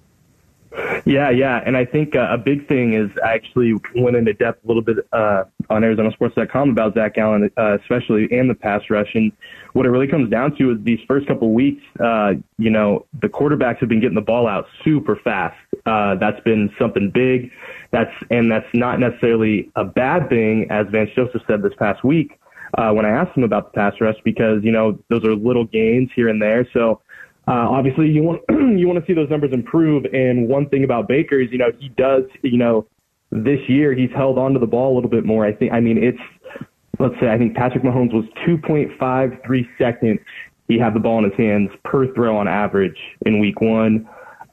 Yeah, 1.04 1.30
yeah, 1.30 1.62
and 1.64 1.76
I 1.76 1.86
think 1.86 2.16
uh, 2.16 2.28
a 2.30 2.36
big 2.36 2.68
thing 2.68 2.92
is 2.92 3.10
actually 3.24 3.74
went 3.94 4.16
into 4.16 4.34
depth 4.34 4.62
a 4.64 4.66
little 4.66 4.82
bit 4.82 4.98
uh, 5.12 5.44
on 5.70 5.82
ArizonaSports.com 5.82 6.70
about 6.70 6.94
Zach 6.94 7.16
Allen, 7.16 7.50
uh, 7.56 7.78
especially 7.80 8.28
and 8.30 8.50
the 8.50 8.54
pass 8.54 8.82
rush. 8.90 9.08
And 9.14 9.32
what 9.76 9.84
it 9.84 9.90
really 9.90 10.06
comes 10.06 10.30
down 10.30 10.56
to 10.56 10.72
is 10.72 10.78
these 10.84 10.98
first 11.06 11.26
couple 11.26 11.52
weeks, 11.52 11.82
uh, 12.00 12.32
you 12.56 12.70
know, 12.70 13.04
the 13.20 13.28
quarterbacks 13.28 13.76
have 13.78 13.90
been 13.90 14.00
getting 14.00 14.14
the 14.14 14.22
ball 14.22 14.48
out 14.48 14.66
super 14.82 15.16
fast. 15.16 15.56
Uh, 15.84 16.14
that's 16.14 16.40
been 16.40 16.70
something 16.78 17.10
big. 17.12 17.50
That's 17.92 18.10
and 18.30 18.50
that's 18.50 18.66
not 18.72 18.98
necessarily 18.98 19.70
a 19.76 19.84
bad 19.84 20.30
thing, 20.30 20.66
as 20.70 20.86
Vance 20.90 21.10
Joseph 21.14 21.42
said 21.46 21.62
this 21.62 21.74
past 21.78 22.02
week 22.02 22.40
uh, 22.78 22.90
when 22.92 23.04
I 23.04 23.10
asked 23.10 23.36
him 23.36 23.44
about 23.44 23.72
the 23.72 23.76
pass 23.76 23.92
rush, 24.00 24.16
because 24.24 24.64
you 24.64 24.72
know 24.72 24.98
those 25.10 25.24
are 25.24 25.34
little 25.34 25.66
gains 25.66 26.08
here 26.16 26.28
and 26.28 26.40
there. 26.40 26.66
So 26.72 27.02
uh, 27.46 27.68
obviously, 27.68 28.08
you 28.08 28.22
want 28.22 28.42
you 28.48 28.88
want 28.88 28.98
to 28.98 29.06
see 29.06 29.12
those 29.12 29.28
numbers 29.28 29.52
improve. 29.52 30.06
And 30.06 30.48
one 30.48 30.70
thing 30.70 30.84
about 30.84 31.06
Baker 31.06 31.38
is, 31.38 31.52
you 31.52 31.58
know, 31.58 31.70
he 31.78 31.90
does, 31.90 32.24
you 32.42 32.56
know, 32.56 32.86
this 33.30 33.60
year 33.68 33.92
he's 33.94 34.10
held 34.14 34.38
onto 34.38 34.58
the 34.58 34.66
ball 34.66 34.94
a 34.94 34.96
little 34.96 35.10
bit 35.10 35.26
more. 35.26 35.44
I 35.44 35.52
think. 35.52 35.72
I 35.72 35.80
mean, 35.80 36.02
it's 36.02 36.18
let's 36.98 37.14
say 37.20 37.28
I 37.28 37.38
think 37.38 37.54
Patrick 37.54 37.82
Mahomes 37.82 38.12
was 38.12 38.24
2.53 38.46 39.68
seconds 39.78 40.20
he 40.68 40.78
had 40.78 40.94
the 40.94 41.00
ball 41.00 41.18
in 41.18 41.30
his 41.30 41.38
hands 41.38 41.70
per 41.85 42.12
throw 42.14 42.37
on 42.37 42.48
average 42.48 42.98
in 43.24 43.38
Week 43.38 43.61
One. 43.61 44.09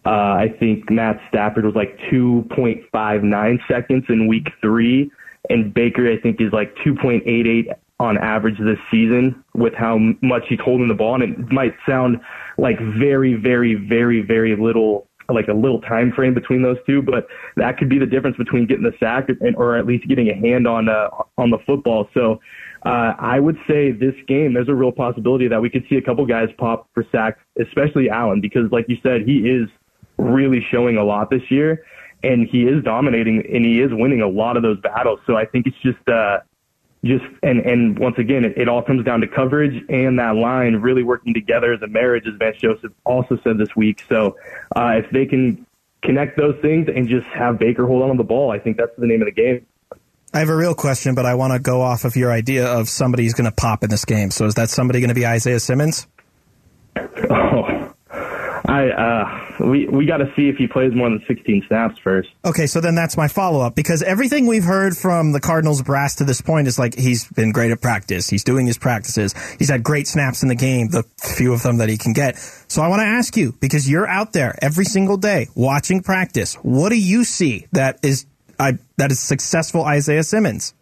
Uh, 0.05 0.09
I 0.09 0.53
think 0.59 0.89
Matt 0.89 1.19
Stafford 1.29 1.65
was 1.65 1.75
like 1.75 1.97
2.59 2.11 3.57
seconds 3.67 4.05
in 4.09 4.27
Week 4.27 4.47
Three, 4.61 5.11
and 5.49 5.73
Baker 5.73 6.11
I 6.11 6.19
think 6.19 6.41
is 6.41 6.51
like 6.51 6.75
2.88 6.85 7.73
on 7.99 8.17
average 8.17 8.57
this 8.59 8.79
season 8.91 9.43
with 9.53 9.73
how 9.73 9.97
much 10.21 10.43
he's 10.49 10.59
holding 10.59 10.87
the 10.87 10.93
ball. 10.93 11.15
And 11.15 11.23
it 11.23 11.51
might 11.51 11.73
sound 11.87 12.19
like 12.57 12.77
very, 12.79 13.35
very, 13.35 13.75
very, 13.75 14.21
very 14.21 14.55
little, 14.55 15.07
like 15.29 15.47
a 15.47 15.53
little 15.53 15.81
time 15.81 16.11
frame 16.11 16.33
between 16.33 16.61
those 16.61 16.77
two, 16.85 17.01
but 17.01 17.27
that 17.55 17.77
could 17.77 17.89
be 17.89 17.99
the 17.99 18.05
difference 18.05 18.37
between 18.37 18.65
getting 18.65 18.83
the 18.83 18.93
sack 18.99 19.29
and, 19.29 19.55
or 19.55 19.77
at 19.77 19.85
least 19.85 20.07
getting 20.07 20.29
a 20.29 20.35
hand 20.35 20.67
on 20.67 20.89
uh, 20.89 21.09
on 21.37 21.49
the 21.49 21.59
football. 21.65 22.09
So 22.13 22.39
uh, 22.85 23.13
I 23.17 23.39
would 23.39 23.57
say 23.67 23.91
this 23.91 24.15
game, 24.27 24.53
there's 24.53 24.69
a 24.69 24.75
real 24.75 24.91
possibility 24.91 25.47
that 25.47 25.61
we 25.61 25.69
could 25.69 25.85
see 25.89 25.95
a 25.95 26.01
couple 26.01 26.25
guys 26.25 26.49
pop 26.57 26.89
for 26.93 27.05
sacks, 27.11 27.39
especially 27.59 28.09
Allen, 28.09 28.41
because 28.41 28.71
like 28.71 28.85
you 28.89 28.97
said, 29.01 29.21
he 29.21 29.49
is 29.49 29.69
really 30.17 30.65
showing 30.71 30.97
a 30.97 31.03
lot 31.03 31.29
this 31.29 31.49
year. 31.49 31.85
And 32.23 32.47
he 32.49 32.63
is 32.63 32.81
dominating 32.85 33.43
and 33.53 33.65
he 33.65 33.81
is 33.81 33.91
winning 33.91 34.21
a 34.21 34.27
lot 34.27 34.55
of 34.55 34.63
those 34.63 34.79
battles. 34.79 35.19
So 35.27 35.35
I 35.35 35.45
think 35.45 35.67
it's 35.67 35.75
just, 35.83 36.07
uh, 36.07 36.39
just 37.03 37.25
and 37.41 37.59
and 37.59 37.99
once 37.99 38.17
again, 38.17 38.45
it, 38.45 38.57
it 38.57 38.69
all 38.69 38.81
comes 38.81 39.03
down 39.03 39.21
to 39.21 39.27
coverage 39.27 39.83
and 39.89 40.19
that 40.19 40.35
line 40.35 40.75
really 40.77 41.03
working 41.03 41.33
together 41.33 41.73
as 41.73 41.81
a 41.81 41.87
marriage, 41.87 42.25
as 42.27 42.33
Vance 42.37 42.57
Joseph 42.57 42.91
also 43.05 43.37
said 43.43 43.57
this 43.57 43.75
week. 43.75 44.03
So 44.07 44.37
uh, 44.75 45.01
if 45.03 45.09
they 45.11 45.25
can 45.25 45.65
connect 46.03 46.37
those 46.37 46.55
things 46.61 46.87
and 46.93 47.07
just 47.07 47.25
have 47.27 47.57
Baker 47.57 47.87
hold 47.87 48.03
on 48.03 48.09
to 48.09 48.17
the 48.17 48.23
ball. 48.23 48.51
I 48.51 48.59
think 48.59 48.77
that's 48.77 48.91
the 48.97 49.07
name 49.07 49.21
of 49.21 49.25
the 49.25 49.31
game. 49.31 49.65
I 50.33 50.39
have 50.39 50.49
a 50.49 50.55
real 50.55 50.73
question, 50.75 51.15
but 51.15 51.25
I 51.25 51.35
want 51.35 51.53
to 51.53 51.59
go 51.59 51.81
off 51.81 52.05
of 52.05 52.15
your 52.15 52.31
idea 52.31 52.65
of 52.65 52.89
somebody 52.89 53.23
who's 53.23 53.33
going 53.33 53.49
to 53.49 53.55
pop 53.55 53.83
in 53.83 53.89
this 53.89 54.03
game. 54.03 54.31
So 54.31 54.45
is 54.45 54.55
that 54.55 54.69
somebody 54.69 54.99
going 54.99 55.09
to 55.09 55.15
be 55.15 55.25
Isaiah 55.25 55.59
Simmons? 55.59 56.07
Oh, 57.29 57.82
I 58.73 58.89
uh, 58.89 59.65
we 59.67 59.87
we 59.87 60.05
got 60.07 60.17
to 60.17 60.33
see 60.35 60.49
if 60.49 60.57
he 60.57 60.65
plays 60.65 60.93
more 60.95 61.07
than 61.07 61.23
16 61.27 61.65
snaps 61.67 61.99
first. 61.99 62.29
Okay, 62.43 62.65
so 62.65 62.81
then 62.81 62.95
that's 62.95 63.15
my 63.15 63.27
follow 63.27 63.61
up 63.61 63.75
because 63.75 64.01
everything 64.01 64.47
we've 64.47 64.63
heard 64.63 64.97
from 64.97 65.31
the 65.31 65.39
Cardinals 65.39 65.83
brass 65.83 66.15
to 66.15 66.23
this 66.23 66.41
point 66.41 66.67
is 66.67 66.79
like 66.79 66.95
he's 66.95 67.25
been 67.27 67.51
great 67.51 67.69
at 67.71 67.81
practice. 67.81 68.29
He's 68.29 68.43
doing 68.43 68.65
his 68.65 68.79
practices. 68.79 69.35
He's 69.59 69.69
had 69.69 69.83
great 69.83 70.07
snaps 70.07 70.41
in 70.41 70.49
the 70.49 70.55
game, 70.55 70.87
the 70.89 71.03
few 71.17 71.53
of 71.53 71.61
them 71.61 71.77
that 71.77 71.89
he 71.89 71.97
can 71.97 72.13
get. 72.13 72.37
So 72.67 72.81
I 72.81 72.87
want 72.87 73.01
to 73.01 73.05
ask 73.05 73.37
you 73.37 73.53
because 73.61 73.87
you're 73.87 74.07
out 74.07 74.33
there 74.33 74.55
every 74.59 74.85
single 74.85 75.17
day 75.17 75.49
watching 75.53 76.01
practice. 76.01 76.55
What 76.55 76.89
do 76.89 76.99
you 76.99 77.25
see 77.25 77.67
that 77.73 77.99
is 78.01 78.25
I, 78.59 78.79
that 78.97 79.11
is 79.11 79.19
successful 79.19 79.83
Isaiah 79.83 80.23
Simmons? 80.23 80.73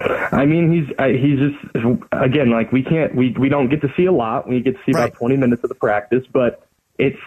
I 0.00 0.46
mean, 0.46 0.72
he's 0.72 0.88
he's 0.98 1.38
just 1.38 2.00
again 2.10 2.50
like 2.50 2.72
we 2.72 2.82
can't 2.82 3.14
we 3.14 3.36
we 3.38 3.48
don't 3.48 3.68
get 3.68 3.82
to 3.82 3.92
see 3.96 4.06
a 4.06 4.12
lot. 4.12 4.48
We 4.48 4.60
get 4.60 4.72
to 4.74 4.80
see 4.84 4.92
Right. 4.92 5.04
about 5.10 5.16
20 5.18 5.36
minutes 5.36 5.62
of 5.62 5.68
the 5.68 5.76
practice, 5.76 6.24
but 6.32 6.66
it's 7.02 7.18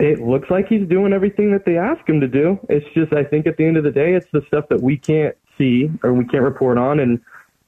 it 0.00 0.20
looks 0.20 0.50
like 0.50 0.66
he's 0.66 0.86
doing 0.88 1.12
everything 1.12 1.52
that 1.52 1.64
they 1.64 1.78
ask 1.78 2.06
him 2.08 2.20
to 2.20 2.26
do. 2.26 2.58
It's 2.68 2.86
just 2.92 3.12
I 3.12 3.22
think 3.22 3.46
at 3.46 3.56
the 3.56 3.64
end 3.64 3.76
of 3.76 3.84
the 3.84 3.92
day, 3.92 4.14
it's 4.14 4.26
the 4.32 4.42
stuff 4.48 4.64
that 4.68 4.82
we 4.82 4.96
can't 4.96 5.36
see 5.56 5.90
or 6.02 6.12
we 6.12 6.24
can't 6.24 6.42
report 6.42 6.76
on, 6.76 6.98
and 6.98 7.20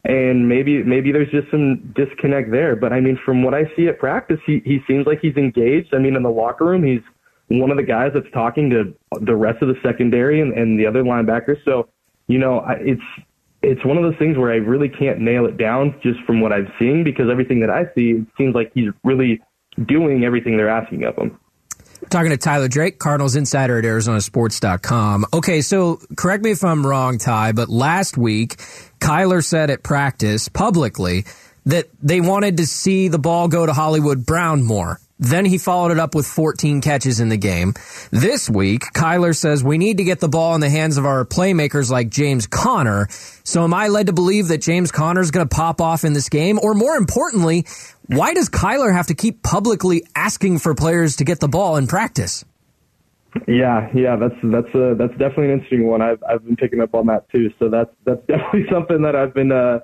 and 0.04 0.48
maybe 0.48 0.82
maybe 0.82 1.12
there's 1.12 1.30
just 1.30 1.48
some 1.52 1.76
disconnect 1.94 2.50
there. 2.50 2.74
But 2.74 2.92
I 2.92 2.98
mean, 3.00 3.16
from 3.24 3.44
what 3.44 3.54
I 3.54 3.70
see 3.76 3.86
at 3.86 4.00
practice, 4.00 4.40
he 4.44 4.62
he 4.64 4.80
seems 4.88 5.06
like 5.06 5.20
he's 5.20 5.36
engaged. 5.36 5.94
I 5.94 5.98
mean, 5.98 6.16
in 6.16 6.24
the 6.24 6.30
locker 6.30 6.64
room, 6.64 6.82
he's 6.82 7.02
one 7.46 7.70
of 7.70 7.76
the 7.76 7.84
guys 7.84 8.10
that's 8.14 8.30
talking 8.32 8.68
to 8.70 8.92
the 9.20 9.36
rest 9.36 9.62
of 9.62 9.68
the 9.68 9.76
secondary 9.80 10.40
and, 10.40 10.52
and 10.54 10.78
the 10.78 10.86
other 10.86 11.04
linebackers. 11.04 11.64
So 11.64 11.88
you 12.26 12.38
know, 12.38 12.64
it's 12.80 13.00
it's 13.62 13.84
one 13.84 13.96
of 13.96 14.02
those 14.02 14.18
things 14.18 14.36
where 14.36 14.50
I 14.50 14.56
really 14.56 14.88
can't 14.88 15.20
nail 15.20 15.46
it 15.46 15.56
down 15.56 15.94
just 16.02 16.18
from 16.26 16.40
what 16.40 16.52
I've 16.52 16.70
seen 16.80 17.04
because 17.04 17.30
everything 17.30 17.60
that 17.60 17.70
I 17.70 17.84
see 17.94 18.10
it 18.10 18.26
seems 18.36 18.56
like 18.56 18.72
he's 18.74 18.90
really 19.04 19.40
doing 19.86 20.24
everything 20.24 20.56
they're 20.56 20.68
asking 20.68 21.04
of 21.04 21.16
him. 21.16 21.38
Talking 22.10 22.30
to 22.30 22.36
Tyler 22.36 22.68
Drake, 22.68 22.98
Cardinals 22.98 23.36
insider 23.36 23.78
at 23.78 23.84
ArizonaSports.com. 23.84 25.26
Okay, 25.32 25.60
so 25.60 26.00
correct 26.16 26.44
me 26.44 26.50
if 26.50 26.62
I'm 26.64 26.86
wrong, 26.86 27.18
Ty, 27.18 27.52
but 27.52 27.68
last 27.68 28.16
week, 28.16 28.56
Kyler 29.00 29.44
said 29.44 29.70
at 29.70 29.82
practice 29.82 30.48
publicly 30.48 31.24
that 31.66 31.88
they 32.02 32.20
wanted 32.20 32.58
to 32.58 32.66
see 32.66 33.08
the 33.08 33.18
ball 33.18 33.48
go 33.48 33.66
to 33.66 33.72
Hollywood 33.72 34.24
Brown 34.24 34.62
more. 34.62 35.00
Then 35.18 35.44
he 35.44 35.58
followed 35.58 35.92
it 35.92 35.98
up 35.98 36.14
with 36.14 36.26
14 36.26 36.80
catches 36.80 37.20
in 37.20 37.28
the 37.28 37.36
game. 37.36 37.74
This 38.10 38.50
week, 38.50 38.82
Kyler 38.94 39.34
says 39.34 39.62
we 39.62 39.78
need 39.78 39.98
to 39.98 40.04
get 40.04 40.20
the 40.20 40.28
ball 40.28 40.54
in 40.54 40.60
the 40.60 40.70
hands 40.70 40.96
of 40.96 41.06
our 41.06 41.24
playmakers 41.24 41.90
like 41.90 42.10
James 42.10 42.46
Conner. 42.46 43.06
So 43.44 43.62
am 43.62 43.72
I 43.72 43.88
led 43.88 44.06
to 44.08 44.12
believe 44.12 44.48
that 44.48 44.58
James 44.58 44.90
Conner 44.90 45.20
is 45.20 45.30
going 45.30 45.48
to 45.48 45.54
pop 45.54 45.80
off 45.80 46.04
in 46.04 46.14
this 46.14 46.28
game? 46.28 46.58
Or 46.60 46.74
more 46.74 46.96
importantly, 46.96 47.66
why 48.06 48.34
does 48.34 48.48
Kyler 48.48 48.92
have 48.92 49.06
to 49.06 49.14
keep 49.14 49.42
publicly 49.42 50.04
asking 50.16 50.58
for 50.58 50.74
players 50.74 51.16
to 51.16 51.24
get 51.24 51.40
the 51.40 51.48
ball 51.48 51.76
in 51.76 51.86
practice? 51.86 52.44
Yeah, 53.48 53.90
yeah, 53.92 54.14
that's 54.16 54.36
that's 54.44 54.72
uh, 54.74 54.94
that's 54.96 55.12
definitely 55.12 55.46
an 55.46 55.52
interesting 55.54 55.88
one. 55.88 56.00
I've 56.00 56.22
I've 56.22 56.44
been 56.44 56.54
picking 56.54 56.80
up 56.80 56.94
on 56.94 57.06
that 57.06 57.28
too. 57.30 57.50
So 57.58 57.68
that's 57.68 57.90
that's 58.04 58.20
definitely 58.28 58.66
something 58.70 59.02
that 59.02 59.16
I've 59.16 59.34
been 59.34 59.50
uh, 59.50 59.80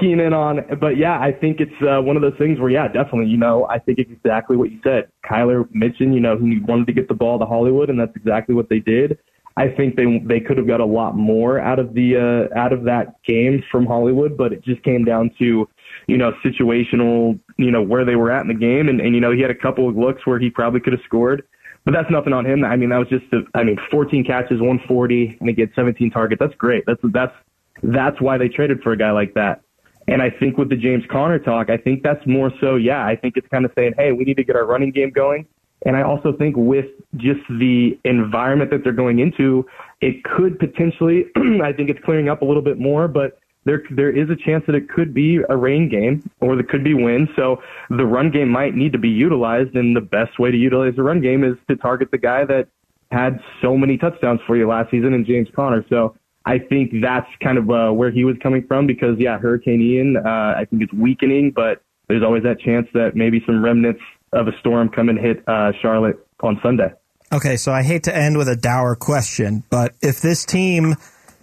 keen 0.00 0.20
in 0.20 0.32
on. 0.32 0.60
But 0.80 0.96
yeah, 0.96 1.18
I 1.18 1.32
think 1.32 1.60
it's 1.60 1.82
uh, 1.82 2.00
one 2.00 2.16
of 2.16 2.22
those 2.22 2.36
things 2.38 2.58
where 2.58 2.70
yeah, 2.70 2.88
definitely. 2.88 3.26
You 3.26 3.38
know, 3.38 3.66
I 3.66 3.78
think 3.78 3.98
exactly 3.98 4.56
what 4.56 4.70
you 4.70 4.80
said. 4.82 5.10
Kyler 5.28 5.68
mentioned, 5.72 6.14
you 6.14 6.20
know, 6.20 6.36
he 6.38 6.60
wanted 6.60 6.86
to 6.86 6.92
get 6.92 7.08
the 7.08 7.14
ball 7.14 7.38
to 7.38 7.46
Hollywood, 7.46 7.90
and 7.90 7.98
that's 7.98 8.14
exactly 8.16 8.54
what 8.54 8.68
they 8.68 8.78
did. 8.78 9.18
I 9.56 9.68
think 9.68 9.94
they 9.96 10.20
they 10.24 10.40
could 10.40 10.58
have 10.58 10.66
got 10.66 10.80
a 10.80 10.84
lot 10.84 11.16
more 11.16 11.60
out 11.60 11.78
of 11.78 11.94
the 11.94 12.16
uh, 12.52 12.58
out 12.58 12.72
of 12.72 12.84
that 12.84 13.22
game 13.24 13.62
from 13.70 13.86
Hollywood, 13.86 14.36
but 14.36 14.52
it 14.52 14.64
just 14.64 14.82
came 14.82 15.04
down 15.04 15.30
to 15.38 15.68
you 16.06 16.16
know 16.16 16.32
situational, 16.44 17.38
you 17.56 17.70
know 17.70 17.82
where 17.82 18.04
they 18.04 18.16
were 18.16 18.32
at 18.32 18.42
in 18.42 18.48
the 18.48 18.54
game, 18.54 18.88
and, 18.88 19.00
and 19.00 19.14
you 19.14 19.20
know 19.20 19.30
he 19.30 19.40
had 19.40 19.50
a 19.50 19.54
couple 19.54 19.88
of 19.88 19.96
looks 19.96 20.26
where 20.26 20.40
he 20.40 20.50
probably 20.50 20.80
could 20.80 20.92
have 20.92 21.02
scored. 21.04 21.44
But 21.84 21.92
that's 21.92 22.10
nothing 22.10 22.32
on 22.32 22.46
him. 22.46 22.64
I 22.64 22.76
mean, 22.76 22.88
that 22.88 22.96
was 22.96 23.08
just, 23.08 23.26
a, 23.34 23.42
I 23.54 23.62
mean, 23.62 23.76
14 23.90 24.24
catches, 24.24 24.58
140, 24.58 25.36
and 25.38 25.48
he 25.50 25.54
gets 25.54 25.74
17 25.76 26.10
targets. 26.10 26.40
That's 26.40 26.54
great. 26.54 26.82
That's 26.86 27.00
that's 27.12 27.34
that's 27.82 28.20
why 28.20 28.38
they 28.38 28.48
traded 28.48 28.80
for 28.82 28.92
a 28.92 28.96
guy 28.96 29.10
like 29.10 29.34
that. 29.34 29.63
And 30.06 30.20
I 30.20 30.30
think 30.30 30.58
with 30.58 30.68
the 30.68 30.76
James 30.76 31.04
Conner 31.10 31.38
talk, 31.38 31.70
I 31.70 31.76
think 31.76 32.02
that's 32.02 32.24
more 32.26 32.52
so. 32.60 32.76
Yeah, 32.76 33.06
I 33.06 33.16
think 33.16 33.36
it's 33.36 33.48
kind 33.48 33.64
of 33.64 33.72
saying, 33.76 33.94
hey, 33.96 34.12
we 34.12 34.24
need 34.24 34.36
to 34.36 34.44
get 34.44 34.56
our 34.56 34.66
running 34.66 34.90
game 34.90 35.10
going. 35.10 35.46
And 35.86 35.96
I 35.96 36.02
also 36.02 36.32
think 36.32 36.56
with 36.56 36.86
just 37.16 37.40
the 37.48 37.98
environment 38.04 38.70
that 38.70 38.84
they're 38.84 38.92
going 38.92 39.18
into, 39.18 39.66
it 40.00 40.24
could 40.24 40.58
potentially. 40.58 41.26
I 41.62 41.72
think 41.72 41.90
it's 41.90 42.02
clearing 42.04 42.28
up 42.28 42.42
a 42.42 42.44
little 42.44 42.62
bit 42.62 42.78
more, 42.78 43.08
but 43.08 43.38
there 43.64 43.82
there 43.90 44.10
is 44.10 44.28
a 44.30 44.36
chance 44.36 44.64
that 44.66 44.74
it 44.74 44.88
could 44.88 45.14
be 45.14 45.40
a 45.48 45.56
rain 45.56 45.88
game 45.88 46.28
or 46.40 46.54
there 46.54 46.64
could 46.64 46.84
be 46.84 46.94
wind. 46.94 47.28
So 47.36 47.62
the 47.90 48.04
run 48.04 48.30
game 48.30 48.48
might 48.48 48.74
need 48.74 48.92
to 48.92 48.98
be 48.98 49.08
utilized, 49.08 49.74
and 49.74 49.96
the 49.96 50.00
best 50.00 50.38
way 50.38 50.50
to 50.50 50.56
utilize 50.56 50.96
the 50.96 51.02
run 51.02 51.20
game 51.20 51.44
is 51.44 51.56
to 51.68 51.76
target 51.76 52.10
the 52.10 52.18
guy 52.18 52.44
that 52.44 52.68
had 53.10 53.40
so 53.62 53.76
many 53.76 53.96
touchdowns 53.96 54.40
for 54.46 54.56
you 54.56 54.66
last 54.66 54.90
season 54.90 55.14
in 55.14 55.24
James 55.24 55.48
Conner. 55.54 55.84
So 55.88 56.16
I 56.46 56.58
think 56.58 56.92
that's 57.00 57.28
kind 57.42 57.58
of 57.58 57.70
uh, 57.70 57.90
where 57.90 58.10
he 58.10 58.24
was 58.24 58.36
coming 58.42 58.66
from 58.66 58.86
because 58.86 59.16
yeah, 59.18 59.38
Hurricane 59.38 59.80
Ian, 59.80 60.16
uh, 60.16 60.54
I 60.56 60.66
think 60.68 60.82
it's 60.82 60.92
weakening, 60.92 61.52
but 61.54 61.82
there's 62.08 62.22
always 62.22 62.42
that 62.42 62.60
chance 62.60 62.86
that 62.92 63.12
maybe 63.14 63.42
some 63.46 63.64
remnants 63.64 64.02
of 64.32 64.48
a 64.48 64.52
storm 64.60 64.90
come 64.90 65.08
and 65.08 65.18
hit 65.18 65.42
uh, 65.48 65.72
Charlotte 65.80 66.26
on 66.40 66.60
Sunday. 66.62 66.92
Okay, 67.32 67.56
so 67.56 67.72
I 67.72 67.82
hate 67.82 68.04
to 68.04 68.14
end 68.14 68.36
with 68.36 68.48
a 68.48 68.56
dour 68.56 68.94
question, 68.94 69.64
but 69.70 69.94
if 70.02 70.20
this 70.20 70.44
team 70.44 70.94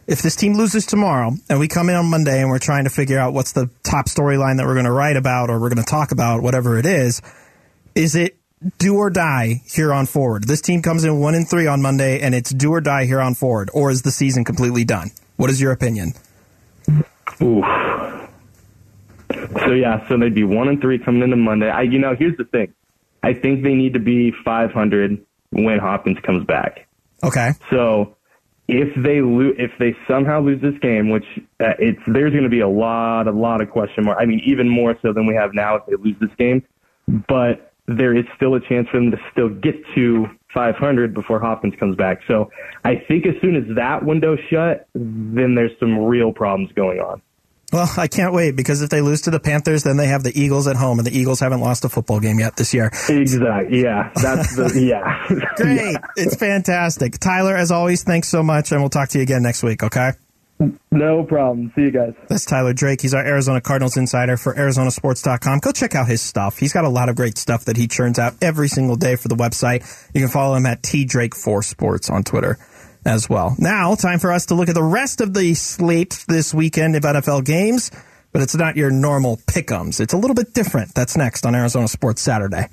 if 0.07 0.21
this 0.21 0.35
team 0.35 0.55
loses 0.55 0.85
tomorrow 0.85 1.31
and 1.49 1.59
we 1.59 1.67
come 1.67 1.87
in 1.87 1.95
on 1.95 2.05
Monday 2.09 2.41
and 2.41 2.49
we're 2.49 2.59
trying 2.59 2.83
to 2.83 2.89
figure 2.89 3.17
out 3.17 3.33
what's 3.33 3.53
the 3.53 3.69
top 3.83 4.07
storyline 4.07 4.57
that 4.57 4.65
we're 4.65 4.73
going 4.73 4.85
to 4.85 4.91
write 4.91 5.15
about 5.15 5.49
or 5.49 5.59
we're 5.59 5.69
going 5.69 5.83
to 5.83 5.89
talk 5.89 6.11
about, 6.11 6.41
whatever 6.41 6.77
it 6.77 6.85
is, 6.85 7.21
is 7.95 8.15
it 8.15 8.37
do 8.77 8.97
or 8.97 9.09
die 9.09 9.61
here 9.65 9.93
on 9.93 10.05
forward? 10.05 10.45
This 10.45 10.61
team 10.61 10.81
comes 10.81 11.03
in 11.03 11.19
one 11.19 11.35
and 11.35 11.49
three 11.49 11.67
on 11.67 11.81
Monday 11.81 12.19
and 12.19 12.35
it's 12.35 12.51
do 12.51 12.71
or 12.71 12.81
die 12.81 13.05
here 13.05 13.21
on 13.21 13.35
forward, 13.35 13.69
or 13.73 13.91
is 13.91 14.03
the 14.03 14.11
season 14.11 14.43
completely 14.43 14.83
done? 14.83 15.11
What 15.37 15.49
is 15.49 15.59
your 15.59 15.71
opinion? 15.71 16.13
Ooh. 17.41 17.63
So 19.65 19.71
yeah, 19.71 20.07
so 20.07 20.17
they'd 20.17 20.35
be 20.35 20.43
one 20.43 20.67
and 20.67 20.79
three 20.81 20.99
coming 20.99 21.23
into 21.23 21.37
Monday. 21.37 21.69
I, 21.69 21.81
you 21.81 21.99
know, 21.99 22.15
here's 22.17 22.37
the 22.37 22.45
thing. 22.45 22.73
I 23.23 23.33
think 23.33 23.63
they 23.63 23.73
need 23.73 23.93
to 23.93 23.99
be 23.99 24.31
500 24.43 25.25
when 25.51 25.79
Hopkins 25.79 26.17
comes 26.23 26.45
back. 26.45 26.87
Okay. 27.23 27.51
So 27.69 28.15
if 28.67 28.89
they 29.03 29.21
lo- 29.21 29.53
if 29.57 29.71
they 29.79 29.95
somehow 30.07 30.41
lose 30.41 30.61
this 30.61 30.77
game, 30.81 31.09
which 31.09 31.25
uh, 31.59 31.73
it's 31.77 31.99
there's 32.07 32.31
going 32.31 32.43
to 32.43 32.49
be 32.49 32.61
a 32.61 32.69
lot, 32.69 33.27
a 33.27 33.31
lot 33.31 33.61
of 33.61 33.69
question 33.69 34.05
mark. 34.05 34.17
I 34.19 34.25
mean, 34.25 34.41
even 34.45 34.69
more 34.69 34.97
so 35.01 35.13
than 35.13 35.25
we 35.25 35.35
have 35.35 35.53
now 35.53 35.75
if 35.75 35.85
they 35.85 35.95
lose 35.95 36.15
this 36.19 36.31
game. 36.37 36.63
But 37.27 37.70
there 37.97 38.15
is 38.15 38.25
still 38.35 38.55
a 38.55 38.59
chance 38.59 38.87
for 38.89 38.99
them 38.99 39.11
to 39.11 39.17
still 39.31 39.49
get 39.49 39.75
to 39.95 40.27
500 40.53 41.13
before 41.13 41.39
Hopkins 41.39 41.73
comes 41.79 41.95
back. 41.95 42.19
So 42.27 42.51
I 42.83 42.95
think 43.07 43.25
as 43.25 43.35
soon 43.41 43.55
as 43.55 43.63
that 43.75 44.05
window 44.05 44.35
shut, 44.49 44.87
then 44.93 45.55
there's 45.55 45.71
some 45.79 45.97
real 45.97 46.33
problems 46.33 46.71
going 46.73 46.99
on. 46.99 47.21
Well, 47.71 47.89
I 47.95 48.07
can't 48.07 48.33
wait 48.33 48.57
because 48.57 48.81
if 48.81 48.89
they 48.89 48.99
lose 48.99 49.21
to 49.21 49.31
the 49.31 49.39
Panthers, 49.39 49.83
then 49.83 49.95
they 49.95 50.07
have 50.07 50.23
the 50.23 50.37
Eagles 50.37 50.67
at 50.67 50.75
home, 50.75 50.99
and 50.99 51.07
the 51.07 51.17
Eagles 51.17 51.39
haven't 51.39 51.61
lost 51.61 51.85
a 51.85 51.89
football 51.89 52.19
game 52.19 52.37
yet 52.37 52.57
this 52.57 52.73
year. 52.73 52.91
Exactly. 53.07 53.81
Yeah. 53.81 54.11
That's 54.15 54.57
the 54.57 54.81
yeah. 54.89 55.45
Great. 55.55 55.95
It's 56.17 56.35
fantastic. 56.35 57.17
Tyler, 57.17 57.55
as 57.55 57.71
always, 57.71 58.03
thanks 58.03 58.27
so 58.27 58.43
much, 58.43 58.73
and 58.73 58.81
we'll 58.81 58.89
talk 58.89 59.07
to 59.09 59.19
you 59.19 59.21
again 59.21 59.41
next 59.41 59.63
week, 59.63 59.83
okay? 59.83 60.11
No 60.91 61.23
problem. 61.23 61.71
See 61.75 61.81
you 61.81 61.91
guys. 61.91 62.13
That's 62.27 62.45
Tyler 62.45 62.73
Drake. 62.73 63.01
He's 63.01 63.13
our 63.13 63.25
Arizona 63.25 63.61
Cardinals 63.61 63.97
insider 63.97 64.37
for 64.37 64.53
ArizonaSports.com. 64.53 65.59
Go 65.59 65.71
check 65.71 65.95
out 65.95 66.07
his 66.07 66.21
stuff. 66.21 66.57
He's 66.57 66.73
got 66.73 66.85
a 66.85 66.89
lot 66.89 67.09
of 67.09 67.15
great 67.15 67.37
stuff 67.37 67.65
that 67.65 67.77
he 67.77 67.87
churns 67.87 68.19
out 68.19 68.35
every 68.41 68.67
single 68.67 68.95
day 68.95 69.15
for 69.15 69.27
the 69.27 69.35
website. 69.35 69.81
You 70.13 70.21
can 70.21 70.29
follow 70.29 70.55
him 70.55 70.65
at 70.65 70.81
tdrake4sports 70.83 72.11
on 72.11 72.23
Twitter 72.23 72.57
as 73.05 73.29
well. 73.29 73.55
Now, 73.57 73.95
time 73.95 74.19
for 74.19 74.31
us 74.31 74.47
to 74.47 74.55
look 74.55 74.69
at 74.69 74.75
the 74.75 74.83
rest 74.83 75.21
of 75.21 75.33
the 75.33 75.53
slate 75.55 76.23
this 76.27 76.53
weekend 76.53 76.95
of 76.95 77.03
NFL 77.03 77.45
games, 77.45 77.89
but 78.31 78.41
it's 78.41 78.55
not 78.55 78.75
your 78.75 78.91
normal 78.91 79.37
pick'ems. 79.37 79.99
It's 79.99 80.13
a 80.13 80.17
little 80.17 80.35
bit 80.35 80.53
different. 80.53 80.93
That's 80.93 81.17
next 81.17 81.45
on 81.45 81.55
Arizona 81.55 81.87
Sports 81.87 82.21
Saturday. 82.21 82.67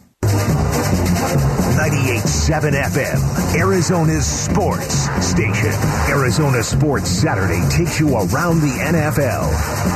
98.7 1.88 2.72
FM, 2.84 3.54
Arizona's 3.58 4.26
sports 4.26 5.08
station. 5.26 5.72
Arizona 6.10 6.62
Sports 6.62 7.08
Saturday 7.08 7.66
takes 7.70 7.98
you 7.98 8.14
around 8.14 8.60
the 8.60 8.76
NFL. 8.78 9.50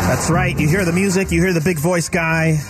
That's 0.07 0.31
right. 0.31 0.59
You 0.59 0.69
hear 0.69 0.87
the 0.87 0.93
music, 0.93 1.31
you 1.31 1.43
hear 1.43 1.53
the 1.53 1.61
big 1.61 1.79
voice 1.79 2.09
guy. 2.09 2.61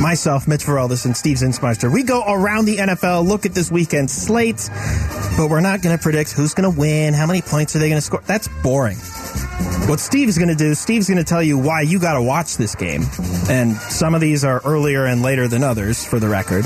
Myself, 0.00 0.48
Mitch 0.48 0.64
Veraldis, 0.64 1.04
and 1.04 1.16
Steve 1.16 1.36
Zinsmeister. 1.36 1.92
We 1.92 2.02
go 2.02 2.24
around 2.26 2.64
the 2.64 2.78
NFL, 2.78 3.24
look 3.24 3.46
at 3.46 3.54
this 3.54 3.70
weekend's 3.70 4.12
slate, 4.12 4.68
but 5.36 5.48
we're 5.48 5.60
not 5.60 5.82
going 5.82 5.96
to 5.96 6.02
predict 6.02 6.32
who's 6.32 6.54
going 6.54 6.72
to 6.72 6.76
win, 6.76 7.14
how 7.14 7.26
many 7.26 7.40
points 7.40 7.76
are 7.76 7.78
they 7.78 7.88
going 7.88 8.00
to 8.00 8.04
score. 8.04 8.22
That's 8.26 8.48
boring. 8.64 8.96
What 9.88 10.00
Steve's 10.00 10.38
going 10.38 10.48
to 10.48 10.54
do, 10.54 10.74
Steve's 10.74 11.08
going 11.08 11.18
to 11.18 11.24
tell 11.24 11.42
you 11.42 11.58
why 11.58 11.82
you 11.82 11.98
got 11.98 12.14
to 12.14 12.22
watch 12.22 12.56
this 12.56 12.74
game. 12.74 13.02
And 13.48 13.76
some 13.76 14.14
of 14.14 14.20
these 14.20 14.44
are 14.44 14.62
earlier 14.64 15.04
and 15.04 15.22
later 15.22 15.46
than 15.46 15.62
others, 15.62 16.04
for 16.04 16.18
the 16.18 16.28
record. 16.28 16.64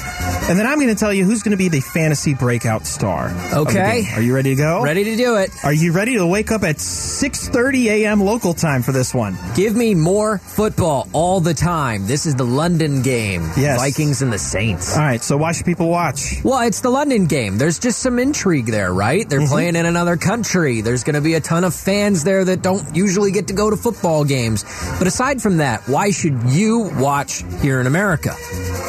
And 0.49 0.59
then 0.59 0.67
I'm 0.67 0.79
going 0.79 0.89
to 0.89 0.95
tell 0.95 1.13
you 1.13 1.25
who's 1.25 1.43
going 1.43 1.51
to 1.51 1.59
be 1.59 1.69
the 1.69 1.81
fantasy 1.81 2.35
breakout 2.35 2.87
star. 2.87 3.35
Okay. 3.53 4.07
Are 4.15 4.23
you 4.23 4.35
ready 4.35 4.51
to 4.51 4.57
go? 4.57 4.83
Ready 4.83 5.05
to 5.05 5.17
do 5.17 5.37
it. 5.37 5.51
Are 5.65 5.73
you 5.73 5.93
ready 5.93 6.15
to 6.15 6.27
wake 6.27 6.53
up 6.53 6.63
at 6.63 6.77
6:30 6.77 7.87
a.m. 7.87 8.21
local 8.21 8.55
time 8.55 8.83
for 8.83 8.93
this 8.93 9.13
one? 9.13 9.37
Give 9.55 9.75
me 9.75 9.95
more 9.95 10.39
football 10.39 11.09
all 11.13 11.41
the 11.41 11.55
time. 11.55 12.07
This 12.07 12.25
is 12.25 12.37
the 12.37 12.45
London 12.45 13.03
game. 13.03 13.43
Yes. 13.57 13.81
Vikings 13.81 14.23
and 14.23 14.33
the 14.33 14.39
Saints. 14.39 14.97
All 14.97 15.03
right, 15.03 15.23
so 15.23 15.37
why 15.37 15.53
should 15.53 15.67
people 15.67 15.89
watch? 15.89 16.43
Well, 16.45 16.67
it's 16.67 16.81
the 16.81 16.91
London 16.91 17.27
game. 17.27 17.59
There's 17.59 17.79
just 17.79 17.99
some 17.99 18.19
intrigue 18.19 18.67
there, 18.67 18.93
right? 18.93 19.29
They're 19.29 19.41
mm-hmm. 19.41 19.53
playing 19.53 19.77
in 19.77 19.87
another 19.87 20.17
country. 20.17 20.81
There's 20.81 21.05
going 21.05 21.15
to 21.15 21.21
be 21.21 21.35
a 21.35 21.41
ton 21.41 21.65
of 21.65 21.75
fans 21.75 22.25
there 22.25 22.45
that 22.45 22.58
don't 22.63 22.95
usually 22.95 23.33
get 23.33 23.49
to 23.49 23.55
go 23.55 23.71
to 23.71 23.77
football 23.77 24.25
games. 24.25 24.65
But 24.99 25.07
aside 25.07 25.41
from 25.43 25.59
that, 25.59 25.89
why 25.89 26.11
should 26.11 26.43
you 26.45 26.91
watch 26.95 27.45
here 27.61 27.81
in 27.81 27.87
America? 27.87 28.35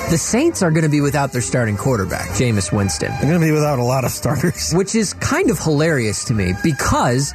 The 0.09 0.17
Saints 0.17 0.61
are 0.61 0.71
going 0.71 0.83
to 0.83 0.89
be 0.89 1.01
without 1.01 1.31
their 1.31 1.41
starting 1.41 1.77
quarterback, 1.77 2.29
Jameis 2.29 2.71
Winston, 2.75 3.11
They're 3.11 3.29
going 3.29 3.39
to 3.39 3.45
be 3.45 3.51
without 3.51 3.79
a 3.79 3.83
lot 3.83 4.05
of 4.05 4.11
starters. 4.11 4.71
which 4.73 4.95
is 4.95 5.13
kind 5.13 5.49
of 5.49 5.59
hilarious 5.59 6.25
to 6.25 6.33
me 6.33 6.53
because 6.63 7.33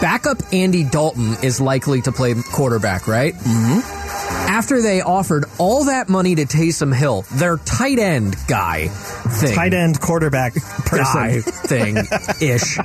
backup 0.00 0.38
Andy 0.52 0.84
Dalton 0.84 1.36
is 1.42 1.60
likely 1.60 2.02
to 2.02 2.12
play 2.12 2.34
quarterback, 2.34 3.06
right? 3.06 3.34
Mm-hmm. 3.34 3.99
After 4.50 4.82
they 4.82 5.00
offered 5.00 5.44
all 5.58 5.84
that 5.84 6.08
money 6.08 6.34
to 6.34 6.44
Taysom 6.44 6.92
Hill, 6.92 7.22
their 7.34 7.56
tight 7.58 8.00
end 8.00 8.34
guy 8.48 8.88
thing 8.88 9.54
Tight 9.54 9.72
end 9.74 10.00
quarterback 10.00 10.54
person. 10.86 11.40
thing 11.42 11.96
ish. 12.40 12.76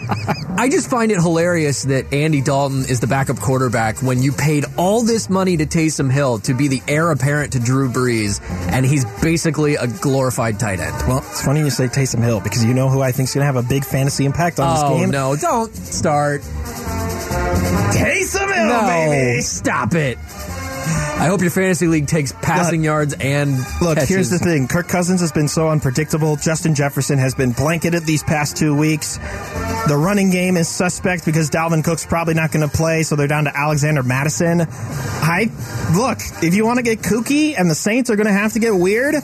I 0.57 0.70
just 0.70 0.91
find 0.91 1.11
it 1.11 1.16
hilarious 1.20 1.82
that 1.86 2.13
Andy 2.13 2.41
Dalton 2.41 2.82
is 2.82 2.99
the 2.99 3.07
backup 3.07 3.39
quarterback 3.39 4.03
when 4.03 4.22
you 4.22 4.32
paid 4.32 4.66
all 4.78 5.01
this 5.01 5.28
money 5.28 5.57
to 5.57 5.66
Taysom 5.66 6.11
Hill 6.11 6.38
to 6.41 6.53
be 6.53 6.68
the 6.68 6.84
heir 6.88 7.09
apparent 7.09 7.53
to 7.53 7.59
Drew 7.59 7.89
Brees, 7.89 8.41
and 8.72 8.86
he's 8.86 9.03
basically 9.24 9.74
a 9.74 9.88
glorified 9.88 10.59
tight 10.59 10.80
end. 10.80 10.95
Well, 11.07 11.18
it's 11.18 11.43
funny 11.43 11.61
you 11.61 11.72
say 11.72 11.88
Taysom 11.88 12.22
Hill 12.22 12.41
because 12.41 12.63
you 12.63 12.76
know 12.76 12.89
who 12.89 13.01
I 13.01 13.11
think 13.11 13.30
is 13.30 13.34
going 13.34 13.41
to 13.41 13.47
have 13.51 13.55
a 13.57 13.68
big 13.68 13.84
fantasy 13.86 14.26
impact 14.26 14.59
on 14.59 14.70
Oh 14.70 14.74
this 14.74 14.99
game. 14.99 15.09
Oh, 15.16 15.34
no! 15.34 15.36
Don't 15.36 15.76
start. 15.76 16.41
Taysom 17.91 18.53
Hill, 18.53 18.68
no, 18.68 18.82
baby. 18.86 19.41
stop 19.41 19.95
it. 19.95 20.20
I 21.18 21.28
hope 21.28 21.41
your 21.41 21.49
fantasy 21.49 21.88
league 21.88 22.07
takes 22.07 22.34
passing 22.34 22.84
yards 22.84 23.16
and 23.20 23.57
Look, 23.82 23.97
here's 23.99 24.30
the 24.30 24.38
thing. 24.38 24.68
Kirk 24.68 24.88
Cousins 24.88 25.22
has 25.22 25.32
been 25.32 25.47
so 25.47 25.70
unpredictable. 25.70 26.36
Justin 26.36 26.76
Jefferson 26.76 27.18
has 27.18 27.34
been 27.34 27.51
blanketed 27.51 28.03
these 28.03 28.22
past 28.22 28.57
two 28.57 28.76
weeks. 28.76 29.18
The 29.88 29.97
running 29.97 30.30
game 30.30 30.57
is 30.57 30.68
suspect 30.68 31.26
because 31.26 31.49
Dalvin 31.49 31.84
Cook's 31.84 32.05
probably 32.05 32.34
not 32.34 32.51
going 32.51 32.68
to 32.68 32.76
play, 32.76 33.03
so 33.03 33.16
they're 33.16 33.28
down 33.28 33.45
to 33.45 33.57
Alexander 33.57 34.03
Mattison. 34.03 34.61
I 34.70 35.49
look, 35.95 36.20
if 36.43 36.53
you 36.53 36.66
want 36.66 36.78
to 36.78 36.84
get 36.84 36.99
kooky 36.99 37.57
and 37.57 37.72
the 37.72 37.76
Saints 37.76 38.09
are 38.09 38.16
going 38.18 38.28
to 38.28 38.34
have 38.34 38.53
to 38.53 38.59
get 38.59 38.76
weird, 38.76 39.16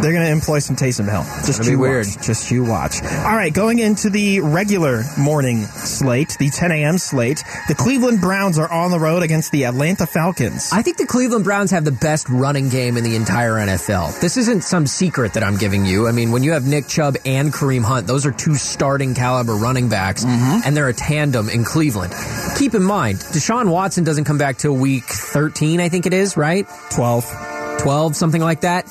they're 0.00 0.12
going 0.12 0.24
to 0.24 0.32
employ 0.32 0.58
some 0.58 0.76
Taysom 0.76 1.10
Hill. 1.10 1.22
Just 1.44 1.64
you 1.64 1.78
weird. 1.78 2.06
watch. 2.06 2.26
Just 2.26 2.50
you 2.50 2.64
watch. 2.64 3.02
All 3.02 3.36
right, 3.36 3.52
going 3.52 3.78
into 3.78 4.10
the 4.10 4.40
regular 4.40 5.02
morning 5.18 5.62
slate, 5.62 6.36
the 6.38 6.50
10 6.50 6.72
a.m. 6.72 6.98
slate, 6.98 7.44
the 7.68 7.74
Cleveland 7.74 8.20
Browns 8.20 8.58
are 8.58 8.70
on 8.70 8.90
the 8.90 8.98
road 8.98 9.22
against 9.22 9.52
the 9.52 9.64
Atlanta 9.64 10.06
Falcons. 10.06 10.70
I 10.72 10.82
think 10.82 10.96
the 10.96 11.06
Cleveland 11.06 11.44
Browns 11.44 11.70
have 11.70 11.84
the 11.84 11.92
best 11.92 12.28
running 12.28 12.68
game 12.68 12.96
in 12.96 13.04
the 13.04 13.16
entire 13.16 13.54
NFL. 13.54 14.20
This 14.20 14.36
isn't 14.36 14.62
some 14.62 14.86
secret 14.86 15.34
that 15.34 15.44
I'm 15.44 15.56
giving 15.56 15.86
you. 15.86 16.08
I 16.08 16.12
mean, 16.12 16.32
when 16.32 16.42
you 16.42 16.52
have 16.52 16.66
Nick 16.66 16.88
Chubb 16.88 17.16
and 17.24 17.52
Kareem 17.52 17.82
Hunt, 17.82 18.06
those 18.06 18.26
are 18.26 18.32
two 18.32 18.54
starting 18.54 19.14
caliber 19.14 19.54
running 19.54 19.88
backs, 19.88 20.24
mm-hmm. 20.24 20.60
and 20.64 20.76
they're 20.76 20.88
a 20.88 20.94
tandem 20.94 21.48
in 21.48 21.64
Cleveland. 21.64 22.14
Keep 22.56 22.74
in 22.74 22.82
mind, 22.82 23.18
Deshaun 23.18 23.70
Watson 23.70 24.04
doesn't 24.04 24.24
come 24.24 24.38
back 24.38 24.58
till 24.58 24.74
week 24.74 25.04
13, 25.04 25.80
I 25.80 25.88
think 25.88 26.06
it 26.06 26.12
is, 26.12 26.36
right? 26.36 26.66
12. 26.90 27.78
12, 27.80 28.16
something 28.16 28.42
like 28.42 28.60
that. 28.62 28.86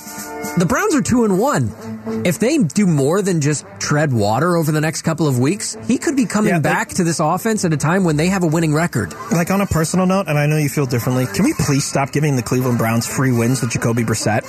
The 0.57 0.65
Browns 0.67 0.93
are 0.95 1.01
2 1.01 1.23
and 1.25 1.39
1. 1.39 2.23
If 2.25 2.39
they 2.39 2.57
do 2.57 2.85
more 2.85 3.21
than 3.21 3.41
just 3.41 3.65
tread 3.79 4.11
water 4.11 4.57
over 4.57 4.71
the 4.71 4.81
next 4.81 5.03
couple 5.03 5.27
of 5.27 5.39
weeks, 5.39 5.77
he 5.87 5.97
could 5.97 6.15
be 6.15 6.25
coming 6.25 6.49
Yeah, 6.49 6.59
they- 6.59 6.69
back 6.69 6.89
to 6.89 7.03
this 7.03 7.19
offense 7.19 7.63
at 7.63 7.73
a 7.73 7.77
time 7.77 8.03
when 8.03 8.17
they 8.17 8.27
have 8.27 8.43
a 8.43 8.47
winning 8.47 8.73
record. 8.73 9.13
Like 9.31 9.49
on 9.49 9.61
a 9.61 9.65
personal 9.65 10.05
note, 10.05 10.27
and 10.27 10.37
I 10.37 10.45
know 10.47 10.57
you 10.57 10.69
feel 10.69 10.85
differently, 10.85 11.25
can 11.27 11.45
we 11.45 11.53
please 11.53 11.85
stop 11.85 12.11
giving 12.11 12.35
the 12.35 12.43
Cleveland 12.43 12.77
Browns 12.77 13.07
free 13.07 13.31
wins 13.31 13.61
with 13.61 13.71
Jacoby 13.71 14.03
Brissett? 14.03 14.41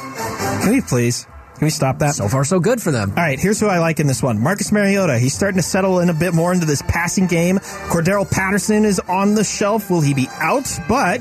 Can 0.62 0.72
we 0.72 0.80
please? 0.80 1.26
Can 1.58 1.66
we 1.66 1.70
stop 1.70 2.00
that? 2.00 2.16
So 2.16 2.26
far, 2.26 2.44
so 2.44 2.58
good 2.58 2.82
for 2.82 2.90
them. 2.90 3.10
All 3.16 3.22
right, 3.22 3.38
here's 3.38 3.60
who 3.60 3.68
I 3.68 3.78
like 3.78 4.00
in 4.00 4.08
this 4.08 4.22
one. 4.22 4.40
Marcus 4.40 4.72
Mariota. 4.72 5.18
He's 5.20 5.34
starting 5.34 5.58
to 5.58 5.62
settle 5.62 6.00
in 6.00 6.08
a 6.10 6.14
bit 6.14 6.34
more 6.34 6.52
into 6.52 6.66
this 6.66 6.82
passing 6.88 7.26
game. 7.28 7.58
Cordarrelle 7.88 8.28
Patterson 8.28 8.84
is 8.84 8.98
on 9.08 9.34
the 9.36 9.44
shelf. 9.44 9.88
Will 9.88 10.00
he 10.00 10.12
be 10.14 10.28
out? 10.40 10.68
But 10.88 11.20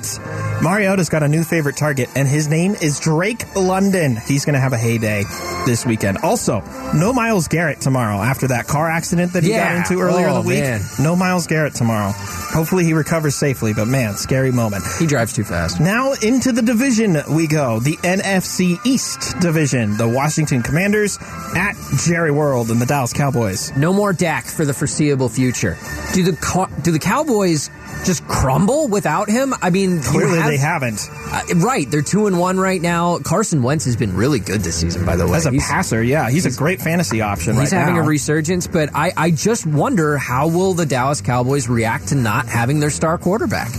Mariota's 0.61 1.09
got 1.09 1.23
a 1.23 1.27
new 1.27 1.43
favorite 1.43 1.75
target, 1.75 2.07
and 2.15 2.27
his 2.27 2.47
name 2.47 2.75
is 2.75 2.99
Drake 2.99 3.55
London. 3.55 4.15
He's 4.27 4.45
going 4.45 4.53
to 4.53 4.59
have 4.59 4.73
a 4.73 4.77
heyday 4.77 5.23
this 5.65 5.87
weekend. 5.87 6.19
Also, 6.19 6.61
no 6.93 7.11
Myles 7.11 7.47
Garrett 7.47 7.81
tomorrow 7.81 8.17
after 8.17 8.47
that 8.49 8.67
car 8.67 8.87
accident 8.87 9.33
that 9.33 9.43
he 9.43 9.49
Yeah. 9.49 9.73
got 9.79 9.91
into 9.91 9.99
earlier 10.01 10.27
Oh, 10.27 10.29
in 10.29 10.33
the 10.35 10.39
oh, 10.41 10.47
week. 10.47 10.59
man. 10.61 10.81
No 10.99 11.15
Myles 11.15 11.47
Garrett 11.47 11.73
tomorrow. 11.73 12.11
Hopefully 12.13 12.83
he 12.83 12.93
recovers 12.93 13.35
safely, 13.35 13.73
but 13.73 13.87
man, 13.87 14.15
scary 14.15 14.51
moment. 14.51 14.83
He 14.99 15.07
drives 15.07 15.33
too 15.33 15.43
fast. 15.43 15.79
Now 15.79 16.13
into 16.21 16.51
the 16.51 16.61
division 16.61 17.17
we 17.31 17.47
go. 17.47 17.79
The 17.79 17.97
NFC 18.03 18.77
East 18.85 19.39
division. 19.39 19.97
The 19.97 20.07
Washington 20.07 20.61
Commanders 20.61 21.17
at 21.55 21.73
Jerry 22.05 22.31
World 22.31 22.69
and 22.69 22.79
the 22.79 22.85
Dallas 22.85 23.13
Cowboys. 23.13 23.75
No 23.75 23.93
more 23.93 24.13
Dak 24.13 24.45
for 24.45 24.65
the 24.65 24.73
foreseeable 24.73 25.29
future. 25.29 25.75
Do 26.13 26.23
the 26.23 26.67
do 26.83 26.91
the 26.91 26.99
Cowboys 26.99 27.69
just 28.05 28.27
crumble 28.27 28.87
without 28.87 29.29
him? 29.29 29.53
I 29.61 29.69
mean, 29.69 30.01
Clearly 30.01 30.39
have- 30.39 30.47
they 30.47 30.57
haven't. 30.57 31.07
Uh, 31.31 31.41
right, 31.57 31.89
they're 31.89 32.01
two 32.01 32.27
and 32.27 32.39
one 32.39 32.59
right 32.59 32.81
now. 32.81 33.19
Carson 33.19 33.61
Wentz 33.63 33.85
has 33.85 33.95
been 33.95 34.15
really 34.15 34.39
good 34.39 34.61
this 34.61 34.75
season, 34.77 35.05
by 35.05 35.15
the 35.15 35.27
way. 35.27 35.37
As 35.37 35.45
a 35.45 35.51
He's- 35.51 35.67
passer, 35.69 36.01
yeah, 36.03 36.29
he's, 36.29 36.45
a 36.45 36.51
great 36.57 36.81
fantasy 36.81 37.21
option 37.21 37.53
He's 37.55 37.71
right 37.71 37.79
having 37.79 37.95
now. 37.95 38.01
a 38.01 38.05
resurgence, 38.05 38.67
but 38.67 38.89
I, 38.95 39.11
I 39.15 39.31
just 39.31 39.65
wonder 39.65 40.17
how 40.17 40.47
will 40.47 40.73
the 40.73 40.85
Dallas 40.85 41.21
Cowboys 41.21 41.69
react 41.69 42.09
to 42.09 42.15
not 42.15 42.47
having 42.47 42.79
their 42.79 42.89
star 42.89 43.17
quarterback? 43.17 43.69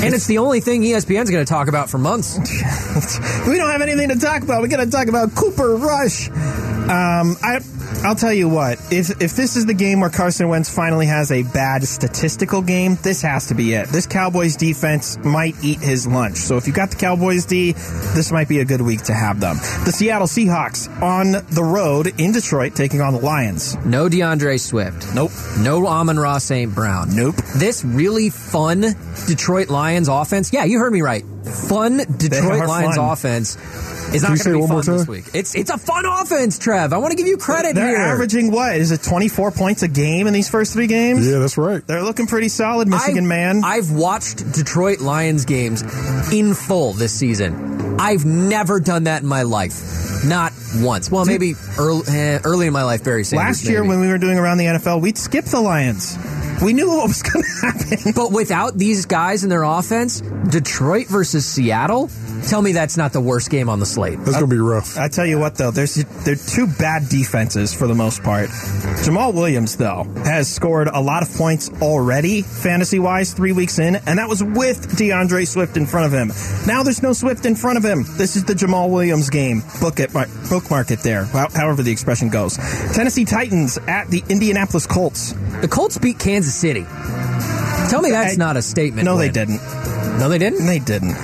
And 0.00 0.14
it's 0.14 0.26
the 0.26 0.38
only 0.38 0.60
thing 0.60 0.82
ESPN's 0.82 1.30
going 1.30 1.44
to 1.44 1.48
talk 1.48 1.66
about 1.68 1.90
for 1.90 1.98
months. 1.98 2.38
we 3.48 3.56
don't 3.56 3.70
have 3.70 3.82
anything 3.82 4.08
to 4.10 4.16
talk 4.18 4.42
about. 4.42 4.62
We 4.62 4.68
got 4.68 4.76
to 4.84 4.90
talk 4.90 5.08
about 5.08 5.34
Cooper 5.34 5.74
Rush. 5.76 6.28
Um, 6.30 7.36
I, 7.42 7.60
I'll 8.04 8.14
tell 8.14 8.32
you 8.32 8.48
what. 8.48 8.78
If 8.92 9.20
if 9.20 9.34
this 9.34 9.56
is 9.56 9.66
the 9.66 9.74
game 9.74 10.00
where 10.00 10.10
Carson 10.10 10.48
Wentz 10.48 10.72
finally 10.72 11.06
has 11.06 11.32
a 11.32 11.42
bad 11.42 11.82
statistical 11.82 12.62
game, 12.62 12.96
this 13.02 13.22
has 13.22 13.48
to 13.48 13.54
be 13.54 13.74
it. 13.74 13.88
This 13.88 14.06
Cowboys 14.06 14.56
defense 14.56 15.18
might 15.18 15.56
eat 15.62 15.80
his 15.80 16.06
lunch. 16.06 16.36
So 16.36 16.56
if 16.56 16.66
you 16.66 16.72
got 16.72 16.90
the 16.90 16.96
Cowboys 16.96 17.44
D, 17.44 17.72
this 17.72 18.30
might 18.30 18.48
be 18.48 18.60
a 18.60 18.64
good 18.64 18.80
week 18.80 19.02
to 19.04 19.14
have 19.14 19.40
them. 19.40 19.56
The 19.84 19.92
Seattle 19.92 20.28
Seahawks 20.28 20.88
on 21.02 21.32
the 21.50 21.64
road 21.64 22.12
in 22.18 22.32
Detroit 22.32 22.74
taking 22.76 23.00
on 23.00 23.14
the 23.14 23.20
Lions. 23.20 23.76
No 23.84 24.08
D'Andre 24.08 24.58
Swift. 24.58 25.14
Nope. 25.14 25.32
No 25.58 25.86
Amon-Ra 25.86 26.38
St. 26.38 26.72
Brown. 26.72 27.14
Nope. 27.14 27.36
This 27.56 27.84
really 27.84 28.30
fun 28.30 28.94
Detroit 29.26 29.70
Lions 29.70 30.08
offense. 30.08 30.52
Yeah, 30.52 30.64
you 30.64 30.78
heard 30.78 30.92
me 30.92 31.02
right. 31.02 31.24
Fun 31.68 31.98
Detroit 32.16 32.68
Lions 32.68 32.96
fun. 32.96 33.12
offense 33.12 33.56
is 34.14 34.22
not 34.22 34.30
you 34.32 34.36
going 34.36 34.36
say 34.38 34.50
to 34.50 34.54
be 34.54 34.60
one 34.60 34.68
fun 34.68 34.74
more 34.74 34.82
this 34.82 35.04
time? 35.06 35.12
week. 35.14 35.24
It's 35.34 35.54
it's 35.54 35.70
a 35.70 35.78
fun 35.78 36.04
offense, 36.06 36.58
Trev. 36.58 36.92
I 36.92 36.98
want 36.98 37.12
to 37.12 37.16
give 37.16 37.26
you 37.26 37.36
credit 37.36 37.74
They're 37.74 37.88
here. 37.88 37.98
averaging 37.98 38.50
what? 38.50 38.76
Is 38.76 38.90
it 38.90 39.02
24 39.02 39.50
points 39.52 39.82
a 39.82 39.88
game 39.88 40.26
in 40.26 40.32
these 40.32 40.48
first 40.48 40.72
three 40.72 40.86
games? 40.86 41.26
Yeah, 41.26 41.38
that's 41.38 41.56
right. 41.58 41.86
They're 41.86 42.02
looking 42.02 42.26
pretty 42.26 42.48
solid, 42.48 42.88
Michigan 42.88 43.24
I- 43.24 43.28
man. 43.28 43.62
I've 43.64 43.90
watched 43.90 44.52
Detroit 44.52 45.00
Lions 45.00 45.44
games 45.44 45.82
in 46.32 46.54
full 46.54 46.92
this 46.92 47.12
season. 47.12 47.96
I've 48.00 48.24
never 48.24 48.78
done 48.80 49.04
that 49.04 49.22
in 49.22 49.28
my 49.28 49.42
life. 49.42 50.24
Not 50.24 50.52
once. 50.76 51.10
Well, 51.10 51.24
maybe 51.24 51.54
early, 51.78 52.02
eh, 52.08 52.40
early 52.44 52.66
in 52.66 52.72
my 52.72 52.82
life, 52.84 53.04
Barry 53.04 53.24
Sanders. 53.24 53.46
Last 53.46 53.64
year, 53.64 53.80
maybe. 53.82 53.88
when 53.88 54.00
we 54.00 54.08
were 54.08 54.18
doing 54.18 54.38
around 54.38 54.58
the 54.58 54.66
NFL, 54.66 55.00
we'd 55.00 55.16
skip 55.18 55.44
the 55.44 55.60
Lions. 55.60 56.16
We 56.62 56.72
knew 56.72 56.88
what 56.88 57.06
was 57.08 57.22
going 57.22 57.44
to 57.60 57.66
happen. 57.66 58.12
But 58.14 58.32
without 58.32 58.76
these 58.76 59.06
guys 59.06 59.44
in 59.44 59.50
their 59.50 59.62
offense, 59.62 60.20
Detroit 60.48 61.06
versus 61.06 61.46
Seattle, 61.46 62.10
tell 62.46 62.62
me 62.62 62.72
that's 62.72 62.96
not 62.96 63.12
the 63.12 63.20
worst 63.20 63.50
game 63.50 63.68
on 63.68 63.80
the 63.80 63.86
slate. 63.86 64.18
That's 64.18 64.32
going 64.38 64.48
to 64.50 64.54
be 64.54 64.58
rough. 64.60 64.96
I 64.96 65.08
tell 65.08 65.26
you 65.26 65.38
what, 65.38 65.56
though, 65.56 65.70
there's 65.70 65.94
they're 65.94 66.36
two 66.36 66.66
bad 66.66 67.08
defenses 67.08 67.72
for 67.74 67.86
the 67.86 67.94
most 67.94 68.22
part. 68.22 68.48
Jamaal 68.48 69.34
Williams, 69.34 69.76
though, 69.76 70.04
has 70.24 70.52
scored 70.52 70.88
a 70.88 71.00
lot 71.00 71.22
of 71.22 71.32
points 71.34 71.70
already, 71.82 72.42
fantasy 72.42 72.98
wise, 72.98 73.32
three 73.32 73.52
weeks 73.52 73.78
in, 73.78 73.96
and 73.96 74.18
that 74.18 74.28
was 74.28 74.42
with 74.42 74.96
D'Andre 74.96 75.44
Swift 75.44 75.76
in 75.76 75.86
front 75.86 76.06
of 76.06 76.12
him. 76.12 76.32
Now 76.66 76.82
there's 76.82 77.02
no 77.02 77.12
Swift 77.12 77.46
in 77.46 77.54
front 77.56 77.78
of 77.78 77.84
him. 77.84 78.04
This 78.16 78.36
is 78.36 78.44
the 78.44 78.54
Jamaal 78.54 78.90
Williams 78.90 79.30
game. 79.30 79.62
Book 79.80 80.00
it, 80.00 80.12
bookmark 80.12 80.90
it 80.90 81.00
there. 81.00 81.24
However 81.24 81.82
the 81.82 81.92
expression 81.92 82.28
goes. 82.28 82.56
Tennessee 82.92 83.24
Titans 83.24 83.78
at 83.86 84.08
the 84.08 84.22
Indianapolis 84.28 84.86
Colts. 84.86 85.32
The 85.60 85.68
Colts 85.68 85.98
beat 85.98 86.18
Kansas 86.18 86.54
City. 86.54 86.84
Tell 87.90 88.02
me 88.02 88.10
that's 88.10 88.34
I- 88.34 88.36
not 88.36 88.56
a 88.56 88.62
statement. 88.62 89.04
No, 89.06 89.16
they 89.16 89.30
didn't. 89.30 89.60
No, 90.18 90.28
they 90.28 90.38
didn't. 90.38 90.66
They 90.66 90.78
didn't. 90.78 91.14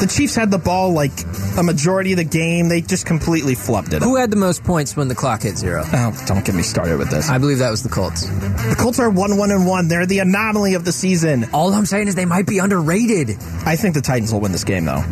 The 0.00 0.06
Chiefs 0.06 0.34
had 0.34 0.50
the 0.50 0.58
ball 0.58 0.92
like 0.92 1.12
a 1.58 1.62
majority 1.62 2.12
of 2.12 2.16
the 2.16 2.24
game. 2.24 2.68
They 2.68 2.80
just 2.80 3.04
completely 3.04 3.54
flubbed 3.54 3.88
it. 3.88 3.96
Up. 3.96 4.02
Who 4.02 4.16
had 4.16 4.30
the 4.30 4.36
most 4.36 4.64
points 4.64 4.96
when 4.96 5.08
the 5.08 5.14
clock 5.14 5.42
hit 5.42 5.58
zero? 5.58 5.84
Oh, 5.86 6.24
don't 6.26 6.44
get 6.44 6.54
me 6.54 6.62
started 6.62 6.98
with 6.98 7.10
this. 7.10 7.28
I 7.28 7.36
believe 7.36 7.58
that 7.58 7.70
was 7.70 7.82
the 7.82 7.90
Colts. 7.90 8.22
The 8.22 8.76
Colts 8.78 8.98
are 8.98 9.10
one 9.10 9.36
one 9.36 9.50
and 9.50 9.66
one. 9.66 9.88
They're 9.88 10.06
the 10.06 10.20
anomaly 10.20 10.74
of 10.74 10.84
the 10.86 10.92
season. 10.92 11.44
All 11.52 11.72
I'm 11.74 11.84
saying 11.84 12.08
is 12.08 12.14
they 12.14 12.24
might 12.24 12.46
be 12.46 12.58
underrated. 12.58 13.30
I 13.66 13.76
think 13.76 13.94
the 13.94 14.00
Titans 14.00 14.32
will 14.32 14.40
win 14.40 14.52
this 14.52 14.64
game 14.64 14.86
though. 14.86 15.02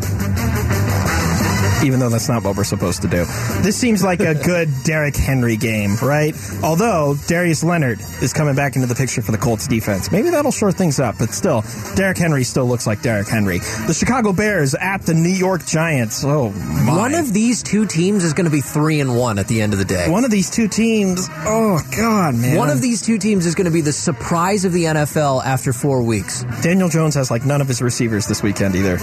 Even 1.85 2.01
though 2.01 2.09
that's 2.09 2.29
not 2.29 2.45
what 2.45 2.57
we're 2.57 2.64
supposed 2.64 3.03
to 3.03 3.09
do. 3.09 3.24
This 3.62 3.76
seems 3.76 4.03
like 4.03 4.20
a 4.20 4.35
good 4.35 4.68
Derrick 4.85 5.16
Henry 5.16 5.57
game, 5.57 5.97
right? 6.03 6.35
Although 6.62 7.16
Darius 7.26 7.64
Leonard 7.64 8.01
is 8.22 8.33
coming 8.33 8.55
back 8.55 8.76
into 8.76 8.87
the 8.87 8.95
picture 8.95 9.22
for 9.22 9.33
the 9.33 9.39
Colts 9.39 9.66
defense. 9.66 10.11
Maybe 10.11 10.31
that'll 10.31 10.53
shore 10.53 10.72
things 10.72 10.99
up, 11.01 11.16
but 11.18 11.31
still, 11.31 11.64
Derrick 11.95 12.18
Henry 12.18 12.45
still 12.45 12.66
looks 12.66 12.87
like 12.87 13.03
Derrick 13.03 13.29
Henry. 13.29 13.59
The 13.59 13.95
Chicago 13.95 14.33
Bears 14.33 14.74
at 14.74 15.03
the 15.03 15.14
New 15.14 15.29
York 15.29 15.64
Giants. 15.66 16.24
Oh, 16.24 16.51
my. 16.51 16.97
One 16.97 17.14
of 17.14 17.33
these 17.33 17.62
two 17.62 17.87
teams 17.87 18.24
is 18.24 18.33
going 18.33 18.47
to 18.47 18.51
be 18.51 18.61
three 18.61 19.01
and 19.01 19.16
one 19.16 19.39
at 19.39 19.49
the 19.49 19.61
end 19.61 19.72
of 19.72 19.79
the 19.79 19.85
day. 19.85 20.09
One 20.11 20.24
of 20.24 20.31
these 20.31 20.51
two 20.51 20.68
teams. 20.68 21.29
Oh, 21.31 21.81
God, 21.97 22.35
man. 22.35 22.57
One 22.57 22.70
of 22.70 22.81
these 22.81 23.03
two 23.03 23.18
teams 23.18 23.47
is 23.47 23.55
going 23.55 23.66
to 23.66 23.70
be 23.70 23.81
the 23.81 23.93
surprise 23.93 24.64
of 24.64 24.72
the 24.72 24.85
NFL 24.85 25.45
after 25.45 25.72
four 25.72 26.03
weeks. 26.03 26.45
Daniel 26.62 26.89
Jones 26.89 27.14
has 27.14 27.31
like 27.31 27.45
none 27.45 27.61
of 27.61 27.68
his 27.68 27.83
receivers 27.83 28.26
this 28.26 28.43
weekend 28.43 28.74
either. 28.74 28.99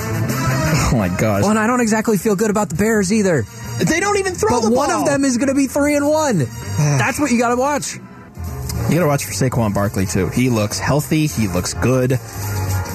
Oh, 0.96 0.98
my 0.98 1.10
gosh. 1.10 1.42
Well, 1.42 1.50
and 1.50 1.60
I 1.60 1.68
don't 1.68 1.82
exactly 1.82 2.18
feel 2.18 2.38
good 2.38 2.50
about 2.50 2.70
the 2.70 2.76
Bears 2.76 3.12
either. 3.12 3.46
They 3.84 4.00
don't 4.00 4.18
even 4.18 4.34
throw 4.34 4.62
But 4.62 4.70
the 4.70 4.74
one 4.74 4.90
of 4.90 5.06
them 5.06 5.26
is 5.26 5.36
going 5.36 5.50
to 5.50 5.54
be 5.54 5.68
three 5.68 5.96
and 5.96 6.08
one. 6.08 6.38
That's 6.78 7.20
what 7.20 7.32
you 7.32 7.38
got 7.38 7.50
to 7.50 7.58
watch. 7.58 8.00
You 8.90 8.96
gotta 8.96 9.08
watch 9.08 9.26
for 9.26 9.32
Saquon 9.32 9.74
Barkley 9.74 10.06
too. 10.06 10.28
He 10.30 10.50
looks 10.50 10.78
healthy. 10.78 11.28
He 11.28 11.48
looks 11.48 11.74
good. 11.74 12.12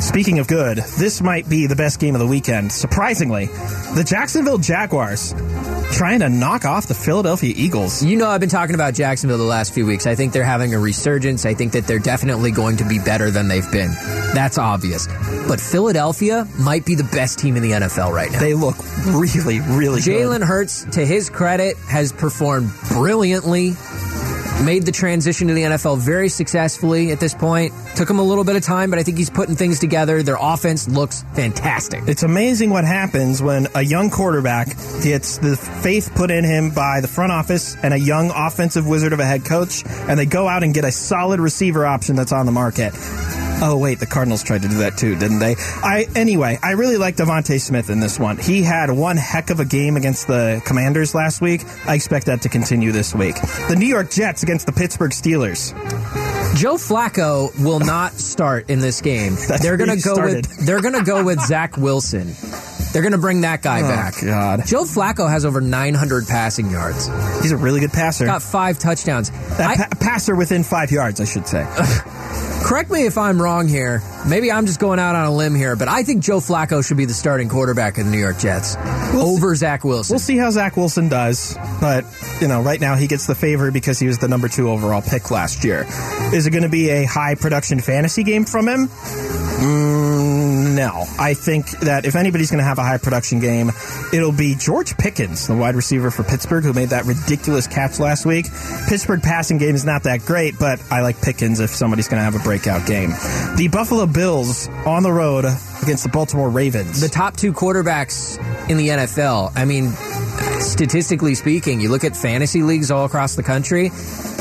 Speaking 0.01 0.39
of 0.39 0.49
good, 0.49 0.79
this 0.99 1.21
might 1.21 1.49
be 1.49 1.67
the 1.67 1.77
best 1.77 2.01
game 2.01 2.15
of 2.15 2.21
the 2.21 2.27
weekend. 2.27 2.73
Surprisingly, 2.73 3.47
the 3.95 4.05
Jacksonville 4.07 4.59
Jaguars 4.59 5.35
trying 5.93 6.21
to 6.21 6.29
knock 6.29 6.65
off 6.65 6.87
the 6.87 6.95
Philadelphia 6.95 7.53
Eagles. 7.55 8.03
You 8.03 8.17
know, 8.17 8.29
I've 8.29 8.41
been 8.41 8.49
talking 8.49 8.75
about 8.75 8.95
Jacksonville 8.95 9.37
the 9.37 9.45
last 9.45 9.75
few 9.75 9.85
weeks. 9.85 10.07
I 10.07 10.15
think 10.15 10.33
they're 10.33 10.43
having 10.43 10.75
a 10.75 10.79
resurgence. 10.79 11.45
I 11.45 11.53
think 11.53 11.73
that 11.73 11.87
they're 11.87 11.99
definitely 11.99 12.51
going 12.51 12.79
to 12.79 12.85
be 12.85 12.99
better 12.99 13.31
than 13.31 13.49
they've 13.49 13.71
been. 13.71 13.91
That's 14.35 14.57
obvious. 14.57 15.07
But 15.47 15.61
Philadelphia 15.61 16.49
might 16.59 16.87
be 16.87 16.95
the 16.95 17.05
best 17.05 17.39
team 17.39 17.57
in 17.57 17.63
the 17.63 17.73
NFL 17.73 18.13
right 18.13 18.33
now. 18.33 18.41
They 18.41 18.55
look 18.55 18.77
really, 19.07 19.61
really 19.61 20.01
Jalen. 20.01 20.43
Hurts, 20.43 20.85
to 20.93 21.05
his 21.05 21.29
credit, 21.29 21.77
has 21.89 22.13
performed 22.13 22.71
brilliantly. 22.89 23.75
Made 24.65 24.85
the 24.85 24.93
transition 24.93 25.49
to 25.49 25.55
the 25.55 25.63
NFL 25.63 25.99
very 25.99 26.29
successfully 26.29 27.13
at 27.13 27.19
this 27.19 27.35
point. 27.35 27.73
Took 27.97 28.11
him 28.11 28.19
a 28.19 28.23
little 28.23 28.45
bit 28.45 28.57
of 28.57 28.63
time, 28.63 28.91
but 28.91 28.99
I 28.99 29.03
think 29.03 29.17
he's 29.17 29.31
putting 29.31 29.57
things 29.57 29.79
together. 29.79 30.23
Their 30.23 30.37
offense 30.39 30.87
looks 30.87 31.25
fantastic. 31.33 32.03
It's 32.07 32.25
amazing 32.25 32.69
what 32.69 32.85
happens 32.85 33.41
when 33.43 33.69
a 33.75 33.81
young 33.81 34.11
quarterback 34.11 34.69
gets 35.03 35.39
the 35.39 35.57
faith 35.57 36.13
put 36.15 36.31
in 36.31 36.45
him 36.45 36.71
by 36.73 37.01
the 37.01 37.09
front 37.09 37.33
office 37.33 37.75
and 37.83 37.95
a 37.95 37.99
young 37.99 38.31
offensive 38.31 38.87
wizard 38.87 39.15
of 39.15 39.21
a 39.21 39.25
head 39.25 39.47
coach, 39.47 39.83
and 39.87 40.19
they 40.19 40.27
go 40.27 40.47
out 40.47 40.63
and 40.63 40.75
get 40.75 40.85
a 40.85 40.93
solid 40.93 41.41
receiver 41.41 41.87
option 41.87 42.15
that's 42.15 42.33
on 42.33 42.45
the 42.45 42.53
market. 42.53 42.93
Oh 43.71 43.77
wait, 43.77 43.99
the 44.01 44.07
Cardinals 44.07 44.43
tried 44.43 44.63
to 44.63 44.69
do 44.69 44.79
that 44.79 44.97
too, 44.97 45.17
didn't 45.17 45.39
they? 45.39 45.55
I 45.83 46.07
anyway, 46.17 46.59
I 46.63 46.71
really 46.73 46.97
like 46.97 47.17
DeVonta 47.17 47.61
Smith 47.61 47.91
in 47.91 48.01
this 48.01 48.19
one. 48.19 48.39
He 48.39 48.63
had 48.63 48.91
one 48.91 49.19
heck 49.19 49.51
of 49.51 49.61
a 49.61 49.67
game 49.67 49.97
against 49.97 50.27
the 50.29 50.63
Commanders 50.65 51.15
last 51.15 51.43
week. 51.43 51.63
I 51.87 51.95
expect 51.95 52.27
that 52.27 52.41
to 52.43 52.49
continue 52.49 52.91
this 52.91 53.15
week. 53.15 53.37
The 53.69 53.77
New 53.77 53.87
York 53.87 54.11
Jets 54.11 54.43
against 54.43 54.65
the 54.67 54.73
Pittsburgh 54.73 55.11
Steelers. 55.11 55.75
Joe 56.57 56.75
Flacco 56.77 57.53
will 57.63 57.81
not 57.81 58.13
start 58.15 58.71
in 58.71 58.81
this 58.81 59.03
game. 59.03 59.37
They're 59.61 59.77
gonna 59.77 59.97
go 59.97 60.15
started. 60.15 60.47
with 60.47 60.57
they're 60.67 60.81
gonna 60.81 61.05
go 61.05 61.23
with 61.23 61.39
Zach 61.41 61.77
Wilson. 61.77 62.33
They're 62.93 63.03
gonna 63.03 63.19
bring 63.19 63.43
that 63.43 63.61
guy 63.63 63.81
Oh, 63.81 63.89
back. 63.89 64.15
God. 64.25 64.65
Joe 64.67 64.85
Flacco 64.85 65.29
has 65.29 65.45
over 65.45 65.61
900 65.61 66.27
passing 66.27 66.71
yards. 66.71 67.07
He's 67.43 67.53
a 67.53 67.57
really 67.59 67.81
good 67.81 67.93
passer. 67.93 68.25
Got 68.25 68.43
five 68.43 68.79
touchdowns. 68.79 69.31
that 69.31 69.61
I- 69.61 69.77
pa- 69.77 69.89
passer 70.01 70.35
within 70.35 70.65
five 70.65 70.91
yards, 70.91 71.21
I 71.21 71.25
should 71.27 71.47
say. 71.47 71.65
Correct 72.63 72.91
me 72.91 73.07
if 73.07 73.19
I'm 73.19 73.41
wrong 73.41 73.69
here. 73.69 74.03
Maybe 74.29 74.53
I'm 74.53 74.67
just 74.67 74.81
going 74.81 74.99
out 74.99 75.15
on 75.15 75.27
a 75.27 75.35
limb 75.35 75.55
here, 75.55 75.77
but 75.77 75.89
I 75.89 76.03
think 76.03 76.23
Joe 76.23 76.39
Flacco 76.41 76.87
should 76.87 76.97
be 76.97 77.07
the 77.07 77.15
starting 77.15 77.49
quarterback 77.49 77.99
of 77.99 78.05
the 78.05 78.11
New 78.11 78.19
York 78.19 78.39
Jets 78.39 78.77
over 79.15 79.55
Zach 79.55 79.83
Wilson. 79.85 80.15
We'll 80.15 80.21
see 80.21 80.37
how 80.37 80.51
Zach 80.51 80.77
Wilson 80.77 81.09
does, 81.09 81.57
but 81.81 82.05
you 82.41 82.49
know, 82.49 82.63
right 82.63 82.81
now 82.81 82.97
he 82.97 83.07
gets 83.07 83.27
the 83.27 83.35
favor 83.35 83.71
because 83.71 83.99
he 83.99 84.07
was 84.07 84.19
the 84.19 84.29
number 84.29 84.49
two 84.49 84.69
overall 84.71 85.03
pick 85.03 85.31
last 85.31 85.65
year. 85.65 85.87
Is 86.33 86.47
it 86.47 86.51
going 86.51 86.63
to 86.63 86.69
be 86.69 86.91
a 86.91 87.05
high 87.05 87.35
production 87.35 87.81
fantasy 87.81 88.23
game 88.23 88.45
from 88.45 88.69
him? 88.69 88.89
Mm, 88.89 89.90
no. 90.81 91.05
I 91.19 91.35
think 91.35 91.69
that 91.81 92.07
if 92.07 92.17
anybody's 92.17 92.51
going 92.51 92.61
to 92.61 92.65
have 92.65 92.79
a 92.79 92.83
high 92.83 92.97
production 92.97 93.39
game, 93.39 93.71
it'll 94.15 94.33
be 94.33 94.55
George 94.55 94.97
Pickens, 94.97 95.47
the 95.47 95.55
wide 95.55 95.75
receiver 95.75 96.11
for 96.11 96.23
Pittsburgh, 96.23 96.65
who 96.65 96.73
made 96.73 96.89
that 96.89 97.05
ridiculous 97.05 97.67
catch 97.67 98.01
last 98.01 98.25
week. 98.25 98.47
Pittsburgh 98.89 99.23
passing 99.23 99.59
game 99.59 99.75
is 99.75 99.85
not 99.85 100.05
that 100.05 100.21
great, 100.25 100.59
but 100.59 100.81
I 100.91 101.03
like 101.03 101.21
Pickens 101.21 101.61
if 101.61 101.69
somebody's 101.69 102.09
going 102.09 102.19
to 102.19 102.25
have 102.25 102.35
a 102.35 102.43
breakout 102.43 102.87
game. 102.87 103.11
The 103.57 103.69
Buffalo 103.71 104.07
Bills 104.07 104.69
on 104.87 105.03
the 105.03 105.13
road 105.13 105.45
against 105.83 106.03
the 106.05 106.09
Baltimore 106.11 106.51
Ravens. 106.51 107.01
the 107.01 107.09
top 107.09 107.37
two 107.37 107.53
quarterbacks 107.53 108.39
in 108.69 108.77
the 108.77 108.89
NFL. 108.89 109.53
I 109.57 109.65
mean, 109.65 109.93
statistically 110.61 111.35
speaking, 111.35 111.81
you 111.81 111.89
look 111.89 112.05
at 112.05 112.17
fantasy 112.17 112.63
leagues 112.63 112.91
all 112.91 113.05
across 113.05 113.35
the 113.35 113.43
country, 113.43 113.91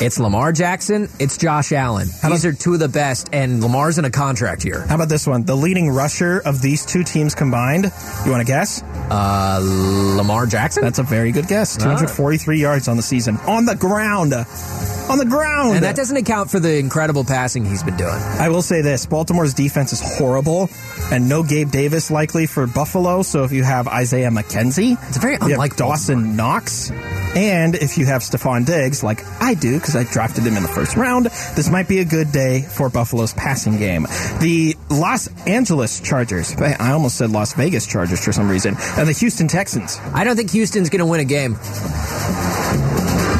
it's 0.02 0.20
Lamar 0.20 0.52
Jackson, 0.52 1.10
it's 1.20 1.38
Josh 1.38 1.72
Allen. 1.72 2.08
These 2.28 2.46
are 2.46 2.54
two 2.54 2.74
of 2.74 2.80
the 2.80 2.88
best, 2.90 3.30
and 3.34 3.62
Lamar's 3.62 3.98
in 3.98 4.06
a 4.06 4.10
contract 4.12 4.64
year. 4.66 4.82
How 4.88 4.96
about 4.96 5.10
this 5.10 5.28
one? 5.28 5.44
The 5.44 5.56
leading 5.56 5.90
rusher 5.90 6.40
of 6.40 6.62
these 6.62 6.86
two 6.86 7.04
teams 7.04 7.36
combined. 7.36 7.86
You 8.26 8.32
want 8.32 8.42
to 8.42 8.48
guess? 8.52 8.82
Uh, 9.10 9.60
Lamar 10.18 10.46
Jackson? 10.46 10.84
That's 10.84 11.00
a 11.00 11.04
very 11.04 11.32
good 11.32 11.48
guess. 11.48 11.76
243 11.78 12.60
yards 12.60 12.88
on 12.88 12.98
the 12.98 13.04
season. 13.04 13.38
On 13.48 13.66
the 13.66 13.76
ground. 13.76 14.34
On 14.34 15.18
the 15.18 15.26
ground. 15.28 15.76
and 15.76 15.84
that 15.84 15.96
doesn't 15.96 16.18
account 16.18 16.52
for 16.52 16.60
the 16.60 16.78
incredible 16.78 17.24
passing 17.24 17.66
he's 17.66 17.84
been 17.84 17.98
doing. 17.98 18.10
I 18.14 18.50
will 18.50 18.62
say 18.62 18.82
this 18.82 19.06
Baltimore's 19.06 19.54
defense 19.54 19.92
is 19.92 20.02
horrible, 20.18 20.70
and 21.12 21.28
no 21.30 21.44
Gabe 21.44 21.70
Davis 21.70 22.12
likely 22.12 22.48
for 22.48 22.68
Buffalo. 22.68 23.22
So 23.22 23.44
if 23.44 23.52
you 23.52 23.64
have 23.64 23.88
Isaiah 23.88 24.30
McKenzie, 24.32 24.98
It's 25.08 25.18
very 25.18 25.38
unlike 25.40 25.76
Dawson 25.76 26.36
Knox, 26.36 26.92
and 27.36 27.76
if 27.76 27.98
you 27.98 28.06
have 28.08 28.22
Stefon 28.24 28.66
Diggs, 28.66 29.04
like 29.04 29.24
I 29.40 29.54
do, 29.54 29.78
because 29.80 29.96
I 29.96 30.04
drafted 30.04 30.46
him 30.46 30.58
in 30.58 30.64
the 30.64 30.70
first 30.70 30.98
round, 30.98 31.28
this 31.56 31.70
might 31.70 31.88
be 31.88 32.00
a 32.00 32.06
good 32.06 32.32
day 32.32 32.62
for 32.64 32.90
Buffalo's 32.90 33.34
passing 33.34 33.78
game. 33.78 34.08
The 34.42 34.76
Los 34.90 35.28
Angeles 35.46 36.00
Chargers, 36.02 36.56
I 36.58 36.92
almost 36.92 37.18
said 37.18 37.30
Las 37.30 37.54
Vegas 37.54 37.86
Chargers 37.86 38.24
for 38.24 38.34
some 38.34 38.50
reason, 38.50 38.76
and 38.98 39.08
the 39.08 39.14
Houston 39.14 39.48
Texans. 39.48 40.00
I 40.14 40.24
don't 40.24 40.36
think 40.36 40.52
Houston's 40.52 40.90
going 40.90 41.00
to 41.00 41.06
win 41.06 41.20
a 41.20 41.26
game. 41.26 41.56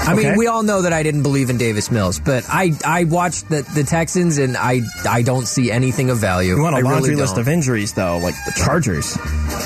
I 0.10 0.16
mean, 0.16 0.26
Okay. 0.28 0.38
we 0.38 0.48
all 0.48 0.64
know 0.64 0.82
that 0.82 0.94
I 0.94 1.04
didn't 1.04 1.24
believe 1.24 1.50
in 1.50 1.58
Davis 1.58 1.92
Mills, 1.92 2.20
but 2.20 2.44
I 2.50 2.72
I 2.86 3.04
watched 3.04 3.48
the, 3.50 3.62
the 3.76 3.84
Texans 3.84 4.38
and 4.38 4.58
I 4.58 4.82
I 5.08 5.22
don't 5.22 5.48
see 5.48 5.72
anything 5.72 6.10
of 6.10 6.18
value. 6.18 6.56
You 6.56 6.62
want 6.62 6.76
a 6.76 6.80
I 6.80 6.82
laundry 6.82 7.12
really 7.12 7.22
list 7.22 7.38
of 7.38 7.48
injuries, 7.48 7.94
though, 7.94 8.18
like 8.18 8.36
the 8.46 8.54
Chargers. 8.56 9.18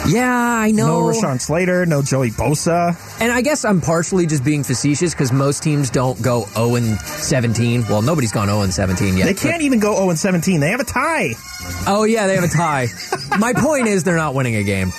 Yeah, 0.08 0.30
I 0.34 0.72
know. 0.72 1.02
No. 1.02 1.14
Rashawn 1.14 1.40
Slater, 1.40 1.86
no 1.86 2.02
Joey 2.02 2.32
Bosa. 2.32 2.96
And 3.22 3.32
I 3.32 3.42
guess 3.42 3.64
I'm 3.66 3.80
partially 3.82 4.26
just 4.26 4.44
being 4.44 4.64
facetious 4.64 5.14
because 5.14 5.32
most 5.32 5.64
teams 5.64 5.90
don't 5.90 6.22
go 6.22 6.46
0 6.54 6.76
and 6.76 7.00
17. 7.00 7.86
Well, 7.90 8.02
nobody's 8.02 8.32
gone 8.32 8.48
0 8.48 8.62
and 8.62 8.74
17 8.74 9.16
yet. 9.18 9.26
They 9.26 9.34
can't 9.34 9.62
even 9.62 9.80
go 9.80 9.96
0 9.96 10.14
17. 10.16 10.60
They 10.60 10.70
have 10.70 10.80
a 10.80 10.84
tie. 10.84 11.36
Oh 11.88 12.04
yeah, 12.04 12.28
they 12.28 12.36
have 12.36 12.44
a 12.44 12.48
tie. 12.50 12.88
My 13.40 13.54
point 13.54 13.88
is 13.88 14.04
they're 14.04 14.18
not 14.18 14.36
winning 14.36 14.56
a 14.58 14.64
game. 14.64 14.92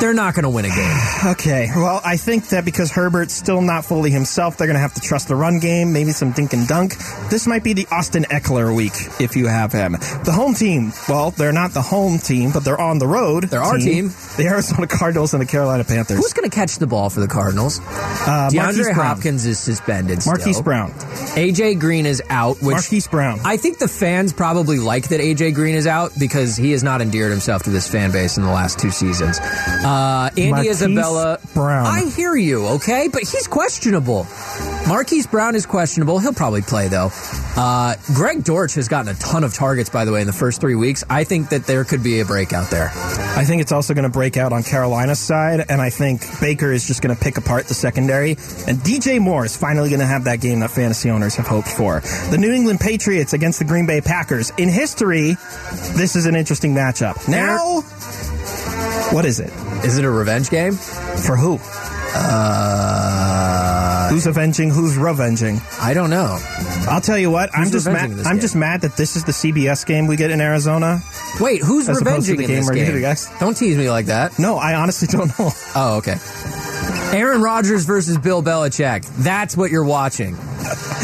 They're 0.00 0.12
not 0.14 0.34
going 0.34 0.42
to 0.42 0.50
win 0.50 0.64
a 0.64 0.68
game. 0.68 0.98
Okay, 1.24 1.70
well, 1.74 2.02
I 2.04 2.18
think 2.18 2.48
that 2.48 2.66
because 2.66 2.90
Herbert's 2.92 3.32
still 3.32 3.62
not 3.62 3.86
fully 3.86 4.10
himself, 4.10 4.58
they're 4.58 4.66
going 4.66 4.74
to 4.76 4.80
have 4.80 4.92
to 4.94 5.00
trust 5.00 5.28
the 5.28 5.34
run 5.36 5.58
game, 5.58 5.90
maybe 5.92 6.10
some 6.10 6.32
dink 6.32 6.52
and 6.52 6.68
dunk. 6.68 6.96
This 7.30 7.46
might 7.46 7.64
be 7.64 7.72
the 7.72 7.86
Austin 7.90 8.24
Ekeler 8.24 8.76
week 8.76 8.92
if 9.20 9.34
you 9.34 9.46
have 9.46 9.72
him. 9.72 9.92
The 9.92 10.32
home 10.32 10.52
team, 10.52 10.92
well, 11.08 11.30
they're 11.30 11.52
not 11.52 11.72
the 11.72 11.80
home 11.80 12.18
team, 12.18 12.50
but 12.52 12.62
they're 12.62 12.80
on 12.80 12.98
the 12.98 13.06
road. 13.06 13.44
They're 13.44 13.62
our 13.62 13.78
team. 13.78 14.08
The 14.36 14.44
Arizona 14.48 14.86
Cardinals 14.86 15.32
and 15.32 15.40
the 15.40 15.46
Carolina 15.46 15.82
Panthers. 15.84 16.18
Who's 16.18 16.34
going 16.34 16.48
to 16.48 16.54
catch 16.54 16.76
the 16.76 16.86
ball 16.86 17.08
for 17.08 17.20
the 17.20 17.28
Cardinals? 17.28 17.78
uh, 17.80 18.50
Marquise 18.52 18.52
DeAndre 18.52 18.94
Brown. 18.94 19.06
Hopkins 19.06 19.46
is 19.46 19.58
suspended. 19.58 20.18
Marquise 20.26 20.56
still. 20.56 20.62
Brown. 20.62 20.90
AJ 20.90 21.80
Green 21.80 22.04
is 22.04 22.22
out, 22.28 22.56
which 22.60 22.74
Marquise 22.74 23.08
Brown. 23.08 23.40
I 23.44 23.56
think 23.56 23.78
the 23.78 23.88
fans 23.88 24.34
probably 24.34 24.78
like 24.78 25.08
that 25.08 25.20
AJ 25.20 25.54
Green 25.54 25.74
is 25.74 25.86
out 25.86 26.12
because 26.18 26.54
he 26.56 26.72
has 26.72 26.82
not 26.82 27.00
endeared 27.00 27.30
himself 27.30 27.62
to 27.62 27.70
this 27.70 27.88
fan 27.90 28.12
base 28.12 28.36
in 28.36 28.42
the 28.42 28.50
last 28.50 28.78
two 28.78 28.90
seasons. 28.90 29.38
Uh, 29.84 30.30
Andy 30.30 30.50
Marquise 30.50 30.82
Isabella, 30.82 31.38
Brown. 31.52 31.86
I 31.86 32.06
hear 32.10 32.34
you, 32.34 32.66
okay, 32.76 33.08
but 33.12 33.22
he's 33.22 33.46
questionable. 33.46 34.26
Marquise 34.88 35.26
Brown 35.26 35.54
is 35.54 35.66
questionable. 35.66 36.18
He'll 36.18 36.32
probably 36.32 36.62
play 36.62 36.88
though. 36.88 37.10
Uh, 37.56 37.94
Greg 38.14 38.44
Dortch 38.44 38.74
has 38.74 38.88
gotten 38.88 39.14
a 39.14 39.18
ton 39.18 39.44
of 39.44 39.54
targets, 39.54 39.88
by 39.90 40.04
the 40.04 40.12
way, 40.12 40.20
in 40.20 40.26
the 40.26 40.32
first 40.32 40.60
three 40.60 40.74
weeks. 40.74 41.04
I 41.08 41.24
think 41.24 41.50
that 41.50 41.66
there 41.66 41.84
could 41.84 42.02
be 42.02 42.20
a 42.20 42.24
breakout 42.24 42.70
there. 42.70 42.90
I 43.36 43.44
think 43.44 43.62
it's 43.62 43.72
also 43.72 43.94
going 43.94 44.04
to 44.04 44.10
break 44.10 44.36
out 44.36 44.52
on 44.52 44.62
Carolina's 44.62 45.18
side, 45.20 45.64
and 45.68 45.80
I 45.80 45.90
think 45.90 46.22
Baker 46.40 46.72
is 46.72 46.86
just 46.86 47.00
going 47.02 47.14
to 47.14 47.20
pick 47.22 47.36
apart 47.36 47.66
the 47.66 47.74
secondary. 47.74 48.30
And 48.66 48.78
DJ 48.78 49.20
Moore 49.20 49.44
is 49.44 49.56
finally 49.56 49.88
going 49.88 50.00
to 50.00 50.06
have 50.06 50.24
that 50.24 50.40
game 50.40 50.60
that 50.60 50.70
fantasy 50.70 51.10
owners 51.10 51.36
have 51.36 51.46
hoped 51.46 51.68
for. 51.68 52.00
The 52.30 52.38
New 52.38 52.52
England 52.52 52.80
Patriots 52.80 53.32
against 53.32 53.58
the 53.58 53.64
Green 53.64 53.86
Bay 53.86 54.00
Packers. 54.00 54.50
In 54.58 54.68
history, 54.68 55.36
this 55.96 56.16
is 56.16 56.26
an 56.26 56.34
interesting 56.34 56.74
matchup. 56.74 57.28
Now, 57.28 57.82
what 59.12 59.24
is 59.24 59.40
it? 59.40 59.50
Is 59.84 59.98
it 59.98 60.04
a 60.04 60.10
revenge 60.10 60.50
game? 60.50 60.72
For 60.72 61.36
who? 61.36 61.58
Uh, 62.16 64.08
Who's 64.10 64.26
avenging? 64.26 64.70
Who's 64.70 64.96
revenging? 64.96 65.60
I 65.80 65.94
don't 65.94 66.10
know. 66.10 66.38
I'll 66.88 67.00
tell 67.00 67.18
you 67.18 67.30
what. 67.30 67.50
I'm 67.54 67.70
just 67.70 67.86
mad. 67.86 68.10
I'm 68.10 68.22
game? 68.34 68.40
just 68.40 68.54
mad 68.54 68.82
that 68.82 68.96
this 68.96 69.16
is 69.16 69.24
the 69.24 69.32
CBS 69.32 69.84
game 69.86 70.06
we 70.06 70.16
get 70.16 70.30
in 70.30 70.40
Arizona. 70.40 71.00
Wait, 71.40 71.62
who's 71.62 71.88
As 71.88 71.98
revenging 71.98 72.36
the 72.36 72.44
in 72.44 72.48
game 72.48 72.56
this 72.66 72.70
game? 72.70 73.00
guys- 73.00 73.30
Don't 73.40 73.56
tease 73.56 73.76
me 73.76 73.90
like 73.90 74.06
that. 74.06 74.38
No, 74.38 74.56
I 74.56 74.74
honestly 74.74 75.08
don't 75.08 75.36
know. 75.38 75.50
Oh, 75.74 75.96
okay. 75.98 76.16
Aaron 77.18 77.42
Rodgers 77.42 77.84
versus 77.84 78.18
Bill 78.18 78.42
Belichick. 78.42 79.04
That's 79.18 79.56
what 79.56 79.70
you're 79.70 79.84
watching. 79.84 80.36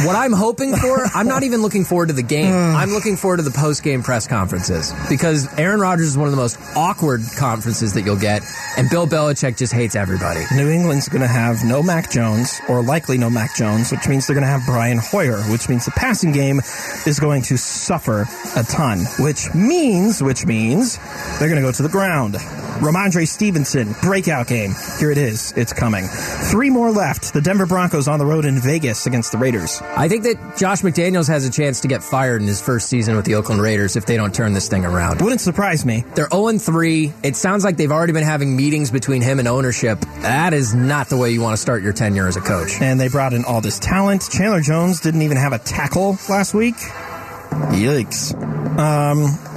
What 0.06 0.16
I'm 0.16 0.32
hoping 0.32 0.74
for, 0.74 1.04
I'm 1.14 1.26
not 1.26 1.42
even 1.42 1.62
looking 1.62 1.84
forward 1.84 2.08
to 2.08 2.14
the 2.14 2.22
game. 2.22 2.52
Hmm. 2.52 2.76
I'm 2.76 2.90
looking 2.90 3.16
forward 3.16 3.38
to 3.38 3.42
the 3.42 3.50
post 3.50 3.82
game 3.82 4.02
press 4.02 4.26
conferences 4.26 4.92
because 5.08 5.46
Aaron 5.58 5.80
Rodgers 5.80 6.08
is 6.08 6.16
one 6.18 6.26
of 6.26 6.32
the 6.32 6.40
most 6.40 6.58
awkward 6.76 7.22
conferences 7.36 7.94
that 7.94 8.02
you'll 8.02 8.16
get, 8.16 8.42
and 8.76 8.88
Bill 8.90 9.06
Belichick 9.06 9.56
just 9.56 9.72
hates 9.72 9.94
everybody. 9.94 10.44
New 10.54 10.70
England's 10.70 11.08
going 11.08 11.22
to 11.22 11.28
have 11.28 11.64
no 11.64 11.82
Mac 11.82 12.10
Jones, 12.10 12.60
or 12.68 12.82
likely 12.82 13.18
no 13.18 13.30
Mac 13.30 13.54
Jones, 13.56 13.90
which 13.90 14.08
means 14.08 14.26
they're 14.26 14.34
going 14.34 14.46
to 14.46 14.50
have 14.50 14.64
Brian 14.66 14.98
Hoyer, 14.98 15.40
which 15.50 15.68
means 15.68 15.84
the 15.84 15.90
passing 15.92 16.32
game 16.32 16.58
is 17.06 17.18
going 17.20 17.42
to 17.42 17.56
suffer 17.56 18.26
a 18.56 18.62
ton, 18.64 19.00
which 19.18 19.52
means, 19.54 20.22
which 20.22 20.46
means 20.46 20.98
they're 21.38 21.48
going 21.48 21.60
to 21.60 21.66
go 21.66 21.72
to 21.72 21.82
the 21.82 21.88
ground. 21.88 22.34
Rhamondre 22.80 23.28
Stevenson, 23.28 23.94
breakout 24.00 24.46
game. 24.46 24.72
Here 24.98 25.10
it 25.10 25.18
is. 25.18 25.52
It's 25.54 25.72
coming. 25.72 26.06
Three 26.06 26.70
more 26.70 26.90
left. 26.90 27.34
The 27.34 27.42
Denver 27.42 27.66
Broncos 27.66 28.08
on 28.08 28.18
the 28.18 28.24
road 28.24 28.46
in 28.46 28.58
Vegas 28.58 29.04
against 29.04 29.32
the 29.32 29.38
Raiders. 29.38 29.59
I 29.82 30.08
think 30.08 30.24
that 30.24 30.56
Josh 30.56 30.82
McDaniels 30.82 31.28
has 31.28 31.46
a 31.46 31.50
chance 31.50 31.80
to 31.80 31.88
get 31.88 32.02
fired 32.02 32.40
in 32.40 32.48
his 32.48 32.60
first 32.60 32.88
season 32.88 33.16
with 33.16 33.24
the 33.24 33.34
Oakland 33.34 33.60
Raiders 33.60 33.96
if 33.96 34.06
they 34.06 34.16
don't 34.16 34.34
turn 34.34 34.52
this 34.52 34.68
thing 34.68 34.84
around. 34.84 35.20
Wouldn't 35.20 35.40
surprise 35.40 35.84
me. 35.84 36.04
They're 36.14 36.28
0 36.30 36.58
3. 36.58 37.12
It 37.22 37.36
sounds 37.36 37.64
like 37.64 37.76
they've 37.76 37.90
already 37.90 38.12
been 38.12 38.24
having 38.24 38.56
meetings 38.56 38.90
between 38.90 39.22
him 39.22 39.38
and 39.38 39.48
ownership. 39.48 40.00
That 40.20 40.54
is 40.54 40.74
not 40.74 41.08
the 41.08 41.16
way 41.16 41.30
you 41.30 41.40
want 41.40 41.54
to 41.54 41.60
start 41.60 41.82
your 41.82 41.92
tenure 41.92 42.28
as 42.28 42.36
a 42.36 42.40
coach. 42.40 42.80
And 42.80 43.00
they 43.00 43.08
brought 43.08 43.32
in 43.32 43.44
all 43.44 43.60
this 43.60 43.78
talent. 43.78 44.28
Chandler 44.30 44.60
Jones 44.60 45.00
didn't 45.00 45.22
even 45.22 45.36
have 45.36 45.52
a 45.52 45.58
tackle 45.58 46.18
last 46.28 46.54
week. 46.54 46.76
Yikes. 46.76 48.34
Um, 48.78 49.49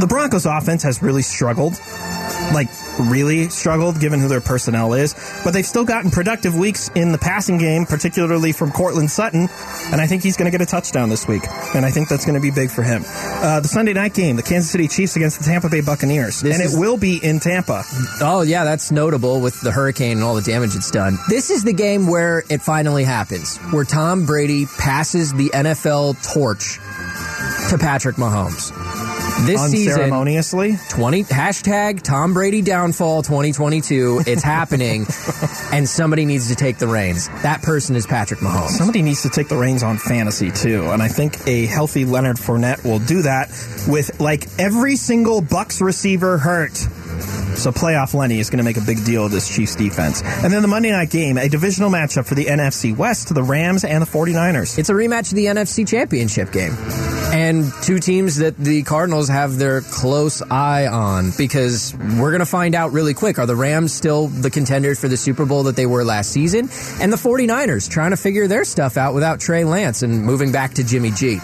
the 0.00 0.06
Broncos 0.08 0.46
offense 0.46 0.82
has 0.82 1.02
really 1.02 1.22
struggled. 1.22 1.74
Like, 2.52 2.68
really 3.10 3.48
struggled 3.50 4.00
given 4.00 4.20
who 4.20 4.28
their 4.28 4.40
personnel 4.40 4.94
is. 4.94 5.14
But 5.44 5.52
they've 5.52 5.66
still 5.66 5.84
gotten 5.84 6.10
productive 6.10 6.54
weeks 6.56 6.88
in 6.94 7.12
the 7.12 7.18
passing 7.18 7.58
game, 7.58 7.86
particularly 7.86 8.52
from 8.52 8.70
Courtland 8.72 9.10
Sutton. 9.10 9.48
And 9.92 10.00
I 10.00 10.06
think 10.06 10.22
he's 10.22 10.36
going 10.36 10.50
to 10.50 10.56
get 10.56 10.60
a 10.66 10.70
touchdown 10.70 11.08
this 11.08 11.26
week. 11.28 11.42
And 11.74 11.84
I 11.84 11.90
think 11.90 12.08
that's 12.08 12.24
going 12.24 12.34
to 12.36 12.40
be 12.40 12.50
big 12.50 12.70
for 12.70 12.82
him. 12.82 13.02
Uh, 13.06 13.60
the 13.60 13.68
Sunday 13.68 13.92
night 13.92 14.14
game, 14.14 14.36
the 14.36 14.42
Kansas 14.42 14.70
City 14.70 14.88
Chiefs 14.88 15.16
against 15.16 15.38
the 15.38 15.44
Tampa 15.44 15.68
Bay 15.68 15.80
Buccaneers. 15.80 16.40
This 16.40 16.54
and 16.56 16.64
is- 16.64 16.74
it 16.74 16.78
will 16.80 16.96
be 16.96 17.18
in 17.22 17.40
Tampa. 17.40 17.82
Oh, 18.20 18.42
yeah, 18.42 18.64
that's 18.64 18.90
notable 18.90 19.40
with 19.40 19.60
the 19.60 19.72
hurricane 19.72 20.12
and 20.18 20.22
all 20.22 20.34
the 20.34 20.42
damage 20.42 20.74
it's 20.76 20.90
done. 20.90 21.18
This 21.28 21.50
is 21.50 21.64
the 21.64 21.72
game 21.74 22.06
where 22.06 22.42
it 22.48 22.62
finally 22.62 23.04
happens, 23.04 23.56
where 23.72 23.84
Tom 23.84 24.24
Brady 24.26 24.66
passes 24.78 25.32
the 25.32 25.50
NFL 25.50 26.14
torch 26.32 26.78
to 27.70 27.78
Patrick 27.78 28.16
Mahomes. 28.16 28.72
This 29.44 29.70
season, 29.70 29.92
Unceremoniously. 29.92 30.76
20 30.88 31.24
hashtag 31.24 32.02
Tom 32.02 32.32
Brady 32.32 32.62
downfall 32.62 33.22
2022. 33.22 34.22
It's 34.26 34.42
happening, 34.56 35.06
and 35.72 35.88
somebody 35.88 36.24
needs 36.24 36.48
to 36.48 36.54
take 36.54 36.78
the 36.78 36.88
reins. 36.88 37.28
That 37.42 37.62
person 37.62 37.96
is 37.96 38.06
Patrick 38.06 38.40
Mahomes. 38.40 38.70
Somebody 38.70 39.02
needs 39.02 39.22
to 39.22 39.28
take 39.28 39.48
the 39.48 39.56
reins 39.56 39.82
on 39.82 39.98
fantasy 39.98 40.50
too, 40.50 40.86
and 40.86 41.02
I 41.02 41.08
think 41.08 41.46
a 41.46 41.66
healthy 41.66 42.04
Leonard 42.04 42.36
Fournette 42.36 42.82
will 42.84 42.98
do 42.98 43.22
that 43.22 43.48
with 43.86 44.20
like 44.20 44.46
every 44.58 44.96
single 44.96 45.40
Bucks 45.42 45.80
receiver 45.80 46.38
hurt. 46.38 46.86
So 47.56 47.72
playoff 47.72 48.14
Lenny 48.14 48.38
is 48.38 48.50
going 48.50 48.58
to 48.58 48.64
make 48.64 48.76
a 48.76 48.82
big 48.82 49.04
deal 49.04 49.26
of 49.26 49.32
this 49.32 49.48
Chiefs 49.48 49.74
defense. 49.74 50.22
And 50.22 50.52
then 50.52 50.62
the 50.62 50.68
Monday 50.68 50.90
night 50.90 51.10
game, 51.10 51.38
a 51.38 51.48
divisional 51.48 51.90
matchup 51.90 52.26
for 52.26 52.34
the 52.34 52.46
NFC 52.46 52.96
West, 52.96 53.28
to 53.28 53.34
the 53.34 53.42
Rams 53.42 53.84
and 53.84 54.02
the 54.02 54.06
49ers. 54.06 54.78
It's 54.78 54.90
a 54.90 54.92
rematch 54.92 55.32
of 55.32 55.36
the 55.36 55.46
NFC 55.46 55.86
Championship 55.86 56.52
game. 56.52 56.76
And 57.32 57.72
two 57.82 57.98
teams 57.98 58.36
that 58.36 58.56
the 58.56 58.82
Cardinals 58.82 59.28
have 59.28 59.58
their 59.58 59.80
close 59.80 60.42
eye 60.42 60.86
on 60.86 61.32
because 61.36 61.94
we're 61.94 62.30
going 62.30 62.40
to 62.40 62.46
find 62.46 62.74
out 62.74 62.92
really 62.92 63.14
quick. 63.14 63.38
Are 63.38 63.46
the 63.46 63.56
Rams 63.56 63.92
still 63.92 64.28
the 64.28 64.50
contenders 64.50 65.00
for 65.00 65.08
the 65.08 65.16
Super 65.16 65.44
Bowl 65.44 65.64
that 65.64 65.76
they 65.76 65.86
were 65.86 66.04
last 66.04 66.30
season? 66.30 66.68
And 67.00 67.12
the 67.12 67.16
49ers 67.16 67.90
trying 67.90 68.10
to 68.10 68.16
figure 68.16 68.46
their 68.46 68.64
stuff 68.64 68.96
out 68.96 69.14
without 69.14 69.40
Trey 69.40 69.64
Lance 69.64 70.02
and 70.02 70.22
moving 70.22 70.52
back 70.52 70.74
to 70.74 70.84
Jimmy 70.84 71.10
G. 71.10 71.38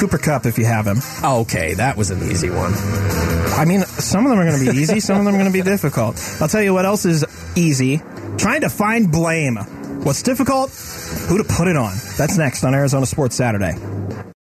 Cooper 0.00 0.18
Kupp, 0.18 0.46
if 0.46 0.56
you 0.56 0.64
have 0.64 0.86
him. 0.86 0.96
Okay, 1.22 1.74
that 1.74 1.96
was 1.96 2.10
an 2.10 2.22
easy 2.30 2.48
one. 2.48 2.72
I 3.52 3.66
mean, 3.66 3.82
some 3.82 4.24
of 4.24 4.30
them 4.30 4.38
are 4.38 4.46
going 4.46 4.64
to 4.64 4.72
be 4.72 4.78
easy, 4.78 4.98
some 4.98 5.18
of 5.18 5.26
them 5.26 5.34
are 5.34 5.38
going 5.38 5.52
to 5.52 5.56
be 5.56 5.62
difficult. 5.62 6.16
I'll 6.40 6.48
tell 6.48 6.62
you 6.62 6.72
what 6.72 6.86
else 6.86 7.04
is 7.04 7.26
easy 7.54 7.98
trying 8.38 8.62
to 8.62 8.70
find 8.70 9.12
blame. 9.12 9.56
What's 10.02 10.22
difficult? 10.22 10.70
Who 11.28 11.36
to 11.36 11.44
put 11.44 11.68
it 11.68 11.76
on. 11.76 11.92
That's 12.16 12.38
next 12.38 12.64
on 12.64 12.74
Arizona 12.74 13.04
Sports 13.04 13.36
Saturday. 13.36 13.74